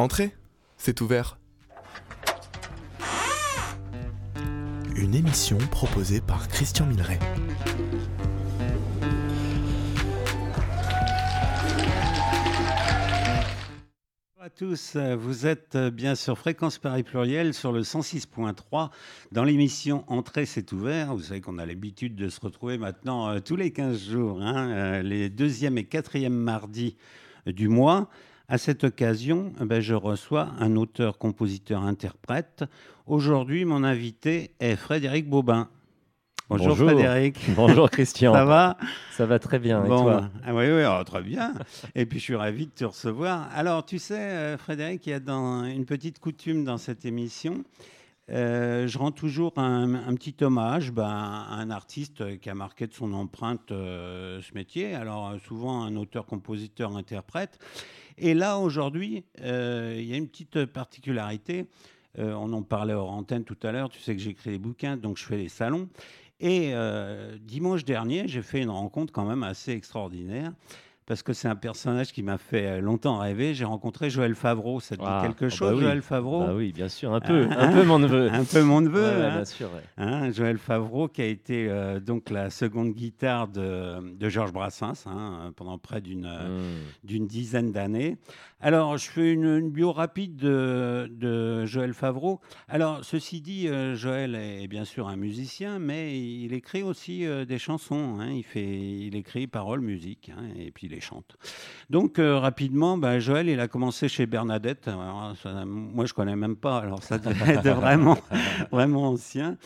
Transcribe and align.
Entrez, 0.00 0.34
c'est 0.78 1.02
ouvert. 1.02 1.36
Une 4.96 5.14
émission 5.14 5.58
proposée 5.70 6.22
par 6.22 6.48
Christian 6.48 6.86
Milleret. 6.86 7.18
Bonjour 14.34 14.42
à 14.42 14.48
tous, 14.48 14.96
vous 14.96 15.46
êtes 15.46 15.76
bien 15.76 16.14
sur 16.14 16.38
Fréquence 16.38 16.78
Paris 16.78 17.02
Pluriel 17.02 17.52
sur 17.52 17.70
le 17.70 17.82
106.3 17.82 18.88
dans 19.32 19.44
l'émission 19.44 20.04
Entrée 20.06 20.46
c'est 20.46 20.72
ouvert. 20.72 21.14
Vous 21.14 21.24
savez 21.24 21.42
qu'on 21.42 21.58
a 21.58 21.66
l'habitude 21.66 22.16
de 22.16 22.30
se 22.30 22.40
retrouver 22.40 22.78
maintenant 22.78 23.28
euh, 23.28 23.40
tous 23.40 23.56
les 23.56 23.70
15 23.70 24.02
jours, 24.02 24.40
hein, 24.40 24.70
euh, 24.70 25.02
les 25.02 25.28
deuxième 25.28 25.76
et 25.76 25.84
quatrième 25.84 26.32
mardis 26.32 26.96
du 27.44 27.68
mois. 27.68 28.08
À 28.52 28.58
cette 28.58 28.82
occasion, 28.82 29.52
ben, 29.60 29.80
je 29.80 29.94
reçois 29.94 30.48
un 30.58 30.74
auteur, 30.74 31.18
compositeur, 31.18 31.82
interprète. 31.84 32.64
Aujourd'hui, 33.06 33.64
mon 33.64 33.84
invité 33.84 34.50
est 34.58 34.74
Frédéric 34.74 35.30
Bobin. 35.30 35.68
Bonjour, 36.48 36.76
Frédéric. 36.76 37.38
Bonjour 37.54 37.88
Christian. 37.88 38.32
Ça 38.32 38.44
va? 38.44 38.76
Ça 39.12 39.24
va 39.24 39.38
très 39.38 39.60
bien. 39.60 39.82
Bon, 39.82 39.98
Et 39.98 40.02
toi? 40.02 40.30
ah 40.44 40.52
oui, 40.52 40.64
oui, 40.68 40.82
oh, 40.84 41.04
très 41.04 41.22
bien. 41.22 41.54
Et 41.94 42.06
puis 42.06 42.18
je 42.18 42.24
suis 42.24 42.34
ravi 42.34 42.66
de 42.66 42.72
te 42.72 42.84
recevoir. 42.84 43.48
Alors, 43.54 43.86
tu 43.86 44.00
sais, 44.00 44.18
euh, 44.18 44.58
Frédéric, 44.58 45.06
il 45.06 45.10
y 45.10 45.12
a 45.12 45.20
dans 45.20 45.62
une 45.62 45.84
petite 45.84 46.18
coutume 46.18 46.64
dans 46.64 46.76
cette 46.76 47.04
émission. 47.04 47.62
Euh, 48.30 48.88
je 48.88 48.98
rends 48.98 49.12
toujours 49.12 49.52
un, 49.58 49.94
un 49.94 50.14
petit 50.16 50.34
hommage 50.42 50.90
ben, 50.90 51.04
à 51.04 51.54
un 51.54 51.70
artiste 51.70 52.40
qui 52.40 52.50
a 52.50 52.54
marqué 52.56 52.88
de 52.88 52.94
son 52.94 53.12
empreinte 53.12 53.70
euh, 53.70 54.40
ce 54.42 54.52
métier. 54.54 54.96
Alors, 54.96 55.36
souvent 55.46 55.84
un 55.84 55.94
auteur, 55.94 56.26
compositeur, 56.26 56.96
interprète. 56.96 57.60
Et 58.18 58.34
là, 58.34 58.58
aujourd'hui, 58.58 59.24
euh, 59.42 59.96
il 59.98 60.04
y 60.04 60.14
a 60.14 60.16
une 60.16 60.28
petite 60.28 60.66
particularité. 60.66 61.66
Euh, 62.18 62.34
on 62.34 62.52
en 62.52 62.62
parlait 62.62 62.94
hors 62.94 63.10
antenne 63.10 63.44
tout 63.44 63.58
à 63.62 63.72
l'heure. 63.72 63.88
Tu 63.88 64.00
sais 64.00 64.14
que 64.14 64.22
j'écris 64.22 64.50
des 64.50 64.58
bouquins, 64.58 64.96
donc 64.96 65.16
je 65.16 65.24
fais 65.24 65.36
les 65.36 65.48
salons. 65.48 65.88
Et 66.40 66.70
euh, 66.72 67.36
dimanche 67.40 67.84
dernier, 67.84 68.26
j'ai 68.26 68.42
fait 68.42 68.62
une 68.62 68.70
rencontre 68.70 69.12
quand 69.12 69.26
même 69.26 69.42
assez 69.42 69.72
extraordinaire. 69.72 70.52
Parce 71.10 71.24
que 71.24 71.32
c'est 71.32 71.48
un 71.48 71.56
personnage 71.56 72.12
qui 72.12 72.22
m'a 72.22 72.38
fait 72.38 72.66
euh, 72.66 72.80
longtemps 72.80 73.18
rêver. 73.18 73.52
J'ai 73.52 73.64
rencontré 73.64 74.10
Joël 74.10 74.36
Favreau. 74.36 74.78
Ça 74.78 74.96
te 74.96 75.02
Ah, 75.04 75.22
dit 75.22 75.26
quelque 75.26 75.46
ah 75.46 75.48
chose, 75.56 75.70
bah 75.70 75.74
oui. 75.76 75.82
Joël 75.82 76.02
Favreau? 76.02 76.44
Ah 76.46 76.54
oui, 76.54 76.70
bien 76.72 76.88
sûr, 76.88 77.12
un 77.12 77.18
peu, 77.20 77.48
Ah, 77.50 77.64
un 77.66 77.72
peu 77.72 77.82
mon 77.82 77.98
neveu. 77.98 78.30
Un 78.32 78.44
peu 78.44 78.62
mon 78.62 78.80
neveu. 78.80 79.02
Ouais, 79.02 79.24
hein. 79.24 79.34
bien 79.34 79.44
sûr. 79.44 79.68
ouais. 79.74 79.82
Hein, 79.98 80.30
Joël 80.30 80.56
Favreau, 80.58 81.08
qui 81.08 81.20
a 81.22 81.26
été 81.26 81.66
euh, 81.68 81.98
donc 81.98 82.30
la 82.30 82.48
seconde 82.48 82.92
guitare 82.94 83.48
de, 83.48 84.14
de 84.16 84.28
Georges 84.28 84.52
Brassens 84.52 85.04
hein, 85.06 85.50
pendant 85.56 85.78
près 85.78 86.00
d'une 86.00 86.26
euh, 86.26 86.60
Mm. 86.60 86.62
d'une 87.08 87.26
dizaine 87.26 87.72
d'années. 87.72 88.16
Alors, 88.62 88.98
je 88.98 89.08
fais 89.08 89.32
une, 89.32 89.46
une 89.46 89.70
bio 89.70 89.90
rapide 89.90 90.36
de, 90.36 91.10
de 91.10 91.64
Joël 91.64 91.94
Favreau. 91.94 92.40
Alors, 92.68 93.02
ceci 93.02 93.40
dit, 93.40 93.68
euh, 93.68 93.96
Joël 93.96 94.34
est 94.34 94.68
bien 94.68 94.84
sûr 94.84 95.08
un 95.08 95.16
musicien, 95.16 95.78
mais 95.78 96.18
il 96.20 96.52
écrit 96.52 96.82
aussi 96.82 97.24
euh, 97.24 97.46
des 97.46 97.58
chansons. 97.58 98.18
hein. 98.20 98.30
Il, 98.30 98.42
fait, 98.44 98.62
il 98.66 99.16
écrit 99.16 99.46
paroles, 99.46 99.80
musique, 99.80 100.30
hein, 100.36 100.42
et 100.58 100.70
puis 100.72 100.88
il 100.88 100.90
les 100.92 101.00
chante. 101.00 101.36
Donc, 101.88 102.18
euh, 102.18 102.38
rapidement, 102.38 102.98
bah, 102.98 103.18
Joël, 103.18 103.48
il 103.48 103.60
a 103.60 103.66
commencé 103.68 104.08
chez 104.08 104.26
Bernadette. 104.26 104.88
Alors, 104.88 105.34
ça, 105.42 105.64
moi, 105.64 106.04
je 106.04 106.12
connais 106.12 106.36
même 106.36 106.56
pas, 106.56 106.80
alors 106.80 107.02
ça 107.02 107.16
devait 107.16 107.54
être 107.54 107.70
vraiment, 107.70 108.18
vraiment 108.70 109.08
ancien. 109.08 109.56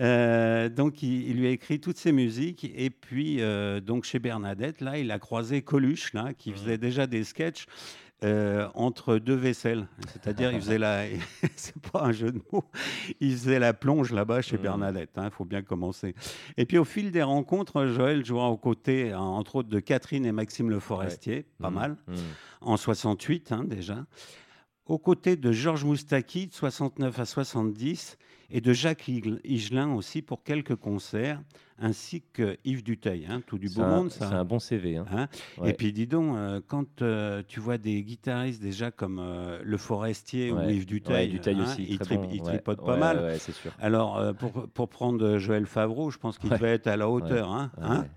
Euh, 0.00 0.68
donc, 0.68 1.02
il, 1.02 1.28
il 1.30 1.36
lui 1.38 1.46
a 1.46 1.50
écrit 1.50 1.80
toutes 1.80 1.98
ses 1.98 2.12
musiques. 2.12 2.70
Et 2.76 2.90
puis, 2.90 3.40
euh, 3.40 3.80
donc, 3.80 4.04
chez 4.04 4.18
Bernadette, 4.18 4.82
là, 4.82 4.98
il 4.98 5.10
a 5.10 5.18
croisé 5.18 5.62
Coluche, 5.62 6.12
là, 6.12 6.34
qui 6.36 6.52
faisait 6.52 6.78
déjà 6.78 7.06
des 7.06 7.24
sketchs 7.24 7.66
euh, 8.24 8.68
entre 8.74 9.18
deux 9.18 9.34
vaisselles. 9.34 9.86
C'est-à-dire, 10.12 10.50
il 10.52 10.60
faisait 10.60 10.78
la. 10.78 11.04
C'est 11.56 11.78
pas 11.92 12.02
un 12.04 12.12
jeu 12.12 12.32
de 12.32 12.40
mots. 12.52 12.64
Il 13.20 13.32
faisait 13.32 13.58
la 13.58 13.72
plonge 13.74 14.12
là-bas 14.12 14.40
chez 14.42 14.56
Mhm. 14.56 14.62
Bernadette. 14.62 15.10
Il 15.22 15.30
faut 15.30 15.44
bien 15.44 15.62
commencer. 15.62 16.14
Et 16.56 16.64
puis, 16.64 16.78
au 16.78 16.84
fil 16.84 17.10
des 17.10 17.22
rencontres, 17.22 17.86
Joël 17.86 18.24
jouera 18.24 18.48
aux 18.50 18.56
côtés, 18.56 19.12
hein, 19.12 19.18
entre 19.20 19.56
autres, 19.56 19.68
de 19.68 19.78
Catherine 19.80 20.24
et 20.26 20.32
Maxime 20.32 20.70
Le 20.70 20.80
Forestier. 20.80 21.44
Pas 21.60 21.70
Mm, 21.70 21.74
mal 21.74 21.96
mm. 22.08 22.14
en 22.62 22.76
68 22.76 23.52
hein, 23.52 23.64
déjà, 23.64 24.06
aux 24.86 24.98
côtés 24.98 25.36
de 25.36 25.52
Georges 25.52 25.84
Moustaki 25.84 26.46
de 26.46 26.52
69 26.54 27.18
à 27.18 27.24
70 27.24 28.18
et 28.56 28.60
de 28.60 28.72
Jacques 28.72 29.08
Higelin 29.08 29.92
aussi 29.94 30.22
pour 30.22 30.42
quelques 30.44 30.76
concerts, 30.76 31.42
ainsi 31.80 32.22
que 32.32 32.56
Yves 32.64 32.84
Duteil, 32.84 33.26
hein, 33.28 33.42
tout 33.44 33.58
du 33.58 33.68
beau 33.68 33.82
un- 33.82 33.88
monde 33.96 34.10
C'est 34.12 34.22
un 34.22 34.44
bon 34.44 34.60
CV. 34.60 34.96
hein. 34.96 35.06
Hein 35.12 35.26
Ouais. 35.58 35.70
Et 35.70 35.72
puis 35.72 35.92
dis 35.92 36.06
donc, 36.06 36.36
euh, 36.36 36.60
quand 36.68 37.02
euh, 37.02 37.42
tu 37.48 37.58
vois 37.58 37.78
des 37.78 38.00
guitaristes 38.04 38.62
déjà 38.62 38.92
comme 38.92 39.18
euh, 39.18 39.58
Le 39.64 39.76
Forestier 39.76 40.52
ou. 40.52 40.60
Yves 40.70 40.86
Duteil, 40.86 41.26
Ouais, 41.26 41.26
Duteil 41.26 41.56
hein, 41.58 41.64
aussi. 41.64 41.98
très 41.98 42.16
tri- 42.16 42.38
bon. 42.64 42.74
pas 42.76 42.96
mal. 42.96 43.36
Sûr. 43.40 43.72
Alors, 43.80 44.22
pour, 44.36 44.52
pour 44.68 44.88
prendre 44.88 45.38
Joël 45.38 45.66
Favreau, 45.66 46.12
je 46.12 46.18
pense 46.18 46.38
qu'il 46.38 46.50
devait 46.50 46.74
être 46.74 46.86
à 46.86 46.96
la 46.96 47.08
hauteur. 47.10 47.50
hein, 47.50 47.72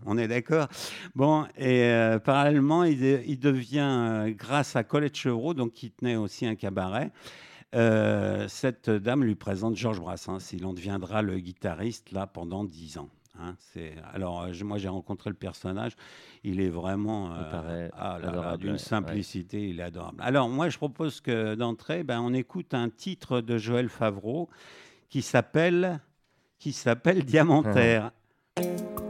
on 0.05 0.19
est 0.19 0.27
d'accord 0.27 0.67
Bon, 1.15 1.45
et 1.57 1.91
parallèlement, 2.23 2.83
il, 2.83 2.99
de- 2.99 3.21
il 3.25 3.39
devient, 3.39 4.33
grâce 4.37 4.75
à 4.75 4.83
Colette 4.83 5.17
Chevreau, 5.17 5.55
donc 5.55 5.71
qui 5.73 5.89
tenait 5.89 6.15
aussi 6.15 6.45
un 6.45 6.53
cabaret, 6.55 7.09
euh, 7.77 8.47
cette 8.47 8.89
dame 8.89 9.23
lui 9.23 9.35
présente 9.35 9.75
Georges 9.75 9.99
Brassens. 10.01 10.51
Il 10.53 10.65
en 10.65 10.73
deviendra 10.73 11.21
le 11.21 11.39
guitariste 11.39 12.11
là 12.11 12.27
pendant 12.27 12.63
dix 12.65 12.97
ans. 12.97 13.09
hein. 13.39 13.55
c'est, 13.59 13.93
alors, 14.13 14.41
euh, 14.41 14.51
je- 14.53 14.63
moi, 14.63 14.77
j'ai 14.79 14.87
rencontré 14.89 15.29
le 15.29 15.35
personnage. 15.35 15.93
Il 16.43 16.59
est 16.59 16.69
vraiment 16.69 17.29
Il 17.35 17.43
euh, 17.53 17.89
ah 17.93 18.57
d'une 18.57 18.71
ouais, 18.73 18.77
simplicité, 18.79 19.69
il 19.69 19.79
est 19.79 19.83
adorable. 19.83 20.17
Alors, 20.21 20.49
moi, 20.49 20.69
je 20.69 20.77
propose 20.77 21.21
que 21.21 21.55
d'entrée, 21.55 22.03
ben, 22.03 22.19
on 22.19 22.33
écoute 22.33 22.73
un 22.73 22.89
titre 22.89 23.41
de 23.41 23.57
Joël 23.57 23.89
Favreau 23.89 24.49
qui 25.09 25.21
s'appelle 25.21 25.99
qui 26.59 26.73
s'appelle 26.73 27.23
Diamantaire. 27.25 28.11
Diamantaire, 28.57 28.97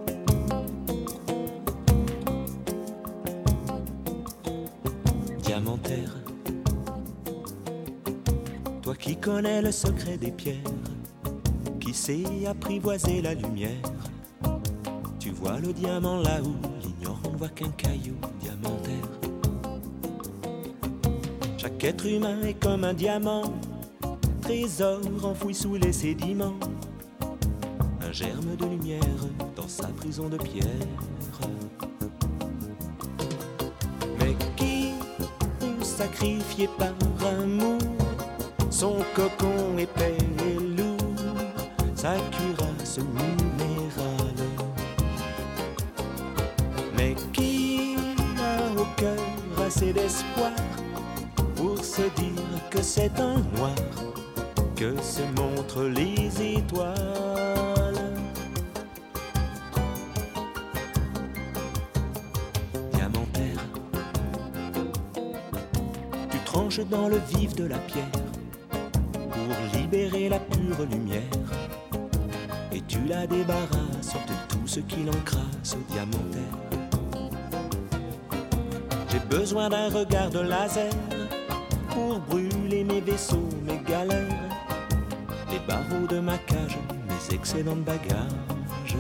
qui 9.00 9.16
connais 9.16 9.62
le 9.62 9.72
secret 9.72 10.18
des 10.18 10.32
pierres, 10.32 10.58
qui 11.80 11.94
sais 11.94 12.24
apprivoiser 12.48 13.22
la 13.22 13.34
lumière, 13.34 13.72
tu 15.20 15.32
vois 15.32 15.60
le 15.60 15.74
diamant 15.74 16.18
là 16.18 16.42
où 16.42 16.56
l'ignorant 16.82 17.36
voit 17.38 17.50
qu'un 17.50 17.70
caillou 17.70 18.16
diamantaire. 18.40 19.10
Chaque 21.58 21.84
être 21.84 22.06
humain 22.06 22.42
est 22.44 22.54
comme 22.62 22.84
un 22.84 22.94
diamant, 22.94 23.54
trésor 24.42 25.02
enfoui 25.24 25.54
sous 25.54 25.76
les 25.76 25.94
sédiments, 25.94 26.56
un 28.02 28.12
germe 28.12 28.56
de 28.56 28.66
lumière 28.66 29.02
dans 29.56 29.68
sa 29.68 29.88
prison 29.88 30.30
de 30.30 30.38
pierre. 30.38 30.66
Mais 34.20 34.36
qui 34.56 34.92
peut 35.60 35.84
sacrifier 35.84 36.70
par 36.78 36.94
amour 37.28 37.77
son 38.80 38.98
cocon 39.16 39.76
épais 39.80 40.16
et 40.46 40.60
lourd, 40.78 40.98
sa 41.96 42.14
cuirasse 42.32 43.00
minérale 43.00 44.46
Mais 46.96 47.16
qui 47.34 47.96
a 48.38 48.80
au 48.80 48.86
cœur 48.96 49.66
assez 49.66 49.92
d'espoir 49.94 50.52
pour 51.56 51.84
se 51.84 52.04
dire 52.22 52.70
que 52.70 52.84
c'est 52.84 53.20
un 53.20 53.40
noir 53.56 53.74
que 54.76 54.94
se 55.02 55.24
montrent 55.42 55.86
les 55.86 56.30
étoiles? 56.58 56.94
Diamantaire 62.94 63.64
tu 66.30 66.38
tranches 66.46 66.86
dans 66.92 67.08
le 67.08 67.18
vif 67.34 67.56
de 67.56 67.64
la 67.64 67.80
pierre 67.80 68.37
libérer 69.90 70.30
la 70.30 70.40
pure 70.40 70.86
lumière. 70.92 71.22
Et 72.74 72.82
tu 72.88 73.00
la 73.06 73.26
débarrasses 73.26 74.14
de 74.28 74.36
tout 74.50 74.68
ce 74.68 74.80
qui 74.82 75.04
l'encrasse 75.04 75.78
diamantaire. 75.90 76.58
J'ai 79.10 79.20
besoin 79.38 79.70
d'un 79.70 79.90
regard 79.90 80.30
de 80.30 80.40
laser 80.40 80.92
pour 81.90 82.20
brûler 82.20 82.84
mes 82.84 83.00
vaisseaux, 83.02 83.50
mes 83.66 83.80
galères, 83.90 84.50
les 85.52 85.60
barreaux 85.68 86.08
de 86.08 86.20
ma 86.20 86.38
cage, 86.40 86.78
mes 87.08 87.36
excellents 87.36 87.78
bagages. 87.78 88.98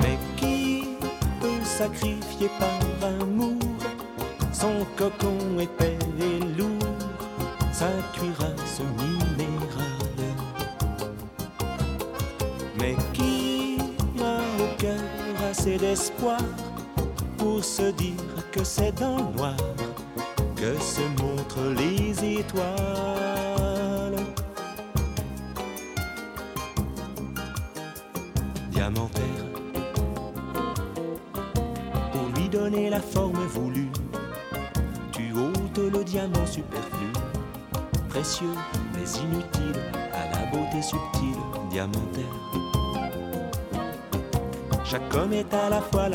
Mais 0.00 0.18
qui 0.36 0.84
peut 1.40 1.64
sacrifier 1.64 2.50
par 2.58 3.08
amour 3.08 3.56
son 4.52 4.84
cocon 4.96 5.58
épais 5.58 5.96
et 6.20 6.58
lourd, 6.58 6.79
sa 7.80 7.88
cuirasse 8.12 8.82
minérale. 8.98 10.28
Mais 12.78 12.94
qui 13.14 13.78
a 14.20 14.36
au 14.62 14.68
cœur 14.76 15.50
assez 15.50 15.78
d'espoir 15.78 16.42
pour 17.38 17.64
se 17.64 17.90
dire 17.92 18.36
que 18.52 18.62
c'est 18.64 18.94
dans 19.00 19.16
le 19.16 19.34
noir 19.34 19.56
que 20.56 20.78
se 20.78 21.04
montrent 21.22 21.70
les 21.80 22.40
étoiles? 22.40 23.29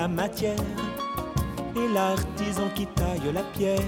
Matière 0.08 0.58
et 1.76 1.94
l'artisan 1.94 2.70
qui 2.76 2.86
taille 2.88 3.32
la 3.34 3.44
pierre, 3.44 3.80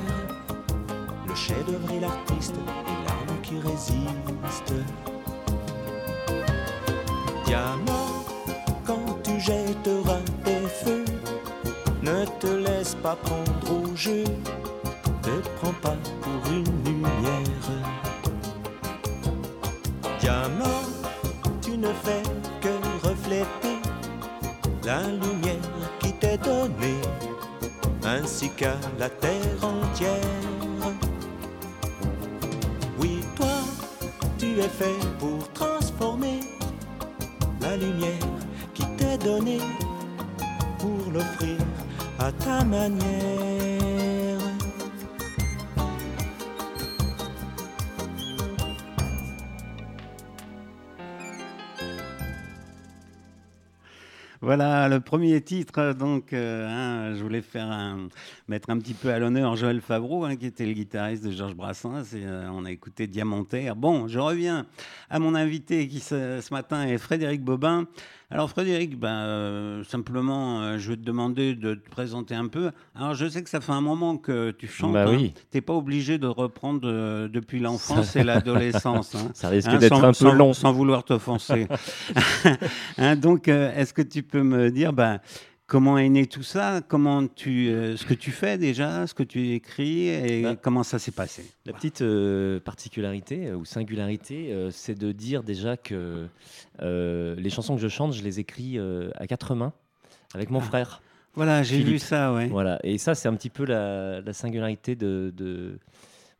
le 1.27 1.35
chef-d'œuvre 1.35 1.91
et 1.91 1.99
l'artiste 1.99 2.55
et 2.55 3.07
l'âme 3.07 3.41
qui 3.43 3.59
résiste. 3.59 4.73
Diamant, 7.45 8.25
quand 8.85 9.21
tu 9.23 9.39
jetteras 9.39 10.19
tes 10.43 10.67
feux, 10.83 11.05
ne 12.01 12.25
te 12.39 12.47
laisse 12.47 12.95
pas 12.95 13.15
prendre 13.15 13.71
au 13.71 13.95
jeu, 13.95 14.23
ne 15.25 15.41
prends 15.57 15.73
pas 15.81 15.97
pour 16.21 16.51
une 16.51 16.83
lumière. 16.83 17.67
Diamant, 20.19 20.83
tu 21.61 21.77
ne 21.77 21.93
fais 22.03 22.23
que 22.61 23.07
refléter 23.07 23.77
la 24.83 25.01
lumière 25.03 25.76
ainsi 28.07 28.49
qu'à 28.49 28.75
la 28.99 29.09
terre 29.09 29.59
entière. 29.61 30.11
Oui, 32.99 33.19
toi, 33.35 33.59
tu 34.37 34.59
es 34.59 34.69
fait 34.69 34.99
pour 35.19 35.51
transformer 35.53 36.39
la 37.61 37.77
lumière 37.77 38.27
qui 38.73 38.83
t'est 38.97 39.17
donnée 39.17 39.61
pour 40.79 41.11
l'offrir 41.11 41.57
à 42.19 42.31
ta 42.31 42.63
manière. 42.63 43.76
Voilà 54.47 54.87
le 54.87 55.01
premier 55.01 55.41
titre. 55.41 55.91
Donc, 55.91 56.31
euh, 56.31 56.65
hein, 56.69 57.13
je 57.13 57.21
voulais 57.21 57.41
faire 57.41 57.97
mettre 58.47 58.69
un 58.69 58.79
petit 58.79 58.93
peu 58.93 59.09
à 59.09 59.19
l'honneur 59.19 59.57
Joël 59.57 59.81
Favreau, 59.81 60.23
hein, 60.23 60.37
qui 60.37 60.45
était 60.45 60.65
le 60.65 60.71
guitariste 60.71 61.25
de 61.25 61.31
Georges 61.31 61.53
Brassens. 61.53 62.13
Et, 62.13 62.25
euh, 62.25 62.49
on 62.53 62.63
a 62.63 62.71
écouté 62.71 63.07
Diamantaire. 63.07 63.75
Bon, 63.75 64.07
je 64.07 64.19
reviens 64.19 64.65
à 65.09 65.19
mon 65.19 65.35
invité 65.35 65.85
qui 65.89 65.99
ce 65.99 66.53
matin 66.53 66.87
est 66.87 66.97
Frédéric 66.97 67.43
Bobin. 67.43 67.87
Alors 68.29 68.49
Frédéric, 68.49 68.99
ben, 68.99 69.07
euh, 69.07 69.83
simplement, 69.85 70.61
euh, 70.61 70.77
je 70.77 70.89
vais 70.89 70.97
te 70.97 71.01
demander 71.01 71.55
de 71.55 71.75
te 71.75 71.89
présenter 71.89 72.35
un 72.35 72.47
peu. 72.47 72.71
Alors 72.93 73.13
je 73.13 73.25
sais 73.29 73.41
que 73.41 73.49
ça 73.49 73.61
fait 73.61 73.71
un 73.71 73.79
moment 73.79 74.17
que 74.17 74.51
tu 74.51 74.67
chantes. 74.67 74.91
Bah 74.91 75.05
hein. 75.07 75.11
oui. 75.15 75.33
T'es 75.49 75.61
pas 75.61 75.71
obligé 75.73 76.17
de 76.17 76.27
reprendre 76.27 76.81
euh, 76.83 77.29
depuis 77.29 77.59
l'enfance 77.59 78.17
et 78.17 78.23
l'adolescence. 78.25 79.15
hein. 79.15 79.29
Ça 79.33 79.47
risque 79.47 79.69
Hein, 79.69 79.77
d'être 79.77 80.03
un 80.03 80.07
peu 80.09 80.13
sans- 80.13 80.33
long. 80.33 80.51
Sans 80.53 80.73
vouloir 80.73 81.05
t'offenser. 81.05 81.67
Hein, 82.97 83.15
donc, 83.15 83.47
euh, 83.47 83.73
est-ce 83.75 83.93
que 83.93 84.01
tu 84.01 84.23
peux 84.23 84.43
me 84.43 84.71
dire 84.71 84.91
ben, 84.91 85.19
comment 85.67 85.97
est 85.97 86.09
né 86.09 86.25
tout 86.25 86.43
ça? 86.43 86.81
Comment 86.87 87.27
tu, 87.27 87.67
euh, 87.69 87.95
ce 87.97 88.05
que 88.05 88.13
tu 88.13 88.31
fais 88.31 88.57
déjà, 88.57 89.05
ce 89.05 89.13
que 89.13 89.23
tu 89.23 89.51
écris 89.53 90.07
et 90.07 90.41
Bah. 90.43 90.55
comment 90.55 90.83
ça 90.83 90.97
s'est 90.97 91.11
passé? 91.11 91.45
La 91.65 91.73
petite 91.73 92.01
euh, 92.01 92.59
particularité 92.59 93.47
euh, 93.47 93.55
ou 93.57 93.65
singularité, 93.65 94.55
c'est 94.71 94.97
de 94.97 95.11
dire 95.11 95.43
déjà 95.43 95.77
que 95.77 96.27
les 96.81 97.49
chansons 97.49 97.75
que 97.75 97.81
je 97.81 97.87
chante, 97.89 98.13
je 98.13 98.23
les 98.23 98.39
écris 98.39 98.79
à 99.15 99.27
quatre 99.27 99.53
mains 99.55 99.73
avec 100.33 100.49
mon 100.49 100.59
Ah. 100.59 100.63
frère. 100.63 101.01
Voilà, 101.35 101.61
j'ai 101.61 101.83
vu 101.83 101.99
ça, 101.99 102.33
ouais. 102.33 102.47
Voilà. 102.47 102.79
Et 102.83 102.97
ça, 102.97 103.13
c'est 103.13 103.27
un 103.27 103.35
petit 103.35 103.51
peu 103.51 103.63
la, 103.63 104.21
la 104.21 104.33
singularité 104.33 104.95
de, 104.95 105.31
de- 105.37 105.77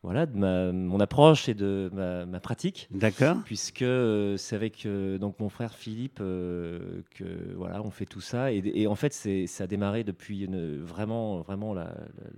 voilà, 0.08 0.26
de 0.26 0.38
ma, 0.38 0.72
mon 0.72 1.00
approche 1.02 1.50
et 1.50 1.54
de 1.54 1.90
ma, 1.94 2.26
ma 2.26 2.40
pratique. 2.40 2.88
D'accord. 2.92 3.38
Puisque 3.44 3.82
euh, 3.82 4.38
c'est 4.38 4.56
avec 4.56 4.86
euh, 4.86 5.18
donc 5.18 5.40
mon 5.40 5.50
frère 5.50 5.74
Philippe 5.74 6.20
euh, 6.22 7.02
que 7.16 7.26
voilà 7.58 7.82
on 7.84 7.92
fait 7.92 8.06
tout 8.06 8.22
ça 8.22 8.52
et, 8.54 8.62
et 8.74 8.88
en 8.88 8.96
fait 8.96 9.14
c'est 9.14 9.48
ça 9.48 9.66
a 9.66 9.68
démarré 9.68 10.04
depuis 10.06 10.46
une- 10.46 10.82
vraiment 10.82 11.40
vraiment 11.42 11.74
la- 11.74 11.84
la- 11.84 11.90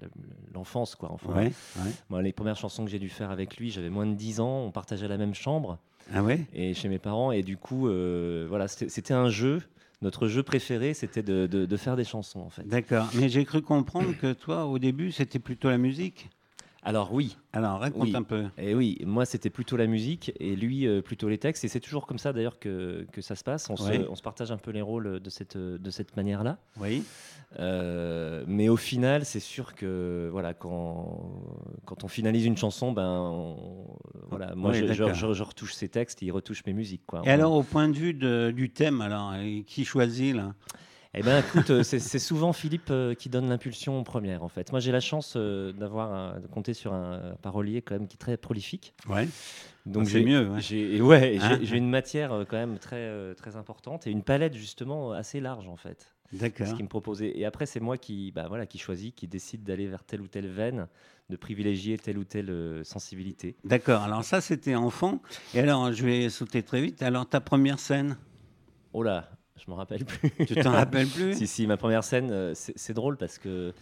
la- 0.01 0.07
l'enfance 0.55 0.95
quoi 0.95 1.11
enfin 1.11 1.31
Ouais, 1.33 1.51
ouais. 1.77 1.91
moi, 2.09 2.21
les 2.23 2.33
premières 2.33 2.57
chansons 2.57 2.85
que 2.85 2.89
j'ai 2.91 2.97
dû 2.99 3.09
faire 3.09 3.29
avec 3.29 3.57
lui, 3.57 3.69
j'avais 3.69 3.89
moins 3.91 4.07
de 4.07 4.15
10 4.15 4.39
ans, 4.39 4.63
on 4.65 4.71
partageait 4.71 5.07
la 5.07 5.17
même 5.17 5.35
chambre 5.35 5.77
Ah 6.13 6.23
ouais? 6.23 6.39
Et 6.53 6.73
chez 6.73 6.89
mes 6.89 6.97
parents 6.99 7.31
et 7.31 7.43
du 7.43 7.55
coup 7.57 7.81
voilà 8.49 8.67
c'était 8.67 8.89
c'était 8.89 9.13
un 9.13 9.29
jeu. 9.29 9.61
Notre 10.01 10.27
jeu 10.29 10.43
préféré, 10.43 10.93
c'était 10.93 11.21
de, 11.21 11.45
de- 11.45 11.65
de 11.65 11.77
faire 11.77 11.97
des 11.97 12.05
chansons 12.05 12.39
en 12.39 12.49
fait. 12.49 12.65
D'accord. 12.65 13.09
Mais 13.15 13.27
j'ai 13.27 13.43
cru 13.43 13.61
comprendre 13.61 14.13
que 14.17 14.31
toi, 14.31 14.65
au 14.65 14.79
début, 14.79 15.11
c'était 15.11 15.39
plutôt 15.39 15.67
la 15.69 15.77
musique. 15.77 16.29
Alors 16.81 17.11
oui, 17.13 17.35
Alors, 17.51 17.79
raconte 17.79 18.03
Oui. 18.03 18.13
un 18.15 18.23
peu. 18.23 18.45
et 18.57 18.73
oui, 18.73 18.97
moi 19.05 19.25
c'était 19.25 19.49
plutôt 19.49 19.75
la 19.75 19.85
musique 19.85 20.31
et 20.39 20.55
lui 20.55 20.87
euh, 20.87 21.01
plutôt 21.01 21.27
les 21.27 21.37
textes 21.37 21.65
et 21.65 21.67
c'est 21.67 21.81
toujours 21.81 22.07
comme 22.07 22.17
ça 22.19 22.31
d'ailleurs 22.31 22.57
que, 22.57 23.05
que 23.11 23.19
ça 23.21 23.35
se 23.35 23.43
passe. 23.43 23.69
On, 23.69 23.75
se, 23.75 24.07
on 24.09 24.15
se 24.15 24.21
partage 24.21 24.49
un 24.51 24.57
peu 24.57 24.71
les 24.71 24.81
rôles 24.81 25.19
de 25.19 25.29
cette, 25.29 25.57
de 25.57 25.89
cette 25.91 26.15
manière-là. 26.15 26.57
Oui. 26.79 27.03
Euh, 27.59 28.43
mais 28.47 28.69
au 28.69 28.77
final, 28.77 29.25
c'est 29.25 29.39
sûr 29.41 29.75
que 29.75 30.29
voilà, 30.31 30.53
quand, 30.53 31.33
quand 31.85 32.03
on 32.03 32.07
finalise 32.07 32.45
une 32.45 32.55
chanson, 32.57 32.91
ben, 32.93 33.09
on- 33.09 33.87
voilà, 34.29 34.55
moi 34.55 34.71
Oui, 34.71 34.77
je, 34.77 34.85
je- 34.93 35.03
d'accord. 35.03 35.15
je- 35.15 35.33
je 35.33 35.43
retouche 35.43 35.73
ses 35.73 35.89
textes 35.89 36.23
et 36.23 36.27
il 36.27 36.31
retouche 36.31 36.63
mes 36.65 36.73
musiques. 36.73 37.01
Quoi. 37.07 37.23
Et 37.25 37.29
alors, 37.29 37.53
au 37.53 37.63
point 37.63 37.89
de 37.89 37.93
vue 37.95 38.13
de- 38.13 38.51
du 38.55 38.69
thème, 38.69 39.01
alors, 39.01 39.33
qui 39.65 39.83
choisit 39.83 40.35
là? 40.35 40.53
Eh 41.15 41.23
ben, 41.23 41.39
écoute, 41.39 41.71
euh, 41.71 41.83
c'est 41.83 42.19
souvent 42.19 42.53
Philippe 42.53 42.91
euh, 42.91 43.15
qui 43.15 43.29
donne 43.29 43.49
l'impulsion 43.49 44.03
première, 44.03 44.43
en 44.43 44.47
fait. 44.47 44.71
Moi, 44.71 44.79
j'ai 44.79 44.91
la 44.91 44.99
chance 44.99 45.33
euh, 45.35 45.71
d'avoir 45.71 46.39
de 46.39 46.45
compter 46.47 46.75
sur 46.75 46.93
un 46.93 47.35
parolier 47.41 47.81
quand 47.81 47.95
même 47.95 48.07
qui 48.07 48.15
est 48.15 48.19
très 48.19 48.37
prolifique. 48.37 48.93
Ouais. 49.07 49.27
Donc 49.87 50.05
c'est 50.05 50.19
j'ai- 50.19 50.25
mieux, 50.25 50.47
ouais. 50.49 50.61
J'ai 50.61 51.01
ouais, 51.01 51.39
Hein 51.41 51.57
j'ai 51.63 51.77
une 51.77 51.89
matière 51.89 52.45
quand 52.47 52.57
même 52.57 52.77
très 52.77 53.33
très 53.35 53.55
importante 53.55 54.05
et 54.05 54.11
une 54.11 54.21
palette 54.23 54.53
justement 54.53 55.13
assez 55.13 55.39
large 55.39 55.67
en 55.67 55.77
fait. 55.77 56.13
D'accord. 56.31 56.67
Ce 56.67 56.75
qui 56.75 56.83
me 56.83 56.87
proposait. 56.87 57.35
Et 57.35 57.45
après, 57.45 57.65
c'est 57.65 57.79
moi 57.79 57.97
qui, 57.97 58.31
bah, 58.31 58.45
voilà, 58.47 58.67
qui 58.67 58.77
choisis, 58.77 59.11
qui 59.15 59.27
décide 59.27 59.63
d'aller 59.63 59.87
vers 59.87 60.03
telle 60.03 60.21
ou 60.21 60.27
telle 60.27 60.47
veine, 60.47 60.87
de 61.29 61.35
privilégier 61.35 61.97
telle 61.97 62.19
ou 62.19 62.23
telle 62.23 62.51
euh, 62.51 62.83
sensibilité. 62.83 63.55
D'accord. 63.63 64.03
Alors, 64.03 64.23
ça, 64.23 64.41
c'était 64.41 64.75
enfant. 64.75 65.21
Et 65.55 65.59
alors, 65.59 65.91
je 65.91 66.05
vais 66.05 66.29
sauter 66.29 66.61
très 66.61 66.81
vite. 66.81 67.01
Alors, 67.01 67.27
ta 67.27 67.41
première 67.41 67.79
scène, 67.79 68.15
Oh 68.93 69.01
là, 69.01 69.29
je 69.63 69.69
me 69.71 69.75
rappelle 69.75 70.05
plus. 70.05 70.31
tu 70.47 70.55
t'en 70.55 70.71
rappelles 70.71 71.07
plus? 71.07 71.35
Si, 71.35 71.47
si, 71.47 71.67
ma 71.67 71.77
première 71.77 72.03
scène, 72.03 72.29
euh, 72.31 72.53
c'est 72.55 72.93
drôle 72.93 73.17
parce 73.17 73.37
que 73.37 73.73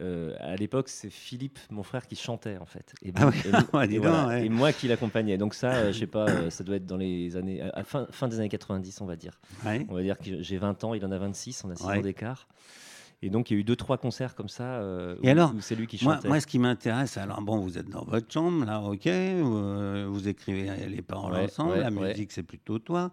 euh, 0.00 0.34
à 0.40 0.56
l'époque, 0.56 0.88
c'est 0.88 1.10
Philippe, 1.10 1.58
mon 1.70 1.82
frère, 1.84 2.06
qui 2.06 2.16
chantait 2.16 2.56
en 2.58 2.64
fait. 2.66 2.94
Et, 3.02 3.12
Ah 3.14 3.28
oui, 3.28 3.34
et- 3.44 3.76
ouais, 3.76 3.86
dis 3.88 3.94
et 3.94 3.98
donc, 3.98 4.06
voilà. 4.08 4.26
ouais. 4.28 4.46
Et 4.46 4.48
moi 4.48 4.72
qui 4.72 4.88
l'accompagnais. 4.88 5.38
Donc 5.38 5.54
ça, 5.54 5.72
euh, 5.74 5.92
je 5.92 5.98
sais 6.00 6.06
pas, 6.08 6.28
euh, 6.28 6.50
ça 6.50 6.64
doit 6.64 6.76
être 6.76 6.86
dans 6.86 6.96
les 6.96 7.36
années, 7.36 7.60
à 7.62 7.84
fin, 7.84 8.06
fin 8.10 8.26
des 8.28 8.38
années 8.40 8.48
90, 8.48 9.00
on 9.00 9.06
va 9.06 9.14
dire. 9.16 9.38
Ouais. 9.64 9.86
On 9.88 9.94
va 9.94 10.02
dire 10.02 10.18
que 10.18 10.42
j'ai 10.42 10.58
20 10.58 10.82
ans, 10.84 10.94
il 10.94 11.04
en 11.04 11.12
a 11.12 11.18
26, 11.18 11.62
on 11.64 11.70
a 11.70 11.76
6 11.76 11.84
Ouais. 11.84 11.98
ans 11.98 12.02
d'écart. 12.02 12.48
Et 13.26 13.30
donc 13.30 13.50
il 13.50 13.54
y 13.54 13.56
a 13.56 13.60
eu 13.60 13.64
deux 13.64 13.74
trois 13.76 13.96
concerts 13.96 14.34
comme 14.34 14.50
ça 14.50 14.64
euh, 14.64 15.16
Et 15.22 15.28
où, 15.28 15.30
alors, 15.30 15.54
c'est 15.60 15.74
lui 15.74 15.86
qui 15.86 15.96
chantait. 15.96 16.28
moi, 16.28 16.40
ce 16.40 16.46
qui 16.46 16.58
m'intéresse, 16.58 17.16
alors 17.16 17.40
bon, 17.40 17.56
vous 17.58 17.78
êtes 17.78 17.88
dans 17.88 18.04
votre 18.04 18.30
chambre, 18.30 18.66
là, 18.66 18.80
ok, 18.82 19.06
euh, 19.06 20.06
vous 20.10 20.28
écrivez 20.28 20.70
les 20.88 21.00
paroles 21.00 21.32
Ouais, 21.32 21.44
ensemble, 21.44 21.72
ouais, 21.72 21.80
la 21.80 21.90
ouais. 21.90 22.08
musique, 22.10 22.32
c'est 22.32 22.42
plutôt 22.42 22.78
toi. 22.78 23.10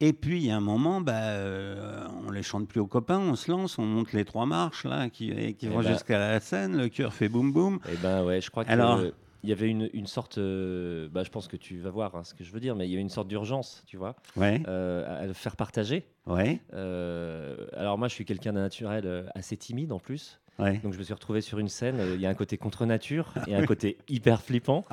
Et 0.00 0.12
puis, 0.12 0.38
il 0.38 0.46
y 0.46 0.50
a 0.50 0.56
un 0.56 0.60
moment, 0.60 1.00
bah, 1.00 1.12
euh, 1.14 2.04
on 2.26 2.32
les 2.32 2.42
chante 2.42 2.66
plus 2.66 2.80
aux 2.80 2.88
copains, 2.88 3.18
on 3.20 3.36
se 3.36 3.50
lance, 3.52 3.78
on 3.78 3.84
monte 3.86 4.12
les 4.12 4.24
trois 4.24 4.46
marches, 4.46 4.84
là, 4.84 5.08
qui, 5.10 5.28
qui 5.54 5.66
Eh 5.66 5.68
vont 5.68 5.80
ben. 5.80 5.92
jusqu'à 5.92 6.18
la 6.18 6.40
scène, 6.40 6.76
le 6.76 6.88
cœur 6.88 7.12
fait 7.14 7.28
boum 7.28 7.52
boum. 7.52 7.78
Eh 7.88 7.96
ben 8.02 8.24
ouais, 8.24 8.40
je 8.40 8.50
crois 8.50 8.64
que 8.64 8.70
Alors 8.70 8.96
euh, 8.96 9.10
il 9.42 9.48
y 9.50 9.52
avait 9.52 9.68
une, 9.68 9.90
une 9.92 10.06
sorte, 10.06 10.38
euh, 10.38 11.08
bah, 11.10 11.24
je 11.24 11.30
pense 11.30 11.48
que 11.48 11.56
tu 11.56 11.78
vas 11.78 11.90
voir 11.90 12.14
hein, 12.14 12.24
ce 12.24 12.34
que 12.34 12.44
je 12.44 12.52
veux 12.52 12.60
dire, 12.60 12.76
mais 12.76 12.86
il 12.86 12.90
y 12.90 12.94
avait 12.94 13.02
une 13.02 13.08
sorte 13.10 13.28
d'urgence, 13.28 13.82
tu 13.86 13.96
vois, 13.96 14.14
Ouais, 14.36 14.62
euh, 14.68 15.22
à, 15.22 15.26
le 15.26 15.32
faire 15.32 15.56
partager. 15.56 16.04
ouais, 16.26 16.60
Euh, 16.74 17.66
alors 17.74 17.98
moi, 17.98 18.08
je 18.08 18.14
suis 18.14 18.24
quelqu'un 18.24 18.52
d'un 18.52 18.60
naturel 18.62 19.26
assez 19.34 19.56
timide 19.56 19.92
en 19.92 19.98
plus, 19.98 20.40
ouais. 20.58 20.78
donc 20.78 20.92
je 20.92 20.98
me 20.98 21.02
suis 21.02 21.14
retrouvé 21.14 21.40
sur 21.40 21.58
une 21.58 21.68
scène. 21.68 21.98
Il 22.14 22.20
y 22.20 22.26
a 22.26 22.28
un 22.30 22.34
côté 22.34 22.56
contre 22.56 22.86
nature 22.86 23.34
et 23.46 23.54
un 23.54 23.66
côté 23.66 23.98
hyper 24.08 24.42
flippant, 24.42 24.84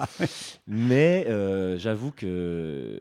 mais 0.68 1.26
euh, 1.28 1.78
j'avoue 1.78 2.12
que, 2.12 3.00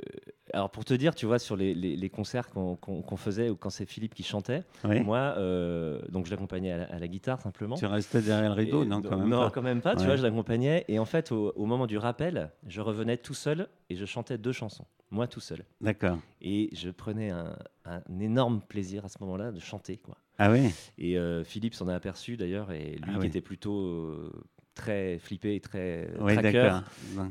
alors 0.52 0.70
pour 0.70 0.84
te 0.84 0.94
dire, 0.94 1.14
tu 1.14 1.26
vois, 1.26 1.38
sur 1.38 1.56
les, 1.56 1.74
les- 1.74 1.96
les 1.96 2.10
concerts 2.10 2.50
qu'on 2.50 3.16
faisait 3.16 3.50
ou 3.50 3.56
quand 3.56 3.70
c'est 3.70 3.86
Philippe 3.86 4.14
qui 4.14 4.22
chantait, 4.22 4.64
moi, 4.84 5.34
euh, 5.38 6.00
donc 6.08 6.26
je 6.26 6.30
l'accompagnais 6.30 6.72
à, 6.72 6.78
la- 6.78 6.84
à 6.94 6.98
la 6.98 7.08
guitare 7.08 7.40
simplement. 7.40 7.76
Tu 7.76 7.86
restais 7.86 8.22
derrière 8.22 8.50
le 8.54 8.54
rideau, 8.56 8.82
Et 8.82 8.86
non, 8.86 9.02
quand 9.02 9.16
même 9.16 9.28
non, 9.28 9.40
pas. 9.44 9.50
quand 9.50 9.62
même 9.62 9.80
pas. 9.80 9.94
Tu 9.94 10.00
Ouais. 10.00 10.06
vois, 10.06 10.16
je 10.16 10.22
l'accompagnais. 10.22 10.84
Et 10.88 10.98
en 10.98 11.04
fait, 11.04 11.32
au, 11.32 11.52
au 11.56 11.66
moment 11.66 11.86
du 11.86 11.98
rappel, 11.98 12.50
je 12.66 12.80
revenais 12.80 13.16
tout 13.16 13.34
seul 13.34 13.68
et 13.90 13.96
je 13.96 14.04
chantais 14.04 14.38
deux 14.38 14.52
chansons, 14.52 14.84
moi 15.10 15.26
tout 15.26 15.40
seul. 15.40 15.64
D'accord. 15.80 16.18
Et 16.40 16.70
je 16.74 16.90
prenais 16.90 17.30
un, 17.30 17.56
un 17.84 18.02
énorme 18.20 18.60
plaisir 18.60 19.04
à 19.04 19.08
ce 19.08 19.18
moment-là 19.20 19.52
de 19.52 19.60
chanter. 19.60 19.96
Quoi. 19.98 20.16
Ah 20.38 20.50
oui, 20.52 20.70
Et 20.98 21.18
euh, 21.18 21.42
Philippe 21.44 21.74
s'en 21.74 21.88
a 21.88 21.94
aperçu 21.94 22.36
d'ailleurs, 22.36 22.70
et 22.72 22.92
lui 22.96 23.02
Ah 23.08 23.12
qui 23.14 23.18
oui. 23.20 23.26
était 23.26 23.40
plutôt 23.40 23.80
euh, 23.80 24.32
très 24.78 25.18
flippé 25.18 25.56
et 25.56 25.60
très 25.60 26.08
Oui, 26.20 26.34
tracker. 26.34 26.78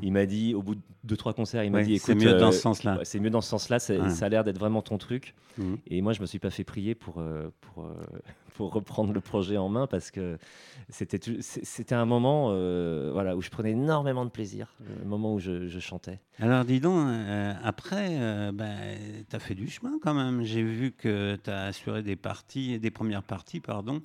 Il 0.02 0.12
m'a 0.12 0.26
dit, 0.26 0.54
au 0.54 0.62
bout 0.62 0.76
de 0.76 0.80
deux, 1.04 1.16
trois 1.16 1.32
concerts, 1.32 1.64
il 1.64 1.72
m'a 1.72 1.78
Ouais, 1.78 1.84
dit 1.84 1.98
c'est 1.98 2.12
écoute, 2.12 2.22
mieux 2.24 2.34
dans 2.34 2.48
euh, 2.48 2.52
ce 2.52 2.60
sens-là. 2.60 2.98
ouais, 2.98 3.04
c'est 3.04 3.18
mieux 3.18 3.30
dans 3.30 3.40
ce 3.40 3.48
sens-là, 3.50 3.78
c'est- 3.78 3.98
Ouais. 3.98 4.10
ça 4.10 4.26
a 4.26 4.28
l'air 4.28 4.44
d'être 4.44 4.58
vraiment 4.58 4.82
ton 4.82 4.98
truc. 4.98 5.34
Mhm. 5.56 5.78
Et 5.88 6.00
moi, 6.02 6.12
je 6.12 6.20
me 6.20 6.26
suis 6.26 6.38
pas 6.38 6.50
fait 6.50 6.62
prier 6.64 6.94
pour, 6.94 7.18
euh, 7.18 7.48
pour, 7.60 7.84
euh, 7.86 7.94
pour 8.54 8.72
reprendre 8.72 9.12
le 9.12 9.20
projet 9.20 9.56
en 9.56 9.68
main 9.68 9.86
parce 9.86 10.10
que 10.10 10.36
c'était 10.88 11.18
c'est- 11.40 11.64
c'était 11.64 11.94
un 11.94 12.04
moment 12.06 12.48
euh, 12.50 13.10
voilà, 13.12 13.36
où 13.36 13.40
je 13.40 13.50
prenais 13.50 13.70
énormément 13.70 14.24
de 14.24 14.30
plaisir, 14.30 14.74
le 15.00 15.04
moment 15.04 15.34
où 15.34 15.38
je, 15.38 15.66
je 15.68 15.78
chantais. 15.80 16.18
Alors 16.40 16.64
dis 16.64 16.80
donc, 16.80 16.98
euh, 17.08 17.52
après, 17.62 18.08
euh, 18.20 18.52
ben, 18.52 18.76
tu 19.30 19.34
as 19.36 19.38
fait 19.38 19.54
du 19.54 19.68
chemin 19.68 19.98
quand 20.02 20.14
même. 20.14 20.42
J'ai 20.42 20.62
vu 20.62 20.92
que 20.92 21.36
tu 21.42 21.50
as 21.50 21.64
assuré 21.66 22.02
des 22.02 22.16
parties, 22.16 22.78
des 22.78 22.90
premières 22.90 23.22
parties, 23.22 23.60
pardon, 23.60 24.00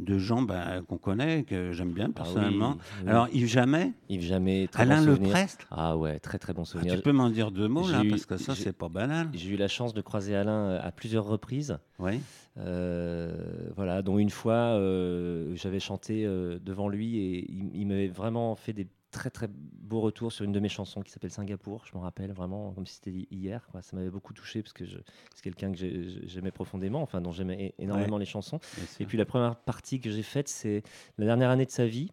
de 0.00 0.18
gens 0.18 0.42
ben, 0.42 0.82
qu'on 0.88 0.98
connaît, 0.98 1.44
que 1.44 1.72
j'aime 1.72 1.92
bien 1.92 2.06
Ah 2.06 2.08
oui, 2.08 2.14
personnellement. 2.14 2.76
oui. 3.02 3.08
Alors 3.08 3.28
Yves 3.32 3.46
Jamais, 3.46 3.92
Yves 4.08 4.22
Jamais, 4.22 4.66
très 4.68 4.82
Alain 4.82 5.04
bon. 5.04 5.12
Leprestre, 5.12 5.66
Ah 5.70 5.96
ouais, 5.96 6.18
très 6.20 6.38
très 6.38 6.52
bon 6.52 6.62
Ah, 6.62 6.66
souvenir. 6.66 6.96
tu 6.96 7.02
peux 7.02 7.12
m'en 7.12 7.30
dire 7.30 7.50
deux 7.50 7.68
mots 7.68 7.88
là, 7.90 8.02
eu- 8.04 8.10
parce 8.10 8.26
que 8.26 8.36
ça, 8.36 8.54
c'est 8.54 8.72
pas 8.72 8.88
banal. 8.88 9.28
J'ai 9.34 9.50
eu 9.50 9.56
la 9.56 9.68
chance 9.68 9.94
de 9.94 10.00
croiser 10.00 10.34
Alain 10.34 10.70
euh, 10.70 10.80
à 10.82 10.90
plusieurs 10.92 11.24
reprises. 11.24 11.78
Oui, 11.98 12.20
Euh, 12.58 13.32
voilà, 13.76 14.02
dont 14.02 14.18
une 14.18 14.30
fois, 14.30 14.54
euh, 14.54 15.52
j'avais 15.54 15.80
chanté 15.80 16.24
euh, 16.26 16.58
devant 16.62 16.88
lui 16.88 17.18
et 17.18 17.50
il, 17.50 17.70
il 17.74 17.86
m'avait 17.86 18.08
vraiment 18.08 18.54
fait 18.56 18.72
des 18.72 18.86
très 19.10 19.30
très 19.30 19.48
beaux 19.48 20.00
retours 20.00 20.32
sur 20.32 20.44
une 20.44 20.52
de 20.52 20.60
mes 20.60 20.68
chansons 20.68 21.00
qui 21.02 21.10
s'appelle 21.10 21.30
Singapour. 21.30 21.84
Je 21.86 21.94
m'en 21.96 22.00
rappelle 22.02 22.32
vraiment 22.32 22.72
comme 22.72 22.86
si 22.86 22.94
c'était 22.94 23.10
hi- 23.10 23.28
hier. 23.30 23.66
Quoi. 23.70 23.82
Ça 23.82 23.96
m'avait 23.96 24.10
beaucoup 24.10 24.32
touché 24.32 24.62
parce 24.62 24.72
que 24.72 24.84
c'est 24.86 25.42
quelqu'un 25.42 25.72
que 25.72 25.78
j'ai- 25.78 26.26
j'aimais 26.28 26.50
profondément, 26.52 27.02
enfin 27.02 27.20
dont 27.20 27.32
j'aimais 27.32 27.74
énormément 27.78 28.18
les 28.18 28.24
chansons. 28.26 28.60
Et 29.00 29.06
puis 29.06 29.18
la 29.18 29.24
première 29.26 29.56
partie 29.56 30.00
que 30.00 30.10
j'ai 30.10 30.22
faite, 30.22 30.48
c'est 30.48 30.82
la 31.18 31.26
dernière 31.26 31.50
année 31.50 31.66
de 31.66 31.70
sa 31.70 31.86
vie. 31.86 32.10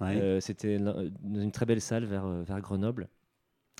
Ouais. 0.00 0.16
Euh, 0.20 0.40
C'était 0.40 0.78
dans 0.78 1.00
une 1.40 1.52
très 1.52 1.66
belle 1.66 1.80
salle 1.80 2.04
vers, 2.04 2.24
euh, 2.24 2.42
vers 2.42 2.60
Grenoble, 2.60 3.08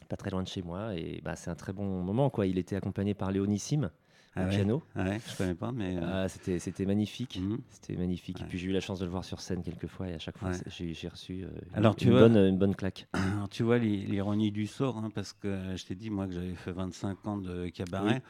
pas 0.09 0.16
très 0.16 0.30
loin 0.30 0.42
de 0.42 0.49
chez 0.49 0.62
moi. 0.62 0.94
Et 0.94 1.21
bah, 1.25 1.37
c'est 1.37 1.50
un 1.50 1.54
très 1.54 1.73
bon 1.73 2.02
moment. 2.02 2.28
Quoi. 2.30 2.47
Il 2.47 2.59
était 2.59 2.76
accompagné 2.76 3.14
par 3.14 3.32
Léonissime 3.32 3.90
Ah 4.35 4.43
au 4.43 4.45
ouais. 4.45 4.51
piano. 4.51 4.83
Ouais, 4.97 5.21
je 5.29 5.37
connais 5.37 5.55
pas, 5.55 5.73
mais. 5.73 5.97
euh, 5.97 6.25
Ah, 6.25 6.29
c'était, 6.29 6.59
c'était 6.59 6.87
magnifique. 6.87 7.39
mhm. 7.41 7.59
C'était 7.69 7.97
magnifique. 7.97 8.39
Ouais. 8.39 8.45
Et 8.47 8.49
puis 8.49 8.59
j'ai 8.59 8.69
eu 8.69 8.73
la 8.73 8.81
chance 8.81 8.99
de 9.01 9.05
le 9.05 9.11
voir 9.11 9.25
sur 9.25 9.41
scène 9.41 9.62
quelques 9.62 9.87
fois 9.89 10.09
et 10.09 10.15
à 10.15 10.19
chaque 10.19 10.39
fois 10.39 10.53
j'ai, 10.69 10.95
j'ai 10.95 11.09
reçu 11.09 11.45
euh, 11.45 11.49
Alors, 11.75 11.93
une, 11.93 11.99
tu 11.99 12.05
une 12.07 12.12
vois- 12.12 12.21
bonne, 12.29 12.37
une 12.37 12.59
bonne 12.59 12.75
claque. 12.75 13.09
Alors, 13.12 13.49
tu 13.51 13.62
vois 13.62 13.79
l'i- 13.79 14.07
l'ironie 14.07 14.51
du 14.51 14.67
sort, 14.67 14.97
hein, 14.99 15.11
parce 15.15 15.33
que 15.35 15.77
je 15.77 15.85
t'ai 15.85 15.95
dit, 15.95 16.09
moi, 16.11 16.27
que 16.27 16.33
j'avais 16.33 16.55
fait 16.55 16.73
25 16.73 17.27
ans 17.27 17.37
de 17.37 17.69
cabaret. 17.69 18.23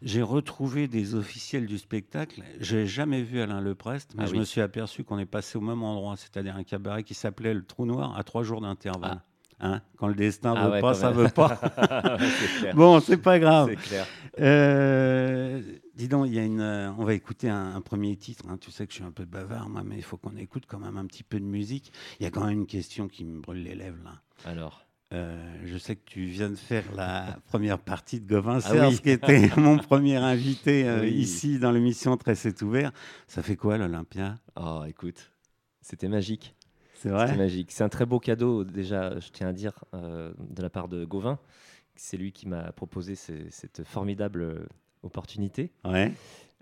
J'ai 0.00 0.22
retrouvé 0.22 0.86
des 0.86 1.16
officiels 1.16 1.66
du 1.66 1.76
spectacle. 1.76 2.42
J'ai 2.60 2.86
jamais 2.86 3.22
vu 3.22 3.40
Alain 3.40 3.60
Leprest, 3.60 4.14
mais 4.14 4.22
Ah 4.24 4.26
je 4.26 4.32
oui. 4.34 4.38
me 4.38 4.44
suis 4.44 4.60
aperçu 4.60 5.02
qu'on 5.02 5.18
est 5.18 5.26
passé 5.26 5.58
au 5.58 5.60
même 5.60 5.82
endroit, 5.82 6.16
c'est-à-dire 6.16 6.54
un 6.56 6.62
cabaret 6.62 7.02
qui 7.02 7.14
s'appelait 7.14 7.52
le 7.52 7.64
Trou 7.64 7.84
Noir 7.84 8.16
à 8.16 8.22
trois 8.22 8.44
jours 8.44 8.60
d'intervalle. 8.60 9.22
Hein, 9.60 9.80
quand 9.96 10.06
le 10.06 10.14
destin 10.14 10.54
Ah 10.56 10.66
veut 10.66 10.72
ouais, 10.74 10.80
pas, 10.80 10.94
ça 10.94 11.10
veut 11.10 11.28
pas. 11.30 11.58
bon, 12.74 13.00
c'est 13.00 13.16
pas 13.16 13.38
grave. 13.40 13.74
Clair. 13.74 14.06
Euh, 14.40 15.60
dis 15.96 16.06
donc, 16.08 16.28
y 16.30 16.38
a 16.38 16.44
une, 16.44 16.60
euh, 16.60 16.92
on 16.98 17.04
va 17.04 17.14
écouter 17.14 17.48
un, 17.48 17.74
un 17.74 17.80
premier 17.80 18.14
titre. 18.16 18.44
hein. 18.48 18.56
Tu 18.60 18.70
sais 18.70 18.86
que 18.86 18.92
je 18.92 18.98
suis 18.98 19.04
un 19.04 19.10
peu 19.10 19.24
bavard, 19.24 19.68
moi, 19.68 19.82
mais 19.84 19.96
il 19.96 20.02
faut 20.04 20.16
qu'on 20.16 20.36
écoute 20.36 20.64
quand 20.68 20.78
même 20.78 20.96
un 20.96 21.06
petit 21.06 21.24
peu 21.24 21.40
de 21.40 21.44
musique. 21.44 21.92
Il 22.20 22.24
y 22.24 22.26
a 22.26 22.30
quand 22.30 22.44
même 22.44 22.60
une 22.60 22.66
question 22.66 23.08
qui 23.08 23.24
me 23.24 23.40
brûle 23.40 23.62
les 23.64 23.74
lèvres 23.74 23.98
là. 24.04 24.20
Alors, 24.44 24.84
Euh, 25.14 25.42
je 25.64 25.78
sais 25.78 25.96
que 25.96 26.04
tu 26.04 26.26
viens 26.26 26.50
de 26.50 26.54
faire 26.56 26.84
la 26.94 27.38
première 27.48 27.78
partie 27.78 28.20
de 28.20 28.28
Gauvin 28.28 28.58
Ah 28.64 28.88
oui. 28.88 28.98
qui 29.00 29.08
était 29.10 29.48
mon 29.56 29.78
premier 29.78 30.16
invité 30.16 30.86
Oui. 31.00 31.08
ici 31.12 31.58
dans 31.58 31.72
l'émission 31.72 32.16
Très 32.18 32.34
c'est 32.34 32.60
ouvert. 32.62 32.92
Ça 33.26 33.42
fait 33.42 33.56
quoi 33.56 33.78
l'Olympia? 33.78 34.36
Oh, 34.56 34.82
écoute, 34.86 35.30
c'était 35.80 36.08
magique. 36.08 36.54
C'est 37.00 37.10
vrai 37.10 37.36
magique. 37.36 37.70
C'est 37.72 37.84
un 37.84 37.88
très 37.88 38.06
beau 38.06 38.18
cadeau, 38.18 38.64
déjà, 38.64 39.18
je 39.20 39.28
tiens 39.30 39.48
à 39.48 39.52
dire, 39.52 39.72
euh, 39.94 40.32
de 40.50 40.62
la 40.62 40.70
part 40.70 40.88
de 40.88 41.04
Gauvin. 41.04 41.38
C'est 41.96 42.16
lui 42.16 42.32
qui 42.32 42.46
m'a 42.48 42.72
proposé 42.72 43.14
ce- 43.14 43.32
cette 43.50 43.82
formidable 43.84 44.42
euh, 44.42 44.66
opportunité. 45.02 45.72
Ouais. 45.84 46.12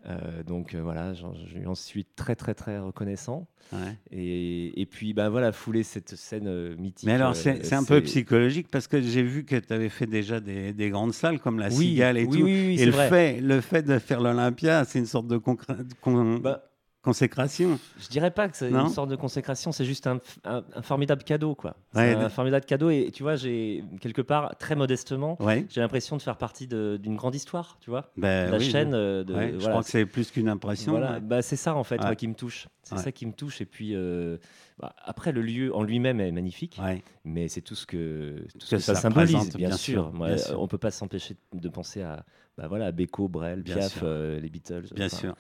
Euh, 0.08 0.42
donc 0.44 0.74
euh, 0.74 0.82
voilà, 0.82 1.14
j'en- 1.14 1.34
je 1.34 1.56
lui 1.58 1.66
en 1.66 1.74
suis 1.74 2.04
très 2.04 2.36
très 2.36 2.54
très 2.54 2.78
reconnaissant. 2.78 3.48
ouais. 3.72 3.96
Et, 4.12 4.80
et 4.80 4.86
puis 4.86 5.14
bah 5.14 5.28
voilà, 5.30 5.50
fouler 5.52 5.82
cette 5.82 6.14
scène 6.14 6.46
euh, 6.46 6.76
mythique. 6.76 7.06
Mais 7.06 7.14
alors, 7.14 7.34
c'est 7.34 7.64
c'est 7.64 7.74
un 7.74 7.82
peu 7.82 8.00
psychologique 8.02 8.68
parce 8.70 8.86
que 8.86 9.00
j'ai 9.00 9.22
vu 9.24 9.44
que 9.44 9.56
tu 9.56 9.72
avais 9.72 9.88
fait 9.88 10.06
déjà 10.06 10.38
des, 10.38 10.72
des 10.72 10.90
grandes 10.90 11.12
salles 11.12 11.40
comme 11.40 11.58
la 11.58 11.68
Oui, 11.68 11.88
Cigale 11.88 12.18
et 12.18 12.24
oui, 12.24 12.38
tout. 12.38 12.44
oui, 12.44 12.66
oui, 12.68 12.80
et 12.80 12.84
le 12.86 12.92
vrai. 12.92 13.08
fait, 13.08 13.40
le 13.40 13.60
fait 13.60 13.82
de 13.82 13.98
faire 13.98 14.20
l'Olympia, 14.20 14.84
c'est 14.84 15.00
une 15.00 15.06
sorte 15.06 15.26
de 15.26 15.38
concré- 15.38 15.74
con- 16.00 16.38
Bah, 16.38 16.62
consécration. 17.06 17.78
Je 17.98 18.08
dirais 18.08 18.30
pas 18.30 18.48
que 18.48 18.56
c'est 18.56 18.70
une 18.70 18.88
sorte 18.88 19.08
de 19.08 19.16
consécration, 19.16 19.72
c'est 19.72 19.84
juste 19.84 20.06
un, 20.06 20.18
un- 20.44 20.64
un 20.74 20.82
formidable 20.82 21.22
cadeau, 21.22 21.54
quoi. 21.54 21.76
Ouais, 21.94 22.12
un 22.14 22.28
formidable 22.28 22.66
cadeau 22.66 22.90
et 22.90 23.10
tu 23.14 23.22
vois, 23.22 23.36
j'ai 23.36 23.84
quelque 24.00 24.22
part 24.22 24.56
très 24.58 24.74
modestement, 24.74 25.40
Ouais. 25.40 25.64
j'ai 25.70 25.80
l'impression 25.80 26.16
de 26.16 26.22
faire 26.22 26.36
partie 26.36 26.66
d'une 26.66 27.16
grande 27.16 27.34
histoire, 27.34 27.78
tu 27.80 27.90
vois, 27.90 28.10
Ben 28.16 28.50
la 28.50 28.58
oui, 28.58 28.64
chaîne 28.64 28.88
oui. 28.88 28.94
euh, 28.94 29.24
de. 29.24 29.34
Ouais, 29.34 29.50
Je 29.52 29.56
voilà, 29.58 29.70
crois 29.70 29.82
que 29.84 29.90
c'est 29.90 30.04
plus 30.06 30.30
qu'une 30.30 30.48
impression. 30.48 30.92
voilà, 30.92 31.20
bah, 31.20 31.42
c'est 31.42 31.56
ça 31.56 31.74
en 31.76 31.84
fait, 31.84 31.98
moi, 32.00 32.14
qui 32.16 32.28
me 32.28 32.34
touche. 32.34 32.66
C'est 32.82 32.98
ça 32.98 33.10
qui 33.12 33.26
me 33.26 33.32
touche. 33.32 33.60
Et 33.60 33.66
puis 33.66 33.92
euh, 33.94 34.36
bah, 34.78 34.94
après, 35.04 35.32
le 35.32 35.42
lieu 35.42 35.74
en 35.74 35.82
lui-même 35.82 36.20
est 36.20 36.30
magnifique, 36.32 36.78
mais 37.24 37.48
c'est 37.48 37.60
tout 37.62 37.74
ce 37.76 37.86
que, 37.86 38.44
tout 38.58 38.66
ce 38.66 38.70
Que 38.70 38.76
que 38.76 38.82
ça, 38.82 38.94
ça 38.94 39.00
symbolise, 39.02 39.54
bien, 39.56 39.68
bien 39.68 39.76
sûr. 39.76 40.10
bien 40.12 40.26
euh. 40.36 40.56
On 40.56 40.66
peut 40.68 40.78
pas 40.78 40.90
s'empêcher 40.90 41.36
de 41.52 41.68
penser 41.68 42.02
à, 42.02 42.24
bah, 42.58 42.66
voilà, 42.68 42.86
à 42.86 42.92
Beko, 42.92 43.28
Brel, 43.28 43.62
Piaf, 43.62 44.00
euh, 44.02 44.38
les 44.40 44.48
Beatles. 44.48 44.84
Bien 44.94 45.06
enfin, 45.06 45.16
sûr. 45.16 45.34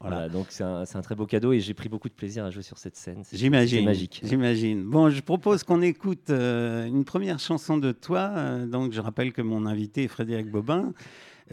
Voilà, 0.00 0.16
Voilà. 0.16 0.28
donc 0.28 0.46
c'est 0.50 0.62
un, 0.64 0.84
très 1.02 1.14
beau 1.14 1.26
cadeau 1.26 1.52
et 1.52 1.60
j'ai 1.60 1.74
pris 1.74 1.88
beaucoup 1.88 2.08
de 2.08 2.14
plaisir 2.14 2.44
à 2.44 2.50
jouer 2.50 2.62
sur 2.62 2.78
cette 2.78 2.96
scène. 2.96 3.22
J'imagine. 3.32 3.84
magique. 3.84 4.20
J'imagine. 4.24 4.84
Bon, 4.84 5.10
je 5.10 5.20
propose 5.20 5.62
qu'on 5.64 5.82
écoute 5.82 6.30
euh, 6.30 6.84
une 6.86 7.04
première 7.04 7.38
chanson 7.38 7.78
de 7.78 7.92
toi. 7.92 8.32
Euh, 8.36 8.66
donc, 8.66 8.92
je 8.92 9.00
rappelle 9.00 9.32
que 9.32 9.42
mon 9.42 9.66
invité 9.66 10.04
est 10.04 10.08
Frédéric 10.08 10.50
Bobin. 10.50 10.92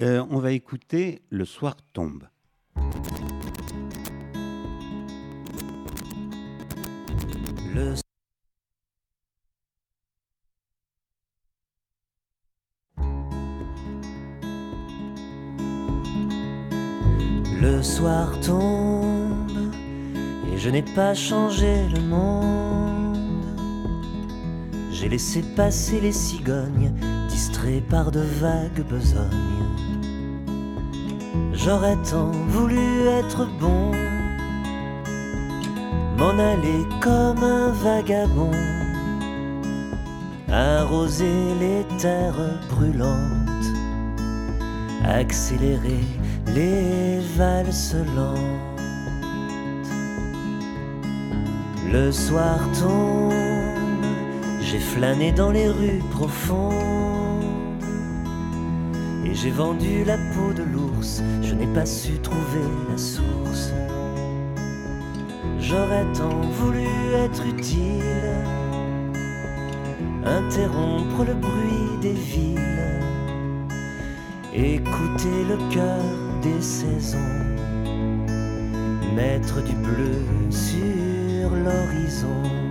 Euh, 0.02 0.26
on 0.30 0.40
va 0.40 0.52
écouter 0.52 1.22
Le 1.30 1.46
soir 1.46 1.76
tombe. 1.94 2.24
Le 7.74 7.96
Le 17.64 17.82
soir 17.82 18.38
tombe 18.42 19.72
et 20.54 20.58
je 20.58 20.70
n'ai 20.70 20.82
pas 20.82 21.14
changé 21.14 21.88
le 21.96 22.02
monde. 22.02 23.18
J'ai 24.92 25.08
laissé 25.08 25.42
passer 25.56 26.02
les 26.02 26.12
cigognes, 26.12 26.92
distraits 27.30 27.88
par 27.88 28.12
de 28.12 28.20
vagues 28.20 28.84
besognes. 28.90 29.64
J'aurais 31.54 31.96
tant 32.12 32.32
voulu 32.50 33.08
être 33.08 33.48
bon, 33.62 33.92
m'en 36.18 36.38
aller 36.38 36.86
comme 37.00 37.46
un 37.46 37.70
vagabond, 37.70 38.52
arroser 40.52 41.56
les 41.62 41.86
terres 41.98 42.60
brûlantes, 42.70 43.72
accélérer 45.06 46.04
les 46.54 47.20
valses 47.36 47.96
lentes. 48.16 48.82
Le 51.92 52.12
soir 52.12 52.60
tombe, 52.80 53.32
j'ai 54.62 54.80
flâné 54.80 55.32
dans 55.32 55.52
les 55.52 55.68
rues 55.68 56.02
profondes 56.12 56.74
et 59.26 59.34
j'ai 59.34 59.52
vendu 59.52 60.04
la 60.04 60.18
peau 60.18 60.54
de 60.56 60.64
l'ours, 60.64 61.22
je 61.42 61.54
n'ai 61.54 61.68
pas 61.68 61.86
su 61.86 62.20
trouver 62.20 62.68
la 62.90 62.98
source. 62.98 63.72
J'aurais 65.60 66.06
tant 66.14 66.42
voulu 66.60 66.88
être 67.16 67.46
utile, 67.46 68.04
interrompre 70.26 71.26
le 71.26 71.34
bruit 71.34 71.98
des 72.02 72.14
villes, 72.14 73.00
écouter 74.54 75.46
le 75.50 75.58
cœur 75.74 76.23
des 76.44 76.62
saisons, 76.62 77.18
mettre 79.16 79.64
du 79.64 79.74
bleu 79.76 80.52
sur 80.52 81.50
l'horizon. 81.56 82.63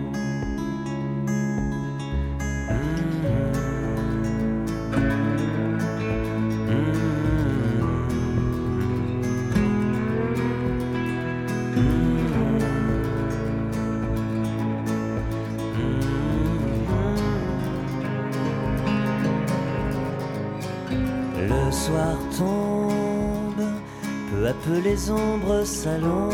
Les 25.02 25.10
ombres 25.10 25.64
s'allongent. 25.64 26.32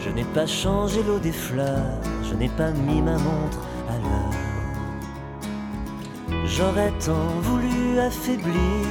Je 0.00 0.10
n'ai 0.10 0.24
pas 0.24 0.46
changé 0.46 1.02
l'eau 1.02 1.18
des 1.18 1.32
fleurs, 1.32 1.98
je 2.22 2.34
n'ai 2.34 2.48
pas 2.48 2.70
mis 2.70 3.02
ma 3.02 3.18
montre 3.18 3.60
à 3.88 3.98
l'heure. 3.98 4.32
J'aurais 6.46 6.92
tant 7.04 7.40
voulu 7.42 7.98
affaiblir 7.98 8.86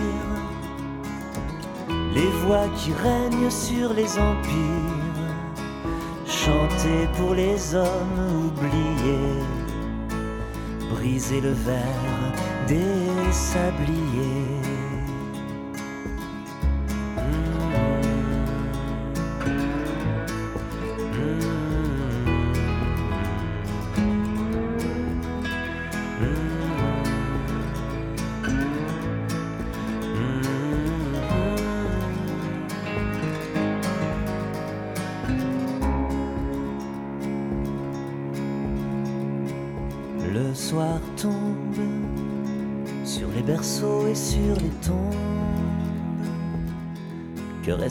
les 2.13 2.29
voix 2.45 2.67
qui 2.75 2.91
règnent 2.93 3.49
sur 3.49 3.93
les 3.93 4.17
empires, 4.19 5.53
chanter 6.27 7.07
pour 7.17 7.33
les 7.33 7.75
hommes 7.75 8.47
oubliés, 8.47 9.43
briser 10.91 11.41
le 11.41 11.51
verre 11.51 12.33
des 12.67 13.31
sabliers. 13.31 14.72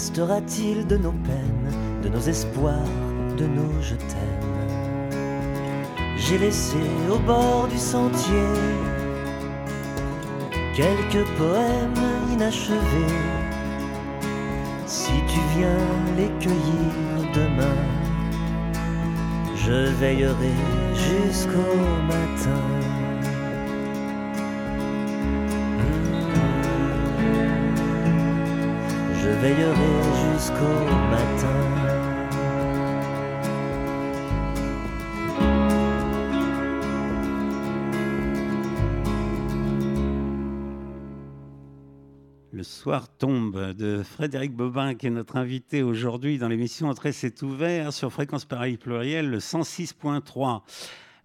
Restera-t-il 0.03 0.85
de 0.89 0.97
nos 0.97 1.13
peines, 1.13 2.01
de 2.03 2.09
nos 2.09 2.19
espoirs, 2.23 2.93
de 3.39 3.47
nos 3.47 3.81
je 3.81 3.95
t'aime 3.95 5.13
J'ai 6.17 6.39
laissé 6.39 6.83
au 7.09 7.21
bord 7.21 7.69
du 7.69 7.79
sentier 7.79 8.51
quelques 10.75 11.25
poèmes 11.39 12.09
inachevés. 12.33 13.21
Si 14.87 15.13
tu 15.29 15.41
viens 15.57 15.87
les 16.17 16.31
cueillir 16.41 16.93
demain, 17.33 17.83
je 19.55 19.89
veillerai 20.01 20.57
jusqu'au 21.07 21.79
matin. 22.09 23.02
Veillerai 29.43 30.35
jusqu'au 30.35 30.85
matin. 31.11 31.59
Le 42.53 42.63
soir 42.63 43.09
tombe 43.09 43.73
de 43.73 44.05
Frédéric 44.05 44.53
Bobin, 44.53 44.95
qui 44.95 45.09
est 45.09 45.11
notre 45.11 45.35
invité 45.35 45.83
aujourd'hui 45.83 46.39
dans 46.39 46.47
l'émission 46.47 46.89
Entrée 46.89 47.11
c'est 47.11 47.43
ouvert 47.43 47.93
sur 47.93 48.13
Fréquence 48.13 48.45
Paris 48.45 48.77
Pluriel, 48.77 49.29
le 49.29 49.39
106.3. 49.39 50.63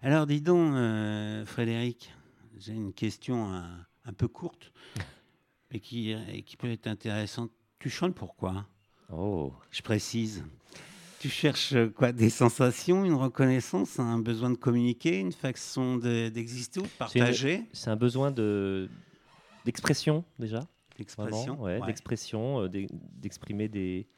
Alors 0.02 0.26
dis 0.26 0.40
donc, 0.40 0.74
euh, 0.74 1.46
Frédéric, 1.46 2.12
j'ai 2.58 2.72
une 2.72 2.92
question 2.92 3.54
un, 3.54 3.86
un 4.04 4.12
peu 4.12 4.26
courte, 4.26 4.72
mais 5.70 5.78
qui, 5.78 6.10
et 6.10 6.42
qui 6.42 6.56
peut 6.56 6.68
être 6.68 6.88
intéressante. 6.88 7.52
Tu 7.78 7.90
chantes 7.90 8.14
pourquoi 8.14 8.66
Oh, 9.12 9.52
Je 9.70 9.82
précise. 9.82 10.44
Tu 11.20 11.28
cherches 11.28 11.72
euh, 11.72 11.88
quoi 11.88 12.12
Des 12.12 12.30
sensations, 12.30 13.04
une 13.04 13.14
reconnaissance, 13.14 13.98
un 13.98 14.18
besoin 14.18 14.50
de 14.50 14.56
communiquer, 14.56 15.18
une 15.18 15.32
façon 15.32 15.96
de- 15.96 16.28
d'exister 16.28 16.80
ou 16.80 16.84
de 16.84 16.88
partager? 16.88 17.64
c'est 17.72 17.90
un 17.90 17.96
besoin 17.96 18.30
de 18.30 18.88
d'expression 19.64 20.24
déjà? 20.38 20.60
Ouais, 21.58 21.78
Ouais. 21.78 21.86
d'expression, 21.86 22.62
euh, 22.62 22.68
d'e- 22.68 22.86
d'exprimer 22.92 23.68
des, 23.68 24.08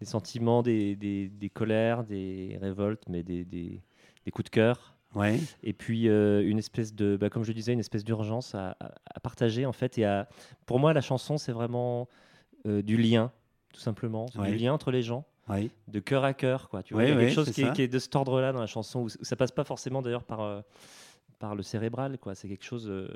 des 0.00 0.06
sentiments, 0.06 0.62
des, 0.62 0.94
des- 0.96 1.28
des 1.28 1.50
colères, 1.50 2.04
des 2.04 2.56
révoltes, 2.60 3.04
mais 3.08 3.22
des, 3.22 3.44
coups 4.32 4.44
de 4.44 4.50
cœur. 4.50 4.94
Ouais. 5.14 5.40
Et 5.64 5.72
puis 5.72 6.08
euh, 6.08 6.48
une 6.48 6.58
espèce 6.58 6.94
de, 6.94 7.16
bah, 7.16 7.30
comme 7.30 7.42
je 7.44 7.52
disais, 7.52 7.72
une 7.72 7.80
espèce 7.80 8.04
d'urgence 8.04 8.54
à, 8.54 8.76
à- 8.80 8.92
à 9.14 9.20
partager 9.20 9.66
en 9.66 9.72
fait. 9.72 9.98
Et 9.98 10.04
à, 10.04 10.28
pour 10.66 10.78
moi, 10.78 10.92
la 10.92 11.00
chanson, 11.00 11.36
c'est 11.38 11.52
vraiment 11.52 12.08
euh, 12.66 12.82
du 12.82 12.96
lien, 12.96 13.30
tout 13.72 13.80
simplement, 13.80 14.26
Ouais. 14.36 14.50
du 14.50 14.56
lien 14.58 14.72
entre 14.72 14.90
les 14.90 15.02
gens, 15.02 15.24
Oui. 15.48 15.70
de 15.88 16.00
cœur 16.00 16.24
à 16.24 16.34
cœur, 16.34 16.68
quoi. 16.68 16.82
Tu 16.82 16.94
vois, 16.94 17.04
il 17.04 17.10
y 17.10 17.12
a 17.12 17.16
quelque 17.16 17.32
chose 17.34 17.50
qui 17.50 17.62
est, 17.62 17.66
ça. 17.66 17.70
qui 17.72 17.82
est 17.82 17.88
de 17.88 17.98
cet 17.98 18.14
ordre-là 18.16 18.52
dans 18.52 18.60
la 18.60 18.66
chanson, 18.66 19.00
où, 19.00 19.08
ça 19.08 19.36
passe 19.36 19.52
pas 19.52 19.64
forcément 19.64 20.02
d'ailleurs 20.02 20.24
par 20.24 20.40
euh, 20.40 20.60
par 21.38 21.54
le 21.54 21.62
cérébral, 21.62 22.18
quoi. 22.18 22.34
C'est 22.34 22.48
quelque 22.48 22.64
chose. 22.64 22.86
euh, 22.90 23.08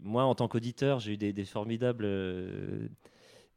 moi, 0.00 0.24
en 0.24 0.34
tant 0.34 0.48
qu'auditeur, 0.48 0.98
j'ai 0.98 1.12
eu 1.12 1.16
des, 1.16 1.32
des 1.32 1.44
formidables 1.44 2.04
euh, 2.04 2.88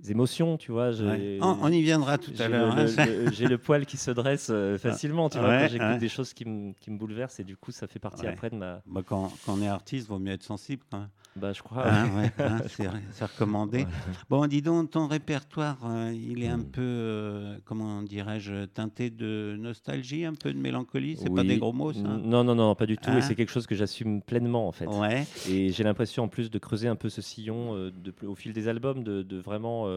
émotions, 0.08 0.58
tu 0.58 0.72
vois. 0.72 0.92
Ouais. 0.92 1.40
On, 1.42 1.58
on 1.64 1.72
y 1.72 1.82
viendra 1.82 2.18
tout 2.20 2.32
à 2.40 2.48
l'heure. 2.48 2.78
hein, 2.78 2.86
j'ai 3.32 3.48
le 3.48 3.58
poil 3.58 3.86
qui 3.88 3.98
se 3.98 4.12
dresse 4.12 4.52
facilement, 4.78 5.30
tu 5.30 5.40
vois, 5.40 5.48
Ouais, 5.50 5.60
quand 5.62 5.68
j'écoute 5.72 5.88
ouais. 5.88 5.98
des 5.98 6.10
choses 6.10 6.34
qui 6.34 6.46
me 6.46 6.74
qui 6.74 6.92
me 6.92 6.98
bouleversent, 7.00 7.40
et 7.40 7.44
du 7.44 7.58
coup, 7.58 7.72
ça 7.72 7.88
fait 7.88 8.00
partie 8.00 8.28
après 8.28 8.50
de 8.52 8.56
ma. 8.56 8.82
Bah, 8.86 9.02
quand, 9.06 9.32
quand 9.46 9.54
on 9.58 9.62
est 9.62 9.68
artiste, 9.68 10.08
vaut 10.08 10.20
mieux 10.20 10.34
être 10.34 10.44
sensible. 10.44 10.84
Quand 10.92 11.00
même. 11.00 11.10
Bah, 11.36 11.52
je 11.52 11.62
crois. 11.64 11.88
Hein, 11.88 12.16
ouais, 12.16 12.32
hein, 12.40 12.60
c'est 12.70 13.26
recommandé. 13.26 13.80
Ouais. 13.80 13.88
Bon, 14.30 14.46
dis 14.46 14.62
donc, 14.62 14.92
ton 14.92 15.08
répertoire, 15.08 15.78
euh, 15.86 16.14
il 16.14 16.44
est 16.44 16.48
un 16.48 16.58
Mm. 16.58 16.66
peu, 16.72 16.82
euh, 16.82 17.58
comment 17.66 18.04
dirais-je, 18.04 18.66
teinté 18.66 19.10
de 19.10 19.56
nostalgie, 19.60 20.26
un 20.26 20.36
peu 20.36 20.54
de 20.54 20.60
mélancolie? 20.60 21.16
C'est 21.18 21.30
pas 21.34 21.42
Oui. 21.42 21.48
des 21.48 21.58
gros 21.58 21.74
mots, 21.74 21.92
ça? 21.92 22.02
Non, 22.02 22.44
non, 22.44 22.54
non, 22.56 22.76
pas 22.76 22.86
du 22.86 22.98
tout. 22.98 23.10
Hein? 23.10 23.18
Et 23.18 23.22
c'est 23.22 23.36
quelque 23.36 23.52
chose 23.52 23.66
que 23.66 23.76
j'assume 23.76 24.22
pleinement, 24.22 24.68
en 24.68 24.72
fait. 24.72 24.86
Ouais. 24.86 25.26
Et 25.50 25.72
j'ai 25.72 25.84
l'impression, 25.84 26.24
en 26.24 26.28
plus, 26.28 26.52
de 26.52 26.60
creuser 26.60 26.88
un 26.88 26.96
peu 26.96 27.10
ce 27.10 27.22
sillon 27.22 27.76
euh, 27.76 27.92
de, 27.92 28.14
au 28.28 28.36
fil 28.36 28.54
des 28.54 28.68
albums, 28.68 29.04
de, 29.04 29.24
de 29.24 29.38
vraiment 29.38 29.88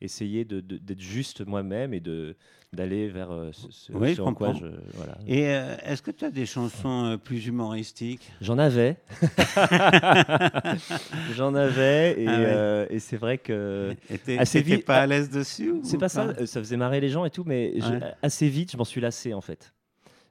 essayer 0.00 0.44
de- 0.44 0.60
d'être 0.60 1.00
juste 1.00 1.46
moi-même 1.46 1.94
et 1.94 2.00
de 2.00 2.36
d'aller 2.74 3.08
vers 3.08 3.30
euh, 3.30 3.50
ce, 3.52 3.70
ce- 3.70 3.92
Oui, 3.92 4.14
je 4.14 4.22
en 4.22 4.32
quoi 4.32 4.54
je. 4.54 4.64
Voilà. 4.94 5.18
Et 5.26 5.46
euh, 5.48 5.74
est-ce 5.84 6.00
que 6.00 6.10
tu 6.10 6.24
as 6.24 6.30
des 6.30 6.46
chansons 6.46 7.04
euh, 7.04 7.16
plus 7.18 7.46
humoristiques? 7.46 8.30
J'en 8.40 8.56
avais. 8.56 8.96
J'en 11.34 11.54
avais. 11.54 12.18
Et, 12.22 12.26
Ah 12.28 12.38
ouais. 12.38 12.44
euh, 12.46 12.86
et 12.88 12.98
c'est 12.98 13.18
vrai 13.18 13.36
que. 13.38 13.94
Et 14.26 14.38
Assez 14.38 14.62
vite- 14.62 14.86
pas 14.86 15.02
à 15.02 15.06
l'aise 15.06 15.28
dessus 15.30 15.74
C'est 15.82 15.98
pas 15.98 16.08
ça, 16.08 16.46
ça 16.46 16.60
faisait 16.60 16.78
marrer 16.78 17.00
les 17.00 17.10
gens 17.10 17.26
et 17.26 17.30
tout, 17.30 17.44
mais 17.46 17.74
je- 17.78 17.94
assez 18.22 18.48
vite, 18.48 18.72
je 18.72 18.76
m'en 18.78 18.84
suis 18.84 19.00
lassé 19.02 19.34
en 19.34 19.42
fait. 19.42 19.74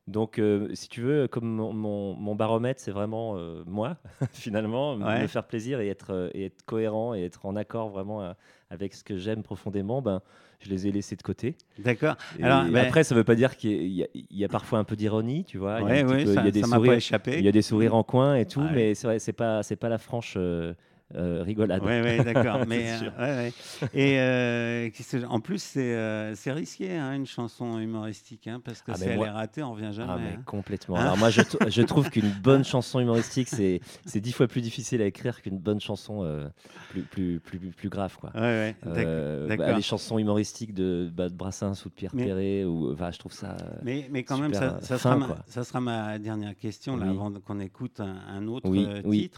Donc, 0.07 0.39
euh, 0.39 0.67
si 0.73 0.89
tu 0.89 1.01
veux, 1.01 1.27
comme 1.27 1.45
mon, 1.47 1.73
mon- 1.73 2.15
mon 2.15 2.33
baromètre, 2.33 2.81
c'est 2.81 2.91
vraiment 2.91 3.37
euh, 3.37 3.61
moi, 3.67 3.97
finalement, 4.33 4.95
Ouais. 4.95 5.21
me 5.21 5.27
faire 5.27 5.43
plaisir 5.45 5.79
et 5.79 5.89
être, 5.89 6.11
euh, 6.11 6.29
et 6.33 6.45
être 6.45 6.63
cohérent 6.65 7.13
et 7.13 7.23
être 7.23 7.45
en 7.45 7.55
accord 7.55 7.89
vraiment 7.89 8.33
avec 8.71 8.95
ce 8.95 9.03
que 9.03 9.15
j'aime 9.17 9.43
profondément, 9.43 10.01
ben, 10.01 10.21
je 10.63 10.69
les 10.69 10.87
ai 10.87 10.91
laissés 10.91 11.15
de 11.15 11.21
côté. 11.21 11.55
D'accord. 11.79 12.15
Et 12.39 12.43
ben- 12.43 12.75
après, 12.75 13.03
ça 13.03 13.15
veut 13.15 13.23
pas 13.23 13.35
dire 13.35 13.57
qu'il 13.57 13.87
y, 13.87 14.03
a- 14.03 14.07
y 14.13 14.47
parfois 14.47 14.79
un 14.79 14.83
peu 14.83 14.95
d'ironie, 14.95 15.43
tu 15.45 15.57
vois. 15.57 15.79
il 15.81 15.81
y 15.81 15.83
a 15.83 15.85
Ouais, 15.85 16.03
ouais, 16.03 16.03
peu- 16.03 16.19
il 16.21 16.29
y 16.29 16.33
ça 16.33 16.41
a 16.41 16.51
des 16.51 16.61
ça 16.61 16.67
m'a 16.67 16.71
pas 16.75 16.77
sourires, 16.77 16.93
échappé. 16.93 17.37
il 17.39 17.45
y 17.45 17.47
a 17.47 17.51
des 17.51 17.61
sourires 17.61 17.95
en 17.95 18.03
coin 18.03 18.35
et 18.35 18.45
tout, 18.45 18.61
Ouais. 18.61 18.71
mais 18.73 18.95
c'est 18.95 19.07
vrai, 19.07 19.19
c'est 19.19 19.33
pas, 19.33 19.63
c'est 19.63 19.75
pas 19.75 19.89
la 19.89 19.97
franche 19.97 20.35
euh, 20.37 20.73
euh, 21.15 21.43
rigolade. 21.43 21.81
Oui, 21.83 21.89
ouais, 21.89 22.23
d'accord. 22.23 22.59
Mais 22.67 22.91
euh, 22.91 22.99
ouais, 23.19 23.51
ouais. 23.81 23.89
et 23.93 24.19
euh, 24.19 24.89
en 25.27 25.39
plus, 25.39 25.61
c'est 25.61 26.51
risqué 26.51 26.95
hein, 26.97 27.13
une 27.15 27.25
chanson 27.25 27.79
humoristique, 27.79 28.47
hein, 28.47 28.61
parce 28.63 28.81
que 28.81 28.91
Ah, 28.91 28.97
si 28.97 29.05
elle 29.05 29.17
moi- 29.17 29.27
est 29.27 29.31
ratée, 29.31 29.63
on 29.63 29.71
revient 29.73 29.91
jamais. 29.93 30.11
Ah, 30.13 30.19
mais 30.21 30.35
hein. 30.37 30.43
complètement. 30.45 30.95
Alors 30.95 31.17
moi, 31.17 31.29
je, 31.29 31.41
je 31.67 31.81
trouve 31.81 32.09
qu'une 32.09 32.31
bonne 32.31 32.63
chanson 32.63 32.99
humoristique, 32.99 33.49
c'est 33.49 33.81
dix 34.19 34.31
fois 34.31 34.47
plus 34.47 34.61
difficile 34.61 35.01
à 35.01 35.05
écrire 35.05 35.41
qu'une 35.41 35.57
bonne 35.57 35.79
chanson 35.81 36.49
plus, 36.91 37.01
plus, 37.03 37.39
plus, 37.39 37.59
plus 37.59 37.89
grave, 37.89 38.17
quoi. 38.19 38.31
Ouais, 38.35 38.41
ouais, 38.41 38.75
d'ac- 38.85 39.05
bah, 39.05 39.47
d'accord. 39.57 39.75
les 39.75 39.81
chansons 39.81 40.17
humoristiques 40.19 40.73
de, 40.73 41.09
bah, 41.13 41.29
de 41.29 41.33
Brassens 41.33 41.73
ou 41.85 41.89
de 41.89 41.93
Pierre 41.93 42.11
Mais- 42.13 42.25
Perret, 42.25 42.63
ou, 42.65 42.91
enfin, 42.93 43.11
je 43.11 43.19
trouve 43.19 43.33
ça. 43.33 43.55
Mais, 43.83 44.07
mais 44.11 44.23
quand 44.23 44.37
même, 44.37 44.53
ça, 44.53 44.79
ça 44.81 44.97
fin, 44.97 44.97
sera 44.97 45.17
ma, 45.17 45.25
quoi. 45.27 45.37
ça 45.47 45.63
sera 45.63 45.81
ma 45.81 46.19
dernière 46.19 46.55
question 46.55 46.97
là, 46.97 47.07
avant 47.09 47.31
qu'on 47.45 47.59
écoute 47.59 47.99
un, 47.99 48.15
un 48.29 48.47
autre 48.47 48.69
Oui, 48.69 48.85
euh, 48.87 49.01
oui. 49.05 49.31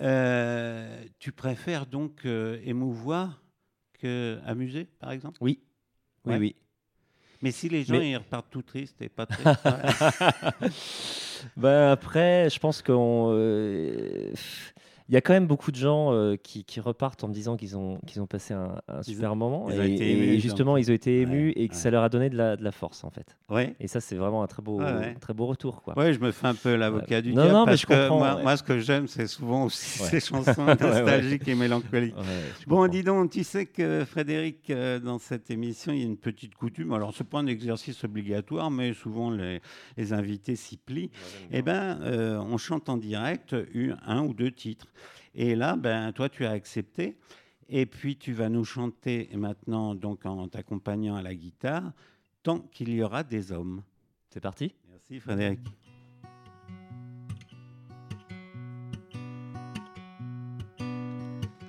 Euh, 0.00 1.04
tu 1.18 1.30
préfères 1.32 1.86
donc 1.86 2.24
euh, 2.26 2.58
émouvoir 2.64 3.42
que 4.00 4.38
amuser, 4.44 4.86
par 4.98 5.12
exemple? 5.12 5.38
Oui, 5.40 5.60
oui, 6.24 6.32
Ouais. 6.32 6.38
oui. 6.38 6.56
Mais 7.42 7.50
si 7.52 7.68
les 7.68 7.84
gens 7.84 7.94
Mais- 7.98 8.10
ils 8.10 8.16
repartent 8.16 8.50
tout 8.50 8.62
tristes 8.62 9.00
et 9.02 9.08
pas 9.08 9.26
tristes. 9.26 9.44
Bah, 11.58 11.92
après, 11.92 12.48
je 12.48 12.58
pense 12.58 12.80
qu'on. 12.80 13.30
euh, 13.34 14.32
il 15.08 15.14
y 15.14 15.18
a 15.18 15.20
quand 15.20 15.34
même 15.34 15.46
beaucoup 15.46 15.70
de 15.70 15.76
gens 15.76 16.12
euh, 16.14 16.36
qui, 16.36 16.64
qui 16.64 16.80
repartent 16.80 17.22
en 17.24 17.28
me 17.28 17.34
disant 17.34 17.56
qu'ils 17.56 17.76
ont, 17.76 17.98
qu'ils 18.06 18.22
ont 18.22 18.26
passé 18.26 18.54
un, 18.54 18.80
super 19.02 19.36
moment. 19.36 19.68
ils 19.70 19.78
ont 19.78 19.82
et, 19.82 19.88
et 19.92 20.12
émus, 20.12 20.40
justement, 20.40 20.74
donc. 20.74 20.82
ils 20.82 20.90
ont 20.90 20.94
été 20.94 21.16
Ouais, 21.16 21.22
émus 21.22 21.50
et 21.56 21.68
que 21.68 21.74
ouais. 21.74 21.78
ça 21.78 21.90
leur 21.90 22.02
a 22.02 22.08
donné 22.08 22.30
de 22.30 22.36
la, 22.36 22.56
de 22.56 22.64
la 22.64 22.72
force, 22.72 23.04
en 23.04 23.10
fait. 23.10 23.36
Ouais. 23.50 23.74
Et 23.80 23.86
ça, 23.86 24.00
c'est 24.00 24.16
vraiment 24.16 24.42
un 24.42 24.46
très 24.46 24.62
beau, 24.62 24.80
très 25.20 25.34
beau 25.34 25.44
retour. 25.46 25.82
Quoi. 25.82 25.96
Ouais, 25.98 26.14
je 26.14 26.20
me 26.20 26.30
fais 26.30 26.46
un 26.46 26.54
peu 26.54 26.74
l'avocat 26.74 27.20
du 27.20 27.34
Non, 27.34 27.42
diable 27.42 27.52
non, 27.52 27.60
mais 27.66 27.72
parce 27.72 27.80
je 27.82 27.86
que 27.86 28.08
moi, 28.42 28.56
ce 28.56 28.62
que 28.62 28.78
j'aime, 28.78 29.06
c'est 29.06 29.26
souvent 29.26 29.64
aussi 29.66 29.98
ces 29.98 30.20
chansons 30.26 30.64
nostalgiques 30.64 31.46
et 31.48 31.54
mélancoliques. 31.54 32.14
Bon, 32.66 32.76
comprends. 32.76 32.88
dis 32.88 33.02
donc, 33.02 33.30
tu 33.30 33.44
sais 33.44 33.66
que 33.66 34.04
Frédéric, 34.06 34.70
euh, 34.70 34.98
dans 35.00 35.18
cette 35.18 35.50
émission, 35.50 35.92
il 35.92 35.98
y 35.98 36.02
a 36.02 36.06
une 36.06 36.16
petite 36.16 36.54
coutume. 36.54 36.92
Alors, 36.94 37.12
c'est 37.14 37.28
pas 37.28 37.38
un 37.40 37.46
exercice 37.46 38.04
obligatoire, 38.04 38.70
mais 38.70 38.94
souvent 38.94 39.30
les, 39.30 39.60
les 39.98 40.12
invités 40.14 40.56
s'y 40.56 40.78
plient. 40.78 41.10
Eh 41.52 41.60
ben, 41.60 41.98
euh, 42.02 42.38
on 42.38 42.56
chante 42.56 42.88
en 42.88 42.96
direct 42.96 43.54
un 44.06 44.22
ou 44.22 44.32
deux 44.32 44.50
titres. 44.50 44.86
Et 45.34 45.54
là, 45.54 45.76
ben, 45.76 46.12
toi, 46.12 46.28
tu 46.28 46.44
as 46.44 46.50
accepté. 46.50 47.16
Et 47.68 47.86
puis, 47.86 48.16
tu 48.16 48.32
vas 48.32 48.48
nous 48.48 48.64
chanter 48.64 49.28
maintenant, 49.34 49.94
donc 49.94 50.26
en 50.26 50.48
t'accompagnant 50.48 51.16
à 51.16 51.22
la 51.22 51.34
guitare, 51.34 51.92
tant 52.42 52.58
qu'il 52.58 52.92
y 52.92 53.02
aura 53.02 53.22
des 53.22 53.52
hommes. 53.52 53.82
C'est 54.28 54.40
parti? 54.40 54.74
Merci, 54.90 55.18
Frédéric. 55.18 55.60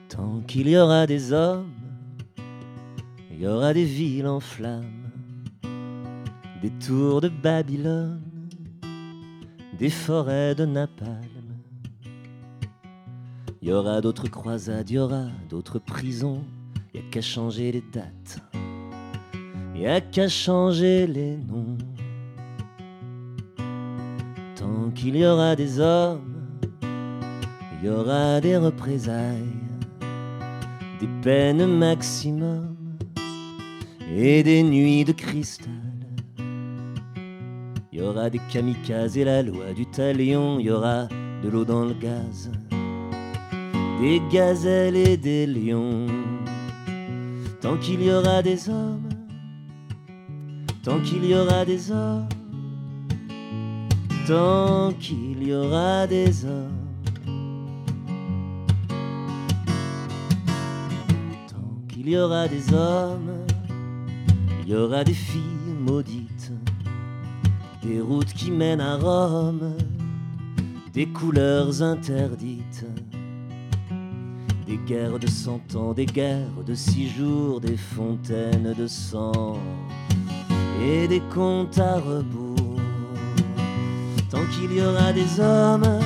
Tant 0.10 0.42
qu'il 0.42 0.70
y 0.70 0.78
aura 0.78 1.08
des 1.08 1.34
hommes, 1.34 1.74
il 3.32 3.42
y 3.42 3.48
aura 3.48 3.74
des 3.74 3.86
villes 3.86 4.28
en 4.28 4.40
flammes, 4.40 5.10
des 6.62 6.72
tours 6.72 7.22
de 7.22 7.30
Babylone, 7.30 8.22
des 9.78 9.90
forêts 9.90 10.56
de 10.56 10.66
napalm. 10.66 11.35
Y 13.66 13.72
aura 13.72 14.00
d'autres 14.00 14.28
croisades, 14.28 14.92
y 14.92 15.00
aura 15.00 15.24
d'autres 15.50 15.80
prisons, 15.80 16.44
n'y 16.94 17.00
a 17.00 17.04
qu'à 17.10 17.20
changer 17.20 17.72
les 17.72 17.84
dates, 17.92 18.40
n'y 19.74 19.88
a 19.88 20.02
qu'à 20.02 20.28
changer 20.28 21.08
les 21.08 21.36
noms. 21.38 21.76
Tant 24.56 24.92
qu'il 24.94 25.16
y 25.18 25.26
aura 25.26 25.56
des 25.56 25.80
hommes, 25.80 26.46
il 26.84 27.88
y 27.88 27.90
aura 27.90 28.40
des 28.40 28.56
représailles, 28.56 29.58
des 31.00 31.10
peines 31.24 31.66
maximum 31.66 32.78
et 34.08 34.44
des 34.44 34.62
nuits 34.62 35.06
de 35.06 35.12
cristal. 35.12 35.74
Il 37.92 37.98
y 37.98 38.02
aura 38.04 38.30
des 38.30 38.42
kamikazes 38.54 39.18
et 39.18 39.24
la 39.24 39.42
loi 39.42 39.74
du 39.74 39.88
talion, 39.88 40.60
il 40.60 40.68
y 40.68 40.70
aura 40.70 41.08
de 41.42 41.50
l'eau 41.50 41.66
dans 41.66 41.84
le 41.84 41.96
gaz, 41.96 42.52
des 44.00 44.22
gazelles 44.32 44.96
et 44.96 45.18
des 45.18 45.46
lions. 45.46 46.08
Tant 47.62 47.78
qu'il 47.78 48.04
y 48.04 48.12
aura 48.12 48.42
des 48.42 48.70
hommes, 48.70 49.10
tant 50.84 51.00
qu'il 51.00 51.26
y 51.26 51.34
aura 51.34 51.66
des 51.66 51.92
hommes, 51.92 52.28
tant 54.28 54.92
qu'il 55.00 55.48
y 55.48 55.54
aura 55.54 56.08
des 56.08 56.46
hommes. 56.46 56.72
Tant 61.48 61.88
qu'il 61.88 62.10
y 62.10 62.18
aura 62.18 62.48
des 62.48 62.74
hommes, 62.74 63.46
il 64.62 64.70
y 64.70 64.76
aura 64.76 65.04
des 65.04 65.14
filles 65.14 65.42
maudites, 65.80 66.52
des 67.84 68.02
routes 68.02 68.34
qui 68.34 68.52
mènent 68.52 68.82
à 68.82 68.98
Rome, 68.98 69.74
des 70.94 71.08
couleurs 71.08 71.82
interdites, 71.82 72.86
des 74.66 74.78
guerres 74.78 75.20
de 75.20 75.28
cent 75.28 75.62
ans, 75.76 75.94
des 75.94 76.06
guerres 76.06 76.64
de 76.66 76.74
six 76.74 77.10
jours, 77.10 77.62
des 77.62 77.78
fontaines 77.78 78.74
de 78.78 78.88
sang 78.88 79.60
et 80.84 81.08
des 81.08 81.22
comptes 81.34 81.78
à 81.78 82.00
rebours. 82.00 82.80
Tant 84.30 84.44
qu'il 84.54 84.76
y 84.76 84.82
aura 84.82 85.14
des 85.14 85.40
hommes, 85.40 86.00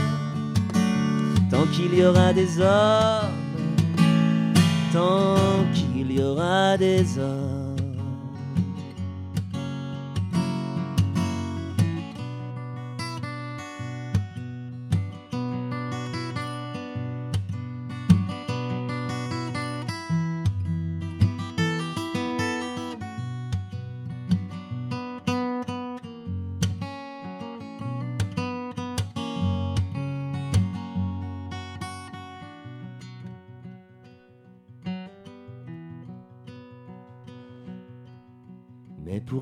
tant 1.50 1.65
qu'il 1.74 1.98
y 1.98 2.06
aura 2.06 2.34
des 2.34 2.60
hommes, 2.60 3.30
tant 4.91 5.36
qu'il 5.74 6.12
y 6.12 6.22
aura 6.22 6.78
des 6.78 7.17
hommes. 7.17 7.59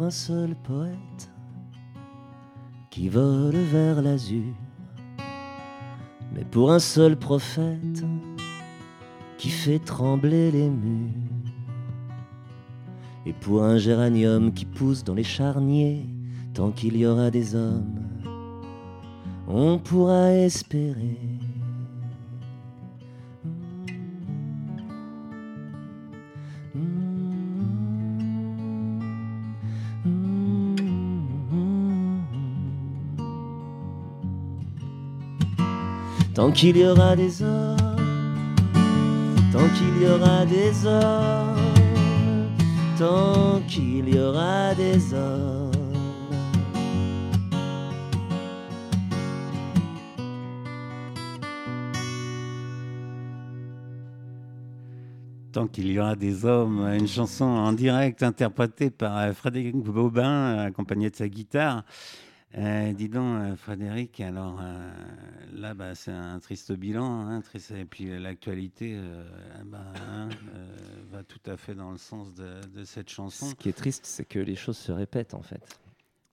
Un 0.08 0.10
seul 0.10 0.56
poète 0.56 1.30
qui 2.89 3.10
vole 3.10 3.58
vers 3.58 4.02
l'azur, 4.02 4.54
mais 6.34 6.46
pour 6.46 6.72
un 6.72 6.80
seul 6.80 7.17
prophète 7.17 8.06
qui 9.38 9.50
fait 9.50 9.80
trembler 9.80 10.50
les 10.50 10.70
murs, 10.70 11.12
et 13.26 13.34
pour 13.34 13.65
un 13.65 13.78
géranium 13.78 14.54
qui 14.54 14.63
pousse 14.63 15.04
dans 15.04 15.13
les 15.13 15.26
charniers, 15.26 16.06
tant 16.54 16.72
qu'il 16.72 16.96
y 16.96 17.06
aura 17.06 17.30
des 17.30 17.54
hommes, 17.54 18.00
on 19.46 19.78
pourra 19.78 20.32
espérer. 20.32 21.20
Tant 36.38 36.52
qu'il 36.52 36.78
y 36.78 36.86
aura 36.86 37.15
des 37.15 37.41
hommes, 37.41 37.95
tant 39.52 39.67
qu'il 39.76 40.04
y 40.04 40.06
aura 40.06 40.45
des 40.45 40.86
hommes, 40.86 41.58
tant 43.00 43.60
qu'il 43.67 44.13
y 44.13 44.19
aura 44.19 44.76
des 44.76 45.15
hommes. 45.15 45.71
Tant 55.52 55.65
qu'il 55.65 55.91
y 55.91 56.00
aura 56.00 56.15
des 56.15 56.45
hommes, 56.45 56.88
une 56.88 57.08
chanson 57.08 57.45
en 57.45 57.73
direct 57.73 58.21
interprétée 58.21 58.91
par 58.91 59.17
euh, 59.17 59.34
Frédéric 59.34 59.76
Bobin, 59.76 60.60
accompagné 60.60 61.10
de 61.10 61.15
sa 61.15 61.28
guitare. 61.28 61.84
Euh, 62.55 62.93
dis 62.93 63.10
donc, 63.10 63.41
euh, 63.41 63.55
Frédéric, 63.57 64.19
alors 64.21 64.60
euh, 64.62 64.89
là, 65.53 65.73
bah, 65.73 65.95
c'est 65.95 66.12
un 66.13 66.39
triste 66.39 66.71
bilan, 66.71 67.27
hein, 67.27 67.41
triste- 67.41 67.71
et 67.71 67.83
puis 67.86 68.05
l'actualité 68.19 68.93
euh, 68.95 69.23
bah, 69.65 69.83
hein, 70.10 70.29
va 71.12 71.23
tout 71.23 71.41
à 71.45 71.57
fait 71.57 71.75
dans 71.75 71.91
le 71.91 71.97
sens 71.97 72.33
de, 72.33 72.62
de 72.73 72.86
cette 72.86 73.10
chanson. 73.10 73.47
Ce 73.47 73.55
qui 73.55 73.67
est 73.69 73.73
triste, 73.73 74.05
c'est 74.05 74.25
que 74.25 74.39
les 74.39 74.55
choses 74.55 74.77
se 74.77 74.91
répètent 74.93 75.33
en 75.33 75.41
fait. 75.41 75.77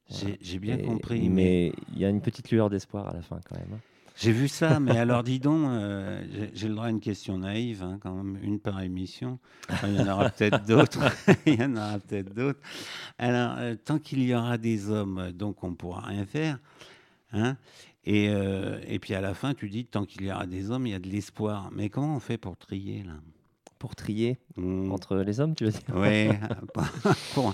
Voilà. 0.09 0.37
J'ai 0.40 0.59
bien 0.61 0.79
Et- 0.79 0.83
compris, 0.85 1.29
mais 1.29 1.29
mais 1.29 1.72
il 1.92 1.98
y 1.98 2.05
a 2.05 2.11
une 2.11 2.20
petite 2.20 2.50
lueur 2.53 2.70
d'espoir 2.70 3.09
à 3.09 3.12
la 3.12 3.22
fin 3.22 3.40
quand 3.48 3.57
même. 3.59 3.79
J'ai 4.16 4.33
vu 4.33 4.48
ça. 4.48 4.81
Mais 4.81 4.96
alors, 4.96 5.22
dis 5.24 5.38
donc, 5.40 5.66
euh, 5.68 6.22
j'ai- 6.55 6.68
le 6.68 6.74
droit 6.74 6.87
à 6.87 6.90
une 6.90 7.00
question 7.00 7.38
naïve, 7.38 7.83
hein, 7.83 7.98
quand 8.00 8.14
même, 8.14 8.38
une 8.42 8.61
par 8.61 8.81
émission. 8.83 9.38
Enfin, 9.70 9.88
il 9.88 9.96
y 9.96 10.00
en 10.00 10.09
aura 10.12 10.31
peut-être 10.31 10.64
d'autres. 10.66 11.00
il 11.46 11.61
y 11.61 11.64
en 11.64 11.77
aura 11.77 11.98
peut-être 11.98 12.33
d'autres. 12.35 12.61
Alors, 13.18 13.57
euh, 13.59 13.74
tant 13.83 13.98
qu'il 13.98 14.22
y 14.22 14.35
aura 14.35 14.59
des 14.59 14.90
hommes, 14.90 15.33
donc 15.33 15.62
on 15.64 15.74
pourra 15.74 16.03
rien 16.03 16.24
faire. 16.27 16.59
Hein 17.33 17.57
et, 18.05 18.29
euh, 18.29 18.79
et 18.87 18.98
puis 18.98 19.14
à 19.14 19.20
la 19.20 19.35
fin, 19.35 19.55
tu 19.55 19.68
dis, 19.68 19.85
tant 19.87 20.05
qu'il 20.05 20.22
y 20.24 20.31
aura 20.31 20.46
des 20.46 20.70
hommes, 20.70 20.87
il 20.87 20.90
y 20.90 20.94
a 20.94 20.98
de 21.00 21.09
l'espoir. 21.09 21.70
Mais 21.72 21.88
comment 21.88 22.16
on 22.16 22.20
fait 22.20 22.38
pour 22.38 22.57
trier, 22.57 23.03
là? 23.03 23.14
Pour 23.79 23.96
trier 23.96 24.38
Hmm. 24.57 24.90
entre 24.92 25.16
les 25.16 25.40
hommes, 25.40 25.55
tu 25.55 25.64
veux 25.64 25.70
dire? 25.72 25.81
Oui, 25.94 26.29
pour, 27.35 27.53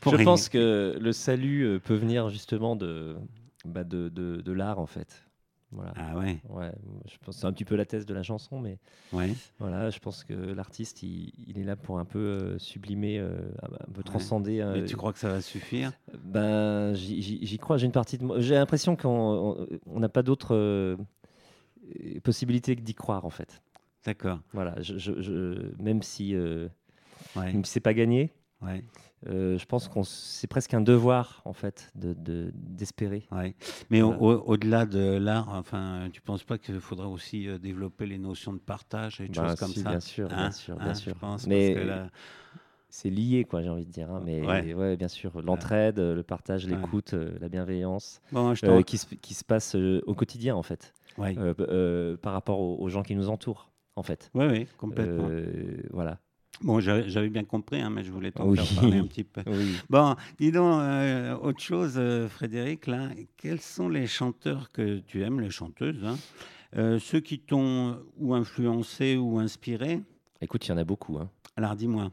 pour 0.00 0.16
Je 0.18 0.24
pense 0.24 0.48
que 0.48 0.96
le 1.00 1.12
salut 1.12 1.78
peut 1.84 1.94
venir 1.94 2.30
justement 2.30 2.74
de, 2.74 3.16
bah, 3.64 3.84
de, 3.84 4.08
de, 4.08 4.40
de 4.40 4.52
l'art 4.52 4.78
en 4.80 4.86
fait. 4.86 5.24
Voilà. 5.70 5.92
Ah 5.96 6.16
ouais, 6.18 6.40
Ouais, 6.48 6.72
je 7.06 7.16
pense 7.22 7.36
c'est 7.36 7.44
un 7.46 7.52
petit 7.52 7.64
peu 7.66 7.76
la 7.76 7.84
thèse 7.84 8.06
de 8.06 8.14
la 8.14 8.22
chanson, 8.22 8.58
mais 8.58 8.78
ouais. 9.12 9.34
voilà, 9.58 9.90
je 9.90 9.98
pense 9.98 10.24
que 10.24 10.32
l'artiste, 10.32 11.02
il, 11.02 11.32
il 11.46 11.58
est 11.58 11.62
là 11.64 11.76
pour 11.76 11.98
un 11.98 12.06
peu 12.06 12.18
euh, 12.18 12.58
sublimer, 12.58 13.18
euh, 13.18 13.38
un 13.62 13.92
peu 13.92 14.02
transcender. 14.02 14.60
euh, 14.60 14.80
Mais 14.80 14.84
tu 14.86 14.96
crois 14.96 15.12
que 15.12 15.18
ça 15.18 15.28
va 15.28 15.42
suffire? 15.42 15.92
Ben, 16.24 16.94
j'y- 16.94 17.58
crois. 17.58 17.76
J'ai 17.76 17.84
une 17.86 17.92
partie 17.92 18.16
de 18.16 18.24
moi. 18.24 18.40
J'ai 18.40 18.54
l'impression 18.54 18.96
qu'on 18.96 19.56
on- 19.60 19.66
on 19.86 20.00
n'a 20.00 20.08
pas 20.08 20.22
d'autre. 20.22 20.54
euh, 20.54 20.96
possibilité 22.22 22.76
que 22.76 22.82
d'y 22.82 22.94
croire 22.94 23.24
en 23.24 23.30
fait. 23.30 23.62
D'accord. 24.04 24.40
Voilà, 24.52 24.80
je, 24.82 24.98
je- 24.98 25.20
je- 25.22 25.82
même 25.82 26.02
si 26.02 26.34
Ouais. 27.36 27.52
même 27.52 27.64
si 27.64 27.72
c'est 27.72 27.80
pas 27.80 27.94
gagné, 27.94 28.32
Ouais. 28.62 28.82
Euh, 29.26 29.58
je 29.58 29.66
pense 29.66 29.88
qu'on 29.88 30.04
c'est 30.04 30.46
presque 30.46 30.74
un 30.74 30.80
devoir 30.80 31.42
en 31.44 31.52
fait 31.52 31.90
de 31.96 32.12
de- 32.14 32.50
d'espérer. 32.54 33.26
Ouais. 33.32 33.54
Mais 33.90 34.00
au- 34.02 34.12
Voilà. 34.12 34.22
au- 34.22 34.44
au-delà 34.52 34.86
de 34.86 35.16
l'art, 35.18 35.48
enfin, 35.50 36.08
tu 36.12 36.20
penses 36.20 36.44
pas 36.44 36.56
qu'il 36.58 36.78
faudrait 36.80 37.06
aussi 37.08 37.48
euh, 37.48 37.58
développer 37.58 38.06
les 38.06 38.18
notions 38.18 38.52
de 38.52 38.58
partage 38.58 39.20
et 39.20 39.28
des 39.28 39.34
Bah, 39.34 39.48
choses 39.48 39.58
comme 39.58 39.68
si, 39.72 39.80
ça 39.80 39.90
bien 39.90 40.00
sûr, 40.00 40.32
Hein 40.32 40.36
bien 40.36 40.50
sûr, 40.52 40.76
bien 40.76 40.90
Hein, 40.90 40.94
sûr. 40.94 41.14
je 41.14 41.18
pense, 41.18 41.46
Mais 41.46 41.74
parce 41.74 41.82
que 41.84 41.88
là- 41.88 42.10
c'est 42.90 43.10
lié 43.10 43.44
quoi, 43.44 43.60
j'ai 43.62 43.68
envie 43.68 43.84
de 43.86 43.90
dire. 43.90 44.10
hein, 44.10 44.22
mais 44.24 44.40
Ouais. 44.46 44.72
ouais. 44.74 44.96
bien 44.96 45.08
sûr, 45.08 45.42
l'entraide, 45.42 45.98
le 45.98 46.22
partage, 46.22 46.66
l'écoute, 46.66 47.12
euh, 47.14 47.36
la 47.40 47.48
bienveillance, 47.48 48.20
Bon, 48.32 48.54
je 48.54 48.64
euh, 48.66 48.82
qui, 48.82 48.98
se, 48.98 49.14
qui 49.16 49.34
se 49.34 49.44
passe 49.44 49.74
euh, 49.74 50.00
au 50.06 50.14
quotidien 50.14 50.54
en 50.56 50.62
fait, 50.62 50.94
euh, 51.18 51.54
euh, 51.60 52.16
par 52.16 52.32
rapport 52.32 52.60
aux, 52.60 52.76
aux 52.80 52.88
gens 52.88 53.02
qui 53.02 53.14
nous 53.16 53.28
entourent 53.28 53.70
en 53.96 54.02
fait. 54.04 54.30
Oui, 54.34 54.46
oui, 54.46 54.66
complètement. 54.78 55.26
Euh, 55.28 55.82
voilà. 55.90 56.18
Bon, 56.62 56.80
j'avais 56.80 57.28
bien 57.28 57.44
compris, 57.44 57.80
hein, 57.80 57.90
mais 57.90 58.02
je 58.04 58.10
voulais 58.10 58.32
t'en 58.32 58.48
Oui. 58.48 58.56
faire 58.58 58.80
parler 58.80 58.98
un 58.98 59.06
petit 59.06 59.24
peu. 59.24 59.42
Oui. 59.46 59.74
Bon, 59.88 60.16
dis 60.38 60.50
donc, 60.50 60.80
euh, 60.80 61.36
autre 61.36 61.60
chose, 61.60 61.94
euh, 61.96 62.28
Frédéric, 62.28 62.86
là, 62.86 63.10
quels 63.36 63.60
sont 63.60 63.88
les 63.88 64.06
chanteurs 64.06 64.70
que 64.72 64.98
tu 64.98 65.22
aimes, 65.22 65.40
les 65.40 65.50
chanteuses, 65.50 66.04
hein 66.04 66.16
Euh, 66.76 66.98
ceux 66.98 67.20
qui 67.20 67.38
t'ont 67.38 67.98
ou 68.18 68.34
influencé 68.34 69.16
ou 69.16 69.38
inspiré? 69.38 70.00
Écoute, 70.40 70.66
il 70.66 70.70
y 70.70 70.72
en 70.72 70.76
a 70.78 70.84
beaucoup. 70.84 71.18
hein. 71.18 71.28
Alors 71.56 71.74
dis-moi. 71.74 72.12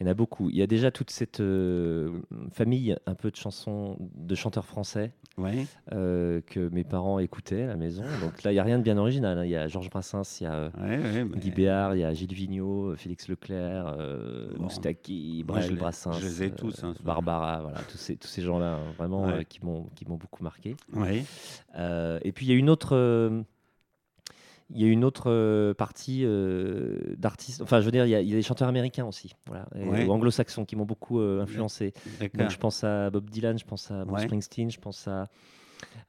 Il 0.00 0.06
y 0.06 0.08
en 0.08 0.10
a 0.10 0.14
beaucoup. 0.14 0.48
Il 0.48 0.56
y 0.56 0.62
a 0.62 0.66
déjà 0.66 0.90
toute 0.90 1.10
cette 1.10 1.40
euh, 1.40 2.20
famille 2.50 2.96
un 3.04 3.14
peu 3.14 3.30
de 3.30 3.36
chansons 3.36 3.98
de 4.14 4.34
chanteurs 4.34 4.64
français 4.64 5.12
Ouais. 5.36 5.66
euh, 5.92 6.40
que 6.46 6.70
mes 6.70 6.82
parents 6.84 7.18
écoutaient 7.18 7.64
à 7.64 7.66
la 7.66 7.76
maison. 7.76 8.02
Donc 8.22 8.42
là, 8.42 8.52
il 8.52 8.54
n'y 8.54 8.58
a 8.58 8.62
rien 8.62 8.78
de 8.78 8.82
bien 8.82 8.96
original. 8.96 9.36
hein. 9.38 9.44
Il 9.44 9.50
y 9.50 9.56
a 9.56 9.68
Georges 9.68 9.90
Brassens, 9.90 10.38
il 10.40 10.44
y 10.44 10.46
a 10.46 10.54
euh, 10.54 10.70
Ouais, 10.78 10.96
ouais, 10.96 11.24
mais- 11.24 11.38
Guy 11.38 11.50
Béard, 11.50 11.94
il 11.94 11.98
y 12.00 12.04
a 12.04 12.14
Gilles 12.14 12.32
Vigneault, 12.32 12.96
Félix 12.96 13.28
Leclerc, 13.28 13.94
euh, 13.98 14.48
Bon. 14.56 14.62
Moustaki, 14.62 15.36
les- 15.46 15.74
Brassens, 15.76 16.12
je 16.12 16.24
les 16.24 16.42
ai 16.44 16.50
tous, 16.52 16.82
hein, 16.82 16.94
Barbara, 17.04 17.60
voilà, 17.60 17.80
tous 17.90 17.98
ces, 17.98 18.16
tous 18.16 18.28
ces 18.28 18.40
gens-là, 18.40 18.76
hein, 18.76 18.92
vraiment, 18.96 19.28
qui 19.46 19.60
m'ont 19.62 20.16
beaucoup 20.16 20.42
marqué. 20.42 20.74
Et 20.96 22.32
puis 22.32 22.46
il 22.46 22.48
y 22.48 22.52
a 22.52 22.56
une 22.56 22.70
autre, 22.70 22.96
il 24.70 24.80
y 24.80 24.84
a 24.84 24.88
une 24.88 25.04
autre 25.04 25.30
euh, 25.30 25.74
partie 25.74 26.22
euh, 26.24 26.98
d'artistes. 27.16 27.62
Enfin, 27.62 27.80
je 27.80 27.84
veux 27.84 27.92
dire, 27.92 28.04
il 28.06 28.10
y, 28.10 28.14
a, 28.14 28.20
il 28.20 28.28
y 28.28 28.32
a 28.32 28.36
des 28.36 28.42
chanteurs 28.42 28.68
américains 28.68 29.06
aussi, 29.06 29.34
voilà, 29.46 29.66
Ouais. 29.74 30.04
ou 30.06 30.10
anglo-saxons 30.12 30.64
qui 30.64 30.74
m'ont 30.76 30.84
beaucoup 30.84 31.20
euh, 31.20 31.42
influencé. 31.42 31.92
Donc 32.34 32.50
je 32.50 32.56
pense 32.58 32.82
à 32.84 33.10
Bob 33.10 33.30
Dylan, 33.30 33.58
je 33.58 33.64
pense 33.64 33.90
à 33.90 34.04
Bruce 34.04 34.20
Ouais. 34.20 34.24
Springsteen, 34.26 34.70
je 34.70 34.80
pense 34.80 35.06
à- 35.06 35.28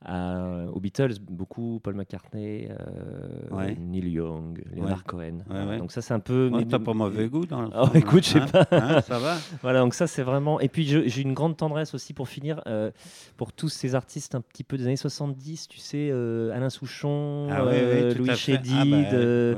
aux 0.07 0.79
Beatles, 0.79 1.15
beaucoup, 1.29 1.79
Paul 1.83 1.95
McCartney, 1.95 2.69
euh, 2.69 3.55
Ouais. 3.55 3.75
Neil 3.79 4.07
Young, 4.09 4.63
Leonard 4.73 5.03
Ouais. 5.13 5.37
Cohen. 5.49 5.77
Donc 5.77 5.91
ça 5.91 6.01
c'est 6.01 6.13
un 6.13 6.19
peu. 6.19 6.49
Ouais, 6.53 6.65
T'as 6.65 6.79
pas 6.79 6.93
mauvais 6.93 7.27
goût 7.27 7.45
dans 7.45 7.61
le 7.63 7.69
Oh, 7.75 7.87
écoute, 7.93 8.23
je 8.23 8.29
sais 8.31 8.39
hein 8.39 8.47
pas. 8.47 8.67
Hein, 8.71 9.01
ça 9.01 9.19
va 9.19 9.35
Voilà, 9.61 9.79
donc 9.81 9.93
ça 9.93 10.07
c'est 10.07 10.23
vraiment. 10.23 10.59
Et 10.59 10.69
puis 10.69 10.85
j'ai 10.85 11.21
une 11.21 11.33
grande 11.33 11.57
tendresse 11.57 11.93
aussi 11.93 12.13
pour 12.13 12.29
finir 12.29 12.61
euh, 12.67 12.91
pour 13.35 13.51
tous 13.53 13.69
ces 13.69 13.95
artistes 13.95 14.35
un 14.35 14.41
petit 14.41 14.63
peu 14.63 14.77
des 14.77 14.85
années 14.85 14.95
70, 14.95 15.67
tu 15.67 15.79
sais, 15.79 16.09
euh, 16.11 16.51
Alain 16.55 16.69
Souchon, 16.69 17.47
Ah 17.51 17.65
oui, 17.65 17.73
oui, 17.75 18.13
tout 18.13 18.19
Louis. 18.23 18.35
Chédid, 18.35 19.07
Ah, 19.07 19.55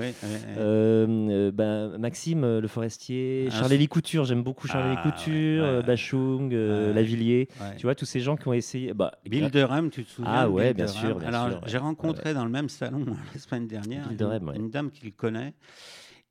bah, 1.52 1.88
oui, 1.94 2.00
Maxime 2.00 2.60
Le 2.60 2.68
Forestier, 2.68 3.48
Ah, 3.52 3.60
Charlie 3.60 3.88
Couture, 3.88 4.26
j'aime 4.26 4.44
beaucoup 4.44 4.68
Charlie 4.68 4.96
Ah, 4.98 5.10
Couture. 5.10 5.84
Bachung. 5.84 6.52
Lavillier, 6.94 7.48
tu 7.78 7.84
vois, 7.86 7.96
tous 7.96 8.06
ces 8.06 8.20
gens 8.20 8.36
qui 8.36 8.48
ont 8.48 8.54
essayé. 8.54 8.94
Bah, 8.94 9.12
Bill 9.30 9.50
Durham, 9.50 9.90
tu 9.90 9.99
te 10.04 10.10
souviens 10.10 10.32
Ah 10.34 10.50
ouais, 10.50 10.74
bien 10.74 10.88
sûr, 10.88 11.16
bien 11.20 11.28
Alors, 11.28 11.62
j'ai 11.68 11.78
rencontré 11.78 12.34
dans 12.34 12.46
le 12.46 12.52
même 12.52 12.70
salon 12.70 13.06
la 13.34 13.40
semaine 13.40 13.68
dernière 13.68 14.08
une 14.56 14.70
dame 14.70 14.92
qu'il 14.92 15.14
connaît. 15.14 15.54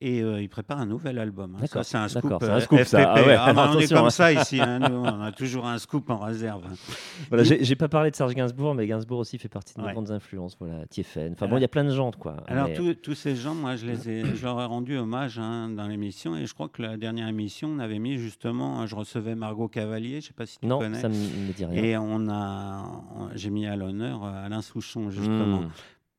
Et 0.00 0.22
euh, 0.22 0.40
il 0.40 0.48
prépare 0.48 0.78
un 0.78 0.86
nouvel 0.86 1.18
album. 1.18 1.56
hein. 1.60 1.66
Ça, 1.66 1.82
c'est 1.82 1.96
un 1.96 2.06
scoop. 2.06 2.32
c'est 2.40 2.48
un 2.48 2.52
euh, 2.54 2.60
scoop, 2.60 2.82
ça. 2.84 3.14
Ah 3.14 3.20
ouais, 3.20 3.34
bah, 3.34 3.70
on 3.74 3.80
est 3.80 3.88
comme 3.92 4.06
hein. 4.06 4.10
ça 4.10 4.32
ici. 4.32 4.60
hein, 4.60 4.78
nous, 4.78 4.94
on 4.94 5.20
a 5.22 5.32
toujours 5.32 5.66
un 5.66 5.76
scoop 5.78 6.08
en 6.10 6.18
réserve. 6.18 6.62
Voilà, 7.30 7.42
j'ai 7.42 7.74
pas 7.74 7.88
parlé 7.88 8.12
de 8.12 8.14
Serge 8.14 8.32
Gainsbourg, 8.34 8.76
mais 8.76 8.86
Gainsbourg 8.86 9.18
aussi 9.18 9.38
fait 9.38 9.48
partie 9.48 9.74
de 9.74 9.80
mes 9.80 9.88
Ouais. 9.88 9.92
grandes 9.94 10.12
influences. 10.12 10.56
Voilà, 10.60 10.86
Tiefen. 10.86 11.32
Enfin 11.32 11.48
bon, 11.48 11.56
il 11.56 11.62
y 11.62 11.64
a 11.64 11.68
plein 11.68 11.82
de 11.82 11.90
gens, 11.90 12.12
quoi. 12.12 12.36
Alors, 12.46 12.68
Mais- 12.68 12.74
tous- 12.74 12.94
tous 12.94 13.14
ces 13.16 13.34
gens, 13.34 13.56
moi, 13.56 13.74
je, 13.74 13.86
les 13.86 14.08
ai, 14.08 14.24
je 14.36 14.44
leur 14.44 14.60
ai 14.60 14.66
rendu 14.66 14.96
hommage 14.96 15.40
hein, 15.40 15.68
dans 15.70 15.88
l'émission. 15.88 16.36
Et 16.36 16.46
je 16.46 16.54
crois 16.54 16.68
que 16.68 16.80
la 16.80 16.96
dernière 16.96 17.26
émission, 17.26 17.68
on 17.68 17.80
avait 17.80 17.98
mis 17.98 18.18
justement, 18.18 18.86
je 18.86 18.94
recevais 18.94 19.34
Margot 19.34 19.66
Cavalier, 19.66 20.10
je 20.12 20.16
ne 20.16 20.20
sais 20.20 20.32
pas 20.32 20.46
si 20.46 20.58
tu 20.60 20.66
non, 20.66 20.78
connais. 20.78 21.00
ça 21.00 21.08
me, 21.08 21.14
me 21.14 21.52
dit 21.52 21.64
rien. 21.64 21.82
Et 21.82 21.96
on 21.98 22.28
a, 22.30 22.84
j'ai 23.34 23.50
mis 23.50 23.66
à 23.66 23.74
l'honneur 23.74 24.24
euh, 24.24 24.46
Alain 24.46 24.62
Souchon, 24.62 25.10
justement. 25.10 25.62
Hmm. 25.62 25.68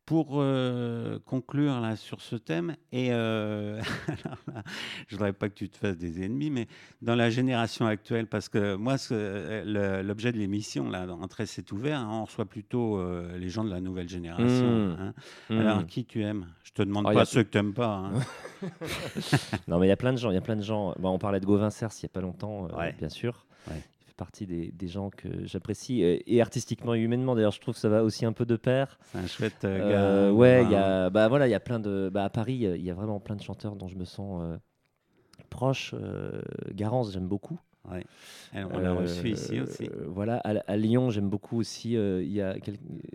Pour 0.09 0.41
euh, 0.41 1.19
conclure 1.27 1.79
là, 1.81 1.95
sur 1.95 2.19
ce 2.21 2.35
thème, 2.35 2.75
et 2.91 3.09
euh, 3.11 3.79
alors 4.07 4.39
là, 4.51 4.63
je 5.07 5.15
voudrais 5.15 5.33
pas 5.33 5.49
que 5.49 5.53
tu 5.53 5.69
te 5.69 5.77
fasses 5.77 5.99
des 5.99 6.23
ennemis, 6.25 6.49
mais 6.49 6.67
dans 7.03 7.13
la 7.13 7.29
génération 7.29 7.85
actuelle, 7.85 8.25
parce 8.25 8.49
que 8.49 8.73
moi, 8.73 8.95
le- 9.11 10.01
l'objet 10.01 10.31
de 10.31 10.39
l'émission, 10.39 10.89
là, 10.89 11.05
Entrée 11.21 11.45
c'est 11.45 11.71
ouvert, 11.71 11.99
hein, 11.99 12.09
on 12.21 12.25
reçoit 12.25 12.45
plutôt 12.45 12.97
euh, 12.97 13.37
les 13.37 13.49
gens 13.49 13.63
de 13.63 13.69
la 13.69 13.81
nouvelle 13.81 14.09
génération. 14.09 14.45
Mm. 14.65 14.97
hein. 14.99 15.13
Hmm. 15.51 15.59
Alors, 15.59 15.85
qui 15.85 16.05
tu 16.05 16.23
aimes? 16.23 16.47
Je 16.63 16.71
te 16.71 16.81
demande 16.81 17.05
Oh, 17.07 17.13
pas 17.13 17.21
a- 17.21 17.25
ceux 17.25 17.43
que 17.43 17.49
tu 17.51 17.57
n'aimes 17.59 17.73
pas. 17.75 17.97
hein. 18.11 18.11
Non, 19.67 19.77
mais 19.77 19.85
il 19.85 19.89
y 19.89 19.93
a 19.93 19.97
plein 19.97 20.13
de 20.13 20.17
gens. 20.17 20.31
Il 20.31 20.35
y 20.35 20.37
a 20.37 20.41
plein 20.41 20.55
de 20.55 20.63
gens. 20.63 20.95
On 21.03 21.19
parlait 21.19 21.39
de 21.39 21.45
Gauvin 21.45 21.69
Cers 21.69 21.91
il 21.99 22.03
y 22.03 22.05
a 22.07 22.09
pas 22.09 22.21
longtemps, 22.21 22.65
euh, 22.65 22.75
Ouais. 22.77 22.95
bien 22.97 23.09
sûr. 23.09 23.45
Ouais. 23.69 23.81
Partie 24.19 24.45
des, 24.45 24.71
des 24.71 24.87
gens 24.89 25.09
que 25.09 25.29
j'apprécie 25.45 26.03
euh, 26.03 26.17
et 26.27 26.41
artistiquement 26.41 26.93
et 26.93 26.99
humainement. 26.99 27.35
D'ailleurs, 27.35 27.53
je 27.53 27.61
trouve 27.61 27.73
que 27.73 27.79
ça 27.79 27.87
va 27.87 28.03
aussi 28.03 28.25
un 28.25 28.33
peu 28.33 28.45
de 28.45 28.57
pair. 28.57 28.99
C'est 29.11 29.17
un 29.17 29.27
chouette 29.27 29.63
euh, 29.63 29.79
Euh, 29.79 30.29
gars. 30.29 30.33
ouais, 30.33 30.63
il 30.65 30.71
y 30.71 30.75
a, 30.75 31.09
bah 31.09 31.29
voilà, 31.29 31.47
il 31.47 31.51
y 31.51 31.53
a 31.55 31.59
plein 31.61 31.79
de, 31.79 32.09
bah 32.13 32.25
à 32.25 32.29
Paris, 32.29 32.55
il 32.55 32.83
y 32.83 32.91
a 32.91 32.93
vraiment 32.93 33.21
plein 33.21 33.37
de 33.37 33.41
chanteurs 33.41 33.77
dont 33.77 33.87
je 33.87 33.95
me 33.95 34.03
sens 34.05 34.43
proche. 35.49 35.95
Garance, 36.73 37.13
j'aime 37.13 37.27
beaucoup. 37.27 37.57
Ouais. 37.93 38.05
On 38.71 38.79
l'a 38.79 38.91
Euh, 38.91 38.93
reçu 38.95 39.29
ici 39.29 39.59
aussi. 39.59 39.83
euh, 39.85 40.05
voilà, 40.07 40.37
à, 40.37 40.49
à 40.67 40.75
Lyon, 40.77 41.09
j'aime 41.11 41.29
beaucoup 41.29 41.57
aussi. 41.59 41.95
euh, 41.95 42.23
Il 42.23 42.31
y 42.31 42.41
a 42.41 42.55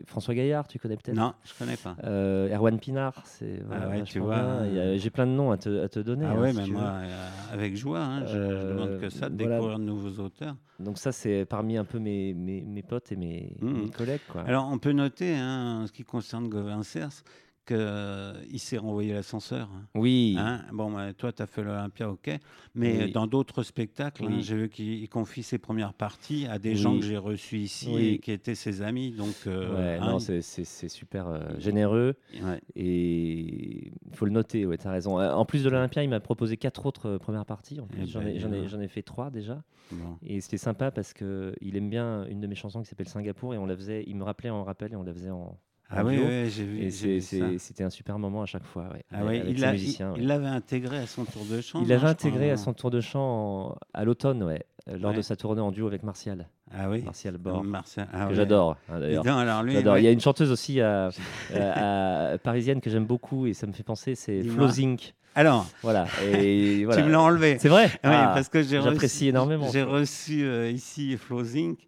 François 0.06 0.34
Gaillard, 0.34 0.68
tu 0.68 0.78
connais 0.78 0.96
peut-être? 0.96 1.16
Non, 1.16 1.34
je 1.44 1.52
connais 1.58 1.76
pas. 1.76 1.96
Euh, 2.04 2.54
Erwan 2.54 2.78
Pinard, 2.78 3.22
c'est 3.26 3.60
voilà, 3.66 3.86
Ah 3.86 3.88
ouais, 3.90 4.02
tu 4.02 4.20
vois, 4.20 4.34
euh, 4.34 4.96
J'ai 4.96 5.10
plein 5.10 5.26
de 5.26 5.32
noms 5.32 5.50
à 5.50 5.56
te, 5.56 5.82
à 5.82 5.88
te 5.88 5.98
donner. 5.98 6.24
Ah 6.26 6.32
hein, 6.34 6.40
ouais, 6.40 6.52
si 6.52 6.60
mais 6.60 6.66
moi, 6.68 6.92
euh, 7.02 7.28
avec 7.52 7.76
joie, 7.76 8.00
hein, 8.00 8.24
je, 8.26 8.32
je 8.32 8.36
Euh, 8.36 8.68
demande 8.70 9.00
que 9.00 9.08
ça, 9.10 9.28
de 9.28 9.36
voilà. 9.36 9.56
découvrir 9.56 9.78
de 9.78 9.84
nouveaux 9.84 10.22
auteurs. 10.22 10.56
Donc 10.78 10.98
ça, 10.98 11.12
c'est 11.12 11.44
parmi 11.44 11.76
un 11.76 11.84
peu 11.84 11.98
mes, 11.98 12.34
mes, 12.34 12.60
mes 12.62 12.82
potes 12.82 13.10
et 13.12 13.16
mes, 13.16 13.56
Mhm. 13.60 13.82
mes 13.84 13.90
collègues. 13.90 14.20
Quoi. 14.28 14.42
Alors, 14.42 14.68
on 14.70 14.78
peut 14.78 14.92
noter, 14.92 15.34
hein, 15.36 15.80
en 15.82 15.86
ce 15.86 15.92
qui 15.92 16.04
concerne 16.04 16.48
Gauvin 16.48 16.82
Cers, 16.82 17.22
qu'il 17.64 18.58
s'est 18.60 18.78
renvoyé 18.78 19.12
l'ascenseur. 19.12 19.68
hein. 19.74 19.86
oui, 19.94 20.36
Hein, 20.38 20.62
bon, 20.72 20.90
bah, 20.92 21.12
toi, 21.14 21.32
tu 21.32 21.42
as 21.42 21.46
fait 21.46 21.62
l'Olympia, 21.62 22.10
ok. 22.10 22.30
Mais 22.74 23.04
Oui. 23.04 23.12
dans 23.12 23.26
d'autres 23.26 23.62
spectacles, 23.62 24.24
hein, 24.24 24.28
Oui. 24.30 24.42
j'ai 24.42 24.56
vu 24.56 24.68
qu'il 24.68 24.94
il 25.02 25.08
confie 25.08 25.42
ses 25.42 25.58
premières 25.58 25.94
parties 25.94 26.46
à 26.46 26.58
des 26.58 26.70
Oui. 26.70 26.76
gens 26.76 26.98
que 26.98 27.04
j'ai 27.04 27.16
reçus 27.16 27.58
ici 27.58 27.94
et 27.96 28.18
qui 28.18 28.32
étaient 28.32 28.54
ses 28.54 28.82
amis. 28.82 29.12
Donc, 29.12 29.34
euh, 29.46 29.98
ouais, 29.98 29.98
hein, 30.00 30.18
c'est- 30.18 30.88
super 30.88 31.26
euh, 31.28 31.40
généreux 31.58 32.14
ouais. 32.42 32.60
et 32.76 33.88
il 33.88 34.14
faut 34.16 34.24
le 34.26 34.30
noter. 34.32 34.66
Ouais, 34.66 34.76
tu 34.78 34.86
as 34.86 34.90
raison. 34.90 35.18
Euh, 35.18 35.32
En 35.32 35.44
plus 35.44 35.64
de 35.64 35.70
l'Olympia, 35.70 36.02
il 36.02 36.10
m'a 36.10 36.20
proposé 36.20 36.56
quatre 36.56 36.86
autres 36.86 37.06
euh, 37.10 37.18
premières 37.18 37.46
parties. 37.46 37.78
Eh 37.98 38.06
j'en 38.06 38.20
ben, 38.20 38.28
ai, 38.28 38.68
j'en 38.68 38.80
ai- 38.80 38.88
fait 38.88 39.02
trois 39.02 39.30
déjà. 39.30 39.62
Bon. 39.90 40.16
Et 40.22 40.40
c'était 40.40 40.58
sympa 40.58 40.90
parce 40.90 41.12
que 41.12 41.54
il 41.60 41.76
aime 41.76 41.88
bien 41.90 42.26
une 42.26 42.40
de 42.40 42.46
mes 42.46 42.54
chansons 42.54 42.80
qui 42.82 42.88
s'appelle 42.88 43.08
Singapour 43.08 43.54
et 43.54 43.58
on 43.58 43.66
la 43.66 43.76
faisait. 43.76 44.04
Il 44.06 44.16
me 44.16 44.24
rappelait 44.24 44.50
en 44.50 44.62
rappel 44.64 44.92
et 44.92 44.96
on 44.96 45.02
la 45.02 45.12
faisait 45.12 45.30
en. 45.30 45.58
Ah 45.90 46.04
oui, 46.04 46.18
j'ai 46.50 46.64
vu. 46.64 46.90
C'était 47.58 47.84
un 47.84 47.90
super 47.90 48.18
moment 48.18 48.42
à 48.42 48.46
chaque 48.46 48.64
fois. 48.64 48.84
ouais, 48.92 49.04
Ah 49.12 49.18
il 49.22 49.60
ouais. 49.60 50.16
l'avait 50.18 50.46
intégré 50.46 50.98
à 50.98 51.06
son 51.06 51.24
tour 51.24 51.44
de 51.50 51.60
chant. 51.60 51.80
Il 51.82 51.88
l'avait 51.88 52.06
intégré 52.08 52.50
à 52.50 52.56
son 52.56 52.72
tour 52.72 52.90
de 52.90 53.00
chant 53.00 53.20
en- 53.70 53.76
à 53.92 54.04
l'automne, 54.04 54.42
ouais, 54.42 54.64
euh, 54.88 54.98
lors 54.98 55.12
de 55.12 55.22
sa 55.22 55.36
tournée 55.36 55.60
en 55.60 55.70
duo 55.70 55.86
avec 55.86 56.02
Martial, 56.02 56.48
Ah 56.72 56.88
oui, 56.90 57.02
Martial 57.02 57.36
Bord, 57.38 57.62
Martial. 57.64 58.08
Ah 58.12 58.26
que 58.26 58.34
j'adore 58.34 58.76
hein, 58.88 58.98
d'ailleurs. 59.00 59.24
Il 59.98 60.04
y 60.04 60.08
a 60.08 60.10
une 60.10 60.20
chanteuse 60.20 60.50
aussi 60.50 60.80
à- 60.80 61.08
à- 61.08 61.10
à- 62.34 62.38
parisienne 62.38 62.80
que 62.80 62.90
j'aime 62.90 63.06
beaucoup 63.06 63.46
et 63.46 63.52
ça 63.54 63.66
me 63.66 63.72
fait 63.72 63.82
penser, 63.84 64.14
c'est. 64.14 64.42
Flo 64.42 64.66
Zink. 64.68 65.14
Alors, 65.36 65.66
Voilà. 65.82 66.06
Et 66.32 66.84
voilà. 66.84 67.02
tu 67.02 67.06
me 67.08 67.12
l'as 67.12 67.20
enlevé. 67.20 67.56
C'est 67.58 67.68
vrai? 67.68 67.86
Oui, 67.86 67.98
Ah, 68.04 68.30
parce 68.34 68.48
que 68.48 68.62
J'apprécie 68.62 69.28
énormément. 69.28 69.68
J'ai 69.72 69.82
reçu 69.82 70.44
euh, 70.44 70.70
ici 70.70 71.16
Flo 71.16 71.42
Zink 71.42 71.80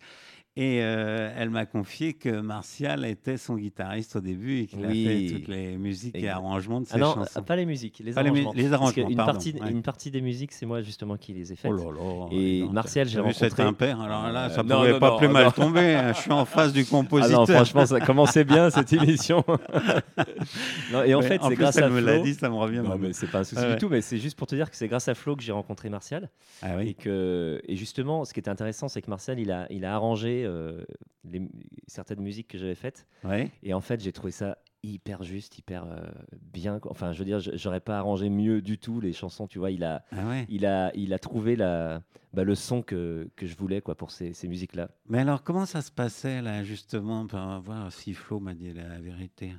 et 0.58 0.80
euh, 0.82 1.30
elle 1.36 1.50
m'a 1.50 1.66
confié 1.66 2.14
que 2.14 2.40
Martial 2.40 3.04
était 3.04 3.36
son 3.36 3.56
guitariste 3.56 4.16
au 4.16 4.20
début 4.20 4.60
et 4.60 4.66
qu'il 4.66 4.86
Oui. 4.86 5.06
a 5.06 5.10
fait 5.10 5.34
toutes 5.34 5.48
les 5.48 5.76
musiques 5.76 6.16
et 6.16 6.28
arrangements 6.30 6.80
de 6.80 6.86
ses 6.86 6.94
Ah 6.94 6.98
non, 6.98 7.14
chansons. 7.14 7.42
pas 7.42 7.56
les 7.56 7.66
musiques, 7.66 8.00
les 8.04 8.12
Pas 8.12 8.22
les 8.22 8.30
mu- 8.30 8.40
arrangements. 8.40 8.62
Parce 8.62 8.72
arrangements, 8.72 9.06
qu'une 9.08 9.16
pardon, 9.16 9.32
partie, 9.32 9.52
ouais. 9.60 9.70
une 9.70 9.82
partie 9.82 10.10
des 10.10 10.20
musiques, 10.22 10.52
c'est 10.52 10.64
moi 10.66 10.80
justement 10.82 11.16
qui 11.16 11.34
les 11.34 11.52
ai 11.52 11.56
faites. 11.56 11.70
Oh 11.74 11.90
là 11.92 12.00
là, 12.00 12.26
Et 12.32 12.64
Martial, 12.70 13.06
j'ai 13.06 13.20
vu 13.22 13.32
cet 13.34 13.52
rencontré- 13.52 13.62
impair, 13.64 14.00
alors 14.00 14.28
là, 14.32 14.48
ça 14.50 14.60
Euh, 14.60 14.62
non, 14.64 14.76
pouvait 14.78 14.92
non, 14.92 14.98
pas 14.98 15.16
plus 15.18 15.28
mal 15.28 15.44
non. 15.44 15.50
tomber. 15.50 15.94
hein. 15.94 16.12
Je 16.14 16.20
suis 16.22 16.32
en 16.32 16.44
face 16.46 16.72
du 16.72 16.80
Ah 16.86 16.90
compositeur. 16.90 17.40
non, 17.40 17.46
franchement, 17.46 17.84
ça 17.86 18.00
commençait 18.00 18.44
bien 18.44 18.70
cette 18.70 18.92
émission. 18.94 19.44
et 21.04 21.14
en 21.14 21.22
fait, 21.22 21.40
c'est 21.46 21.54
grâce 21.54 21.76
à 21.78 21.88
me 21.88 21.98
Flo. 21.98 22.06
l'a 22.06 22.18
dit, 22.20 22.34
ça 22.34 22.48
me 22.48 22.54
revient. 22.54 22.82
Non, 22.84 22.96
mais 22.98 23.12
c'est 23.12 23.26
pas 23.30 23.40
un 23.40 23.44
souci 23.44 23.66
du 23.66 23.76
tout, 23.76 23.88
mais 23.88 24.00
c'est 24.00 24.18
juste 24.18 24.36
pour 24.38 24.46
te 24.46 24.54
dire 24.54 24.70
que 24.70 24.76
c'est 24.76 24.88
grâce 24.88 25.08
à 25.08 25.14
Flo 25.14 25.36
que 25.36 25.42
j'ai 25.42 25.52
rencontré 25.52 25.88
Martial. 25.90 26.30
Ah 26.62 26.74
Et, 26.74 26.76
oui. 26.78 26.94
que, 26.94 27.60
et 27.66 27.76
justement, 27.76 28.24
ce 28.24 28.32
qui 28.32 28.40
était 28.40 28.50
intéressant, 28.50 28.88
c'est 28.88 29.02
que 29.02 29.10
Martial, 29.10 29.38
il 29.38 29.50
a 29.84 29.94
arrangé 29.94 30.45
euh, 30.46 30.84
les- 31.24 31.48
certaines 31.86 32.20
musiques 32.20 32.48
que 32.48 32.58
j'avais 32.58 32.74
faites. 32.74 33.06
Ouais. 33.24 33.50
Et 33.62 33.74
en 33.74 33.80
fait, 33.80 34.00
j'ai 34.00 34.12
trouvé 34.12 34.30
ça 34.30 34.58
hyper 34.82 35.22
juste, 35.24 35.58
hyper 35.58 35.84
euh, 35.84 36.06
bien. 36.40 36.78
Enfin, 36.88 37.12
je 37.12 37.18
veux 37.18 37.24
dire, 37.24 37.40
j'aurais 37.40 37.80
pas 37.80 37.98
arrangé 37.98 38.28
mieux 38.30 38.62
du 38.62 38.78
tout 38.78 39.00
les 39.00 39.12
chansons. 39.12 39.46
Tu 39.48 39.58
vois, 39.58 39.70
il 39.72 39.82
a, 39.84 40.04
Ah 40.12 40.26
ouais. 40.28 40.46
il 40.48 40.64
a, 40.64 40.92
il 40.94 41.12
a 41.12 41.18
trouvé 41.18 41.56
la, 41.56 42.02
bah, 42.32 42.44
le 42.44 42.54
son 42.54 42.82
que, 42.82 43.28
que 43.36 43.46
je 43.46 43.56
voulais 43.56 43.80
quoi 43.80 43.94
pour 43.94 44.10
ces, 44.10 44.32
ces 44.34 44.46
musiques-là. 44.48 44.90
Mais 45.08 45.20
alors, 45.20 45.42
comment 45.42 45.64
ça 45.66 45.80
se 45.82 45.90
passait 45.90 46.42
là, 46.42 46.64
justement, 46.64 47.26
pour 47.26 47.38
voir 47.64 47.90
si 47.92 48.12
Flo 48.14 48.40
m'a 48.40 48.54
dit 48.54 48.72
la 48.72 48.98
vérité 49.00 49.52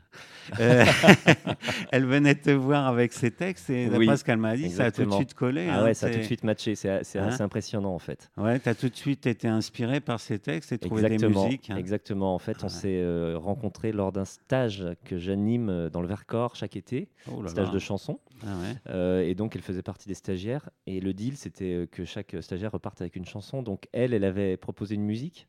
Euh, 0.60 0.86
Elle 1.92 2.06
venait 2.06 2.36
te 2.36 2.50
voir 2.52 2.88
avec 2.88 3.14
ses 3.14 3.32
textes 3.32 3.70
et 3.70 3.86
d'après 3.90 4.08
Oui, 4.08 4.18
ce 4.18 4.24
qu'elle 4.24 4.38
m'a 4.38 4.56
dit, 4.56 4.70
ça 4.70 4.86
a 4.86 4.92
tout 4.92 5.06
de 5.06 5.12
suite 5.12 5.34
collé. 5.34 5.68
Ah 5.70 5.80
hein, 5.80 5.84
ouais, 5.86 5.94
ça 5.94 6.08
a 6.08 6.10
tout 6.10 6.18
de 6.20 6.24
suite 6.24 6.44
matché. 6.44 6.76
C'est 6.76 7.04
c'est 7.04 7.20
Hein 7.20 7.28
assez 7.28 7.42
impressionnant 7.42 7.94
en 7.94 8.00
fait. 8.00 8.30
Ouais, 8.38 8.60
tu 8.60 8.70
as 8.70 8.76
tout 8.76 8.90
de 8.90 8.96
suite 8.96 9.26
été 9.28 9.48
inspiré 9.48 10.00
par 10.00 10.20
ces 10.20 10.40
textes 10.40 10.72
et 10.72 10.78
trouvé 10.78 11.02
des 11.02 11.14
Exactement, 11.14 11.46
musiques. 11.46 11.70
hein. 11.70 11.78
exactement. 11.78 12.34
En 12.36 12.40
fait, 12.40 12.64
on 12.64 12.70
s'est 12.70 13.00
euh, 13.02 13.38
rencontrés 13.38 13.92
lors 13.92 14.12
d'un 14.12 14.26
stage 14.26 14.86
que 15.06 15.18
j'anime 15.18 15.70
euh, 15.70 15.90
dans 15.90 16.02
le 16.02 16.08
Vercors 16.08 16.56
chaque 16.56 16.76
été, 16.76 17.10
Oh 17.32 17.42
là 17.42 17.50
stage 17.50 17.68
là. 17.68 17.74
de 17.74 17.80
chansons. 17.80 18.20
Ah 18.44 18.56
ouais. 18.62 18.76
Euh, 18.92 19.22
et 19.24 19.34
donc, 19.36 19.56
elle 19.56 19.62
faisait 19.64 19.82
partie 19.82 20.08
des 20.08 20.14
stagiaires. 20.14 20.70
Et 20.86 21.00
le 21.00 21.14
deal, 21.14 21.38
c'était 21.38 21.74
euh, 21.74 21.86
que 21.88 22.06
chaque 22.06 22.36
stagiaire 22.42 22.67
reparte 22.70 23.02
avec 23.02 23.16
une 23.16 23.26
chanson. 23.26 23.62
Donc, 23.64 23.88
elle, 23.94 24.14
elle 24.14 24.24
avait 24.24 24.58
proposé 24.58 24.96
une 24.96 25.04
musique, 25.04 25.48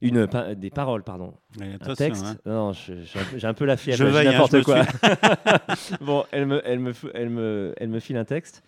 une 0.00 0.26
pa- 0.26 0.54
des 0.54 0.70
paroles, 0.70 1.02
pardon, 1.02 1.34
un 1.60 1.94
texte. 1.94 2.24
hein. 2.24 2.36
Non, 2.46 2.72
j'ai 2.72 3.46
un 3.46 3.54
peu- 3.54 3.64
la 3.66 3.76
fièvre. 3.76 3.98
Je 3.98 4.04
hein, 4.04 4.32
n'importe 4.32 4.52
me 4.54 4.62
quoi. 4.62 4.84
bon, 6.00 6.24
elle 6.32 6.46
me, 6.46 6.62
elle 6.66 6.78
me, 6.78 6.92
elle 7.14 7.30
me, 7.30 7.74
elle 7.76 7.88
me 7.88 8.00
file 8.00 8.16
un 8.16 8.24
texte. 8.24 8.62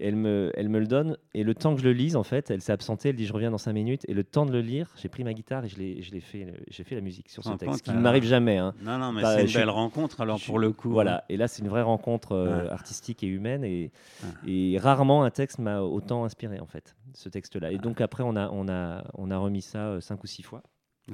Elle 0.00 0.16
me, 0.16 0.50
elle 0.54 0.68
me 0.68 0.78
le 0.78 0.86
donne 0.86 1.16
et 1.34 1.42
le 1.44 1.54
temps 1.54 1.74
que 1.74 1.80
je 1.80 1.86
le 1.86 1.92
lise, 1.92 2.16
en 2.16 2.22
fait, 2.22 2.50
elle 2.50 2.60
s'est 2.60 2.72
absentée. 2.72 3.10
Elle 3.10 3.16
dit 3.16 3.26
je 3.26 3.32
reviens 3.32 3.50
dans 3.50 3.58
5 3.58 3.72
minutes 3.72 4.02
et 4.08 4.14
le 4.14 4.24
temps 4.24 4.44
de 4.46 4.52
le 4.52 4.60
lire, 4.60 4.92
j'ai 4.96 5.08
pris 5.08 5.24
ma 5.24 5.32
guitare 5.34 5.64
et 5.64 5.68
je 5.68 5.76
l'ai, 5.78 6.02
je 6.02 6.12
l'ai 6.12 6.20
fait, 6.20 6.46
j'ai 6.68 6.84
fait 6.84 6.94
la 6.94 7.00
musique 7.00 7.28
sur 7.30 7.42
ce 7.44 7.50
texte, 7.54 7.78
ce 7.78 7.82
qui 7.82 7.90
ne 7.92 7.96
euh, 7.96 8.00
m'arrive 8.00 8.24
jamais. 8.24 8.58
hein. 8.58 8.74
Non, 8.82 8.98
non, 8.98 9.12
mais 9.12 9.22
Bah, 9.22 9.34
c'est 9.36 9.42
une 9.42 9.48
suis- 9.48 9.58
belle 9.58 9.70
rencontre 9.70 10.20
alors 10.20 10.38
pour 10.44 10.58
le 10.58 10.72
coup. 10.72 10.90
Voilà, 10.90 11.24
et 11.28 11.36
là 11.36 11.48
c'est 11.48 11.62
une 11.62 11.68
vraie 11.68 11.82
rencontre 11.82 12.32
euh, 12.32 12.64
Ouais. 12.64 12.70
artistique 12.70 13.22
et 13.22 13.26
humaine 13.26 13.64
et, 13.64 13.90
Ouais. 14.22 14.50
et 14.50 14.78
rarement 14.78 15.24
un 15.24 15.30
texte 15.30 15.58
m'a 15.58 15.80
autant 15.82 16.24
inspiré 16.24 16.60
en 16.60 16.66
fait, 16.66 16.94
ce 17.14 17.28
texte-là. 17.28 17.72
Et 17.72 17.78
donc 17.78 18.00
après 18.00 18.22
on 18.22 18.36
a, 18.36 18.48
on 18.50 18.68
a, 18.68 19.04
on 19.14 19.30
a 19.30 19.38
remis 19.38 19.62
ça 19.62 19.86
euh, 19.88 20.00
cinq 20.00 20.22
ou 20.24 20.26
six 20.26 20.42
fois. 20.42 20.62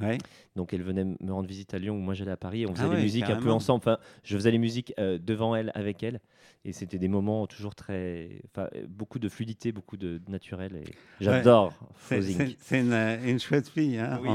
Ouais. 0.00 0.18
Donc 0.56 0.72
elle 0.72 0.82
venait 0.82 1.04
me 1.04 1.32
rendre 1.32 1.48
visite 1.48 1.74
à 1.74 1.78
Lyon 1.78 1.94
où 1.96 1.98
moi 2.00 2.14
j'allais 2.14 2.30
à 2.30 2.36
Paris 2.36 2.62
et 2.62 2.66
on 2.66 2.74
faisait 2.74 2.84
Ah 2.86 2.88
les 2.90 2.96
ouais, 2.96 3.02
musiques 3.02 3.28
un 3.30 3.36
peu 3.40 3.50
ensemble. 3.50 3.78
Enfin, 3.78 3.98
je 4.24 4.36
faisais 4.36 4.50
les 4.50 4.58
musiques 4.58 4.94
euh, 4.98 5.18
devant 5.20 5.54
elle, 5.54 5.70
avec 5.74 6.02
elle. 6.02 6.20
Et 6.64 6.72
c'était 6.72 6.98
des 6.98 7.08
moments 7.08 7.48
toujours 7.48 7.74
très. 7.74 8.40
Enfin, 8.46 8.68
euh, 8.76 8.86
beaucoup 8.88 9.18
de 9.18 9.28
fluidité, 9.28 9.72
beaucoup 9.72 9.96
de 9.96 10.20
naturel. 10.28 10.76
Et 10.76 10.84
j'adore 11.20 11.72
Frozen. 11.96 12.36
C'est 12.36 12.56
c'est 12.60 12.80
une, 12.80 12.92
une 13.28 13.40
chouette 13.40 13.68
fille. 13.68 13.98
hein. 13.98 14.20
Oui, 14.22 14.28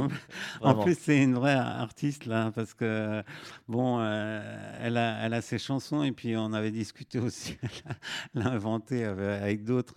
En- 0.61 0.75
plus, 0.83 0.97
c'est 0.99 1.23
une 1.23 1.35
vraie 1.35 1.53
artiste 1.53 2.25
là, 2.25 2.51
parce 2.53 2.73
que 2.73 3.23
bon, 3.69 3.99
euh, 4.01 4.41
elle, 4.81 4.97
a, 4.97 5.25
elle 5.25 5.33
a 5.33 5.41
ses 5.41 5.57
chansons 5.57 6.03
et 6.03 6.11
puis 6.11 6.35
on 6.35 6.51
avait 6.51 6.71
discuté 6.71 7.17
aussi. 7.19 7.57
Elle 8.35 8.41
a 8.41 8.49
inventé 8.51 9.05
avec, 9.05 9.41
avec 9.41 9.63
d'autres 9.63 9.93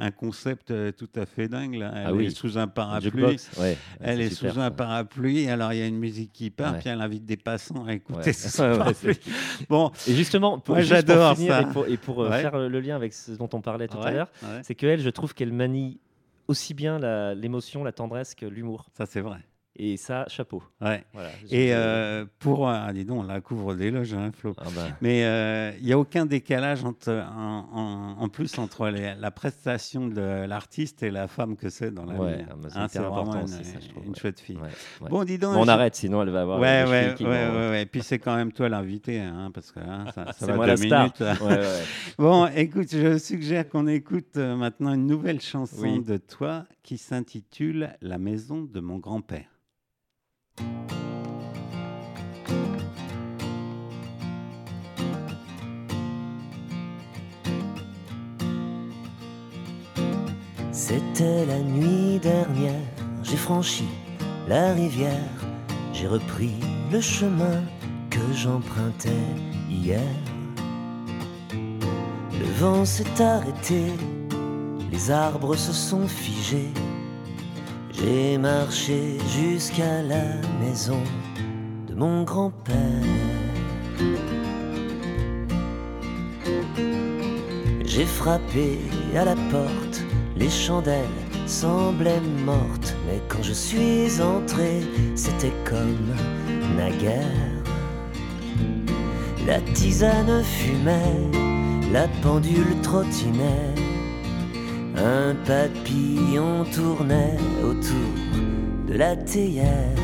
un 0.00 0.10
concept 0.10 0.72
euh, 0.72 0.90
tout 0.92 1.08
à 1.14 1.24
fait 1.24 1.46
dingue. 1.48 1.76
Là. 1.76 1.92
Elle 1.94 2.06
Ah 2.06 2.12
oui. 2.12 2.26
est 2.26 2.30
sous 2.30 2.58
un 2.58 2.66
parapluie. 2.66 3.22
ouais, 3.22 3.36
ouais, 3.58 3.76
Elle 4.00 4.20
est 4.20 4.30
super, 4.30 4.54
sous 4.54 4.60
un 4.60 4.64
ça. 4.64 4.70
Parapluie, 4.90 5.48
alors 5.48 5.72
il 5.72 5.78
y 5.78 5.82
a 5.82 5.86
une 5.86 5.98
musique 5.98 6.32
qui 6.32 6.50
part, 6.50 6.72
Ouais. 6.72 6.78
puis 6.80 6.88
elle 6.88 7.00
invite 7.00 7.24
des 7.24 7.36
passants 7.36 7.84
à 7.86 7.94
écouter 7.94 8.26
Ouais. 8.26 8.32
ce 8.32 8.76
parapluie. 8.76 9.18
Bon, 9.68 9.90
Et 10.08 10.14
justement, 10.14 10.58
pour, 10.58 10.74
Moi, 10.74 10.82
juste 10.82 11.06
pour 11.06 11.36
finir 11.36 11.52
ça. 11.54 11.60
Et 11.62 11.66
pour, 11.72 11.86
et 11.86 11.96
pour, 11.96 12.22
euh, 12.22 12.30
faire 12.30 12.58
le 12.58 12.80
lien 12.80 12.96
avec 12.96 13.12
ce 13.12 13.32
dont 13.32 13.48
on 13.52 13.60
parlait 13.60 13.88
tout 13.88 13.98
à 13.98 14.10
l'heure, 14.10 14.28
c'est 14.62 14.74
qu'elle, 14.74 15.00
je 15.00 15.10
trouve 15.10 15.34
qu'elle 15.34 15.52
manie 15.52 15.98
aussi 16.48 16.74
bien 16.74 16.98
la- 16.98 17.34
l'émotion, 17.34 17.84
la 17.84 17.92
tendresse 17.92 18.34
que 18.34 18.46
l'humour. 18.46 18.86
ça 18.96 19.06
c'est 19.06 19.20
vrai. 19.20 19.38
Et 19.76 19.96
ça, 19.96 20.26
chapeau. 20.28 20.62
Ouais. 20.80 21.04
Voilà. 21.14 21.28
Et 21.50 21.72
euh, 21.72 22.26
pour, 22.40 22.68
ah, 22.68 22.92
dis 22.92 23.04
donc, 23.04 23.20
on 23.20 23.22
la 23.22 23.40
couvre 23.40 23.74
d'éloges, 23.74 24.12
hein, 24.12 24.30
Flo. 24.36 24.52
Ah 24.58 24.64
bah, 24.74 24.88
Mais 25.00 25.24
euh, 25.24 25.70
il 25.78 25.86
n'y 25.86 25.92
a 25.92 25.98
aucun 25.98 26.26
décalage 26.26 26.84
entre, 26.84 27.10
en, 27.12 27.68
en- 27.72 28.22
en 28.22 28.28
plus 28.28 28.58
entre 28.58 28.88
les- 28.88 29.14
la 29.14 29.30
prestation 29.30 30.08
de 30.08 30.44
l'artiste 30.44 31.02
et 31.04 31.10
la 31.10 31.28
femme 31.28 31.56
que 31.56 31.70
c'est 31.70 31.92
dans 31.94 32.04
la 32.04 32.14
Ouais, 32.16 32.36
vie. 32.38 32.44
ah 32.50 32.54
bah, 32.60 32.68
c'est 32.90 32.98
Hein, 32.98 33.04
important, 33.06 33.40
une, 33.42 33.46
ça, 33.46 33.58
je 33.80 33.88
trouve, 33.88 34.02
une 34.04 34.10
ouais. 34.10 34.18
chouette 34.18 34.40
fille. 34.40 34.58
Bon, 35.08 35.22
dis 35.24 35.38
donc. 35.38 35.54
on 35.56 35.68
arrête, 35.68 35.94
sinon 35.94 36.22
elle 36.22 36.30
va 36.30 36.42
avoir. 36.42 36.58
Ouais, 36.60 36.84
ouais, 36.86 37.14
qui 37.16 37.24
ouais, 37.24 37.30
ouais. 37.70 37.86
Puis 37.86 38.02
c'est 38.02 38.18
quand 38.18 38.34
même 38.36 38.52
toi 38.52 38.68
l'invité, 38.68 39.20
hein, 39.20 39.50
parce 39.54 39.70
que 39.70 39.80
hein, 39.80 40.04
ça, 40.14 40.32
ça 40.32 40.46
va 40.46 40.56
moi 40.56 40.66
deux 40.66 40.72
la 40.72 40.76
star. 40.76 41.00
minutes. 41.02 41.40
Bon, 42.18 42.46
écoute, 42.54 42.88
je 42.90 43.16
suggère 43.18 43.68
qu'on 43.68 43.86
écoute 43.86 44.36
euh, 44.36 44.56
maintenant 44.56 44.92
une 44.92 45.06
nouvelle 45.06 45.40
chanson 45.40 45.82
Oui. 45.82 46.02
de 46.02 46.16
toi 46.18 46.64
qui 46.82 46.98
s'intitule 46.98 47.90
La 48.02 48.18
maison 48.18 48.62
de 48.64 48.80
mon 48.80 48.98
grand-père. 48.98 49.46
C'était 60.72 61.44
la 61.46 61.58
nuit 61.58 62.20
dernière, 62.20 62.80
j'ai 63.22 63.36
franchi 63.36 63.86
la 64.48 64.72
rivière, 64.72 65.34
j'ai 65.92 66.06
repris 66.06 66.54
le 66.92 67.00
chemin 67.00 67.62
que 68.08 68.20
j'empruntais 68.34 69.26
hier. 69.68 70.00
Le 71.52 72.46
vent 72.58 72.84
s'est 72.84 73.20
arrêté, 73.20 73.82
les 74.92 75.10
arbres 75.10 75.56
se 75.56 75.72
sont 75.72 76.06
figés. 76.06 76.72
J'ai 78.02 78.38
marché 78.38 79.18
jusqu'à 79.28 80.02
la 80.02 80.24
maison 80.58 81.02
de 81.86 81.94
mon 81.94 82.22
grand-père. 82.22 82.74
J'ai 87.84 88.06
frappé 88.06 88.78
à 89.14 89.26
la 89.26 89.34
porte, 89.50 90.02
les 90.34 90.48
chandelles 90.48 91.04
semblaient 91.46 92.22
mortes, 92.46 92.96
mais 93.06 93.20
quand 93.28 93.42
je 93.42 93.52
suis 93.52 94.22
entré, 94.22 94.80
c'était 95.14 95.52
comme 95.64 96.14
naguère. 96.78 97.26
La 99.46 99.60
tisane 99.74 100.42
fumait, 100.42 101.28
la 101.92 102.08
pendule 102.22 102.80
trottinait, 102.82 103.74
un 105.04 105.34
papillon 105.46 106.64
tournait 106.74 107.38
autour 107.62 108.12
de 108.86 108.94
la 108.94 109.16
théière. 109.16 109.96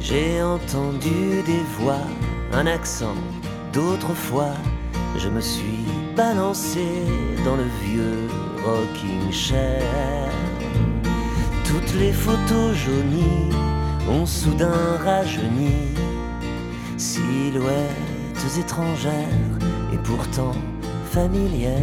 J'ai 0.00 0.42
entendu 0.42 1.42
des 1.46 1.62
voix, 1.78 2.06
un 2.52 2.66
accent 2.66 3.14
d'autrefois. 3.72 4.54
Je 5.16 5.28
me 5.28 5.40
suis 5.40 5.86
balancé 6.16 6.84
dans 7.44 7.56
le 7.56 7.66
vieux 7.84 8.28
rocking 8.64 9.32
chair. 9.32 9.82
Toutes 11.64 11.94
les 11.98 12.12
photos 12.12 12.74
jaunies 12.74 13.50
ont 14.08 14.26
soudain 14.26 14.96
rajeuni. 15.04 15.94
Silhouettes 16.96 18.58
étrangères 18.58 19.59
pourtant 20.04 20.52
familières. 21.10 21.76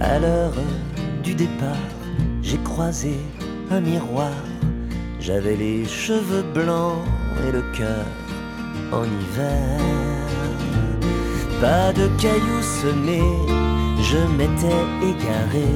À 0.00 0.20
l'heure 0.20 0.54
du 1.22 1.34
départ, 1.34 1.76
j'ai 2.42 2.58
croisé 2.58 3.14
un 3.70 3.80
miroir. 3.80 4.32
J'avais 5.20 5.56
les 5.56 5.84
cheveux 5.84 6.44
blancs 6.54 7.04
et 7.46 7.52
le 7.52 7.62
cœur 7.76 8.06
en 8.92 9.04
hiver. 9.04 9.80
Pas 11.60 11.92
de 11.92 12.06
cailloux 12.20 12.62
semés, 12.62 13.36
je 14.00 14.18
m'étais 14.36 14.84
égaré. 15.02 15.68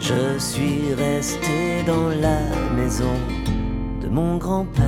Je 0.00 0.38
suis 0.38 0.94
resté 0.94 1.82
dans 1.86 2.08
la 2.08 2.40
maison 2.74 3.14
de 4.00 4.08
mon 4.08 4.38
grand-père. 4.38 4.84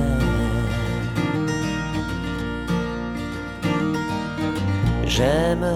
J'aime 5.05 5.67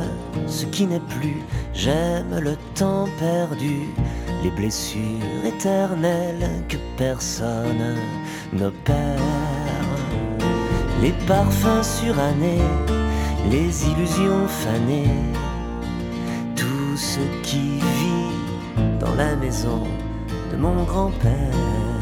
ce 0.47 0.65
qui 0.65 0.88
n'est 0.88 1.07
plus, 1.19 1.43
j'aime 1.74 2.39
le 2.39 2.55
temps 2.74 3.07
perdu, 3.19 3.89
les 4.43 4.51
blessures 4.51 5.34
que 5.64 6.78
personne 6.97 7.95
n'opère, 8.53 9.20
les 11.01 11.14
parfums 11.28 11.84
surannés, 11.84 12.62
les 13.49 13.86
illusions 13.88 14.47
fanées, 14.47 15.10
tout 16.56 16.97
ce 16.97 17.20
qui 17.43 17.80
vit 17.80 18.99
dans 18.99 19.14
la 19.16 19.36
maison 19.36 19.84
de 20.51 20.58
mon 20.58 20.84
grand-père. 20.84 21.94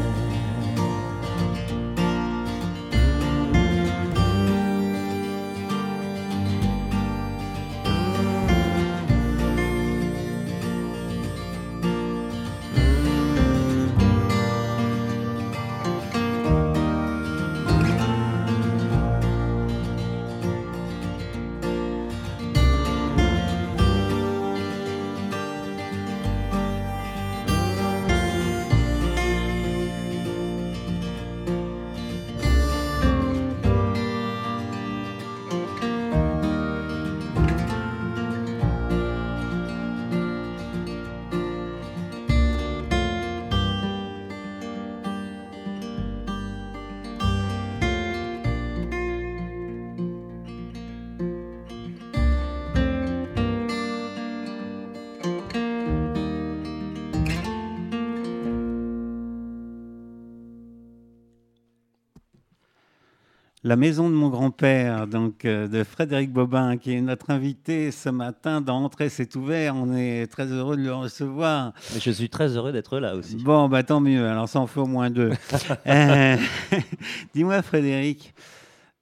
La 63.66 63.76
maison 63.76 64.10
de 64.10 64.14
mon 64.14 64.28
grand-père, 64.28 65.06
donc 65.06 65.46
euh, 65.46 65.66
de 65.68 65.84
Frédéric 65.84 66.30
Bobin, 66.30 66.76
qui 66.76 66.92
est 66.92 67.00
notre 67.00 67.30
invité 67.30 67.90
ce 67.92 68.10
matin 68.10 68.60
dans 68.60 68.84
Entrée, 68.84 69.08
c'est 69.08 69.34
ouvert. 69.36 69.74
On 69.74 69.94
est 69.96 70.26
très 70.26 70.44
heureux 70.52 70.76
de 70.76 70.82
le 70.82 70.92
recevoir. 70.94 71.72
Mais 71.94 72.00
je 72.00 72.10
suis 72.10 72.28
très 72.28 72.56
heureux 72.58 72.72
d'être 72.72 72.98
là 72.98 73.16
aussi. 73.16 73.36
Bon, 73.36 73.66
bah 73.70 73.82
tant 73.82 74.00
mieux. 74.00 74.26
Alors 74.28 74.50
ça 74.50 74.60
en 74.60 74.66
fait 74.66 74.80
au 74.80 74.86
moins 74.86 75.08
deux. 75.10 75.30
Euh, 75.86 76.36
Dis-moi, 77.34 77.62
Frédéric, 77.62 78.34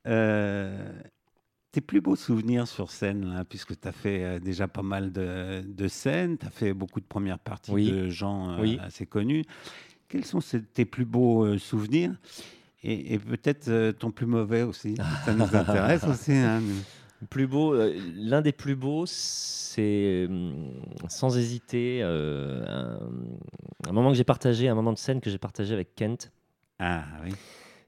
euh, 0.07 0.89
tes 1.73 1.81
plus 1.81 2.01
beaux 2.01 2.15
souvenirs 2.17 2.69
sur 2.69 2.91
scène, 2.93 3.35
là, 3.35 3.45
puisque 3.45 3.79
tu 3.81 3.89
as 3.89 3.93
fait 3.93 4.39
déjà 4.39 4.69
pas 4.69 4.83
mal 4.83 5.11
de, 5.11 5.63
de 5.67 5.89
scènes, 5.89 6.39
tu 6.39 6.47
as 6.47 6.51
fait 6.51 6.73
beaucoup 6.73 7.01
de 7.01 7.05
premières 7.07 7.39
parties 7.41 7.73
Oui. 7.73 7.91
de 7.91 8.09
gens 8.09 8.61
Oui. 8.61 8.79
assez 8.81 9.07
connus. 9.07 9.45
Quels 10.09 10.25
sont 10.25 10.41
tes 10.75 10.85
plus 10.85 11.05
beaux 11.05 11.59
souvenirs? 11.59 12.13
Et, 12.85 13.14
et 13.14 13.18
peut-être 13.18 13.68
euh, 13.68 13.93
ton 13.93 14.11
plus 14.11 14.26
mauvais 14.26 14.62
aussi. 14.62 14.95
Ça 15.24 15.35
nous 15.35 15.55
intéresse 15.57 16.05
aussi. 16.09 16.33
hein, 16.33 16.61
nous. 16.61 17.26
Plus 17.30 17.47
beau, 17.47 17.72
euh, 17.74 17.95
l'un 18.16 18.41
des 18.43 18.51
plus 18.53 18.74
beaux, 18.74 19.05
c'est 19.07 20.26
hum, 20.28 20.72
sans 21.09 21.37
hésiter 21.39 22.01
euh, 22.03 22.64
un, 22.66 23.89
un 23.89 23.93
moment 23.93 24.11
que 24.11 24.16
j'ai 24.16 24.24
partagé, 24.24 24.68
un 24.68 24.74
moment 24.74 24.93
de 24.93 24.99
scène 24.99 25.20
que 25.20 25.30
j'ai 25.30 25.39
partagé 25.39 25.72
avec 25.72 25.95
Kent. 25.95 26.33
Ah 26.80 27.05
oui. 27.24 27.30